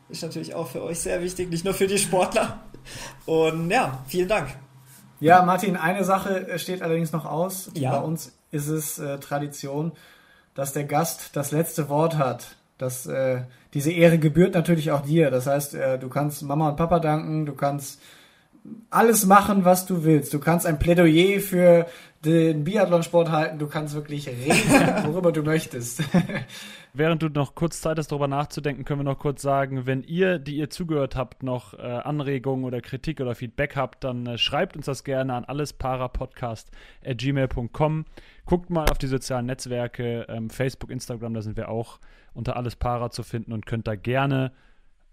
Ist 0.09 0.23
natürlich 0.23 0.55
auch 0.55 0.69
für 0.69 0.83
euch 0.83 1.01
sehr 1.01 1.23
wichtig, 1.23 1.51
nicht 1.51 1.65
nur 1.65 1.75
für 1.75 1.87
die 1.87 1.99
Sportler. 1.99 2.61
Und 3.27 3.71
ja, 3.71 4.05
vielen 4.07 4.29
Dank. 4.29 4.49
Ja, 5.21 5.43
Martin, 5.43 5.77
eine 5.77 6.05
Sache 6.05 6.59
steht 6.59 6.83
allerdings 6.83 7.13
noch 7.13 7.25
aus. 7.25 7.71
Ja. 7.75 7.93
Bei 7.93 8.05
uns 8.05 8.37
ist 8.51 8.69
es 8.69 8.99
äh, 8.99 9.19
Tradition, 9.19 9.93
dass 10.55 10.73
der 10.73 10.85
Gast 10.85 11.31
das 11.35 11.51
letzte 11.51 11.89
Wort 11.89 12.19
hat. 12.19 12.57
Das, 12.79 13.07
äh, 13.07 13.43
diese 13.73 13.93
Ehre 13.93 14.19
gebührt 14.19 14.55
natürlich 14.55 14.91
auch 14.91 15.03
dir. 15.03 15.31
Das 15.31 15.47
heißt, 15.47 15.75
äh, 15.75 15.99
du 15.99 16.09
kannst 16.09 16.43
Mama 16.43 16.69
und 16.69 16.77
Papa 16.77 17.01
danken, 17.01 17.47
du 17.47 17.55
kannst 17.55 18.01
alles 18.91 19.27
machen, 19.27 19.65
was 19.65 19.87
du 19.87 20.05
willst. 20.05 20.33
Du 20.33 20.39
kannst 20.39 20.67
ein 20.67 20.79
Plädoyer 20.79 21.41
für 21.41 21.87
den 22.25 22.63
Biathlonsport 22.65 23.31
halten, 23.31 23.59
du 23.59 23.67
kannst 23.67 23.95
wirklich 23.95 24.29
reden, 24.29 25.05
worüber 25.13 25.33
du 25.33 25.43
möchtest. 25.43 26.03
Während 26.95 27.23
du 27.23 27.29
noch 27.29 27.55
kurz 27.55 27.83
Zeit 27.83 27.99
hast, 27.99 28.13
darüber 28.13 28.29
nachzudenken, 28.29 28.85
können 28.85 29.01
wir 29.01 29.05
noch 29.05 29.19
kurz 29.19 29.43
sagen, 29.43 29.85
wenn 29.85 30.03
ihr, 30.05 30.39
die 30.39 30.57
ihr 30.57 30.71
zugehört 30.71 31.17
habt, 31.17 31.43
noch 31.43 31.75
äh, 31.75 31.83
Anregungen 31.83 32.65
oder 32.65 32.81
Kritik 32.81 33.21
oder 33.21 33.35
Feedback 33.35 33.77
habt, 33.77 34.05
dann 34.05 34.25
äh, 34.27 34.39
schreibt 34.39 34.75
uns 34.77 34.87
das 34.87 35.05
gerne 35.05 35.35
an 35.35 35.45
allesparapodcast.gmail.com. 35.45 38.07
Guckt 38.47 38.71
mal 38.71 38.89
auf 38.89 38.97
die 38.99 39.09
sozialen 39.09 39.47
Netzwerke, 39.47 40.27
ähm, 40.29 40.51
Facebook, 40.51 40.91
Instagram, 40.91 41.35
da 41.35 41.43
sind 41.43 41.57
wir 41.57 41.69
auch 41.69 41.99
unter 42.33 42.57
allespara 42.57 43.11
zu 43.11 43.23
finden 43.23 43.53
und 43.53 43.67
könnt 43.67 43.87
da 43.87 43.95
gerne 43.97 44.53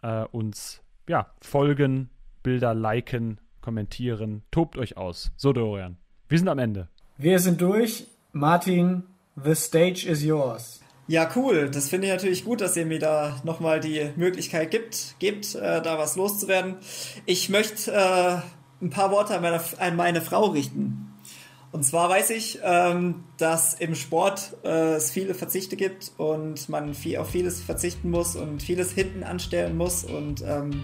äh, 0.03 0.23
uns 0.31 0.81
ja, 1.07 1.27
folgen, 1.41 2.09
Bilder 2.43 2.73
liken, 2.73 3.39
kommentieren. 3.61 4.43
Tobt 4.51 4.77
euch 4.77 4.97
aus. 4.97 5.31
So, 5.37 5.53
Dorian. 5.53 5.97
Wir 6.27 6.37
sind 6.37 6.47
am 6.47 6.59
Ende. 6.59 6.87
Wir 7.17 7.39
sind 7.39 7.61
durch. 7.61 8.07
Martin, 8.33 9.03
the 9.43 9.55
stage 9.55 10.05
is 10.07 10.23
yours. 10.23 10.81
Ja, 11.07 11.29
cool. 11.35 11.69
Das 11.69 11.89
finde 11.89 12.07
ich 12.07 12.13
natürlich 12.13 12.45
gut, 12.45 12.61
dass 12.61 12.77
ihr 12.77 12.85
mir 12.85 12.99
da 12.99 13.41
nochmal 13.43 13.81
die 13.81 14.11
Möglichkeit 14.15 14.71
gibt, 14.71 15.15
gibt 15.19 15.55
äh, 15.55 15.81
da 15.81 15.97
was 15.97 16.15
loszuwerden. 16.15 16.77
Ich 17.25 17.49
möchte 17.49 17.91
äh, 17.91 18.37
ein 18.81 18.89
paar 18.89 19.11
Worte 19.11 19.35
an 19.35 19.41
meine, 19.41 19.59
an 19.79 19.95
meine, 19.95 20.21
Frau 20.21 20.45
richten. 20.45 21.11
Und 21.73 21.83
zwar 21.83 22.09
weiß 22.09 22.29
ich, 22.31 22.59
ähm, 22.63 23.23
dass 23.37 23.73
im 23.73 23.95
Sport 23.95 24.55
äh, 24.63 24.95
es 24.95 25.11
viele 25.11 25.33
Verzichte 25.33 25.75
gibt 25.75 26.11
und 26.17 26.69
man 26.69 26.93
viel, 26.93 27.17
auf 27.17 27.29
vieles 27.29 27.61
verzichten 27.61 28.09
muss 28.09 28.35
und 28.35 28.61
vieles 28.61 28.91
hinten 28.91 29.23
anstellen 29.23 29.77
muss. 29.77 30.03
Und 30.03 30.43
ähm, 30.45 30.83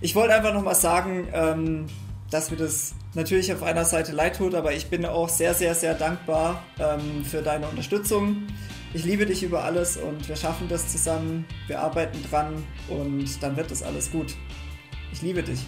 ich 0.00 0.14
wollte 0.14 0.34
einfach 0.34 0.54
nochmal 0.54 0.74
sagen, 0.74 1.28
ähm, 1.32 1.86
dass 2.30 2.50
mir 2.50 2.56
das 2.56 2.94
natürlich 3.14 3.52
auf 3.52 3.62
einer 3.62 3.84
Seite 3.84 4.12
leid 4.12 4.36
tut, 4.36 4.54
aber 4.54 4.72
ich 4.72 4.88
bin 4.88 5.04
auch 5.06 5.28
sehr, 5.28 5.54
sehr, 5.54 5.74
sehr 5.74 5.94
dankbar 5.94 6.62
ähm, 6.78 7.24
für 7.24 7.42
deine 7.42 7.66
Unterstützung. 7.66 8.46
Ich 8.94 9.04
liebe 9.04 9.26
dich 9.26 9.42
über 9.42 9.64
alles 9.64 9.96
und 9.96 10.28
wir 10.28 10.36
schaffen 10.36 10.68
das 10.68 10.88
zusammen. 10.88 11.46
Wir 11.66 11.80
arbeiten 11.80 12.18
dran 12.30 12.64
und 12.88 13.42
dann 13.42 13.56
wird 13.56 13.70
das 13.70 13.82
alles 13.82 14.10
gut. 14.10 14.34
Ich 15.12 15.22
liebe 15.22 15.42
dich. 15.42 15.60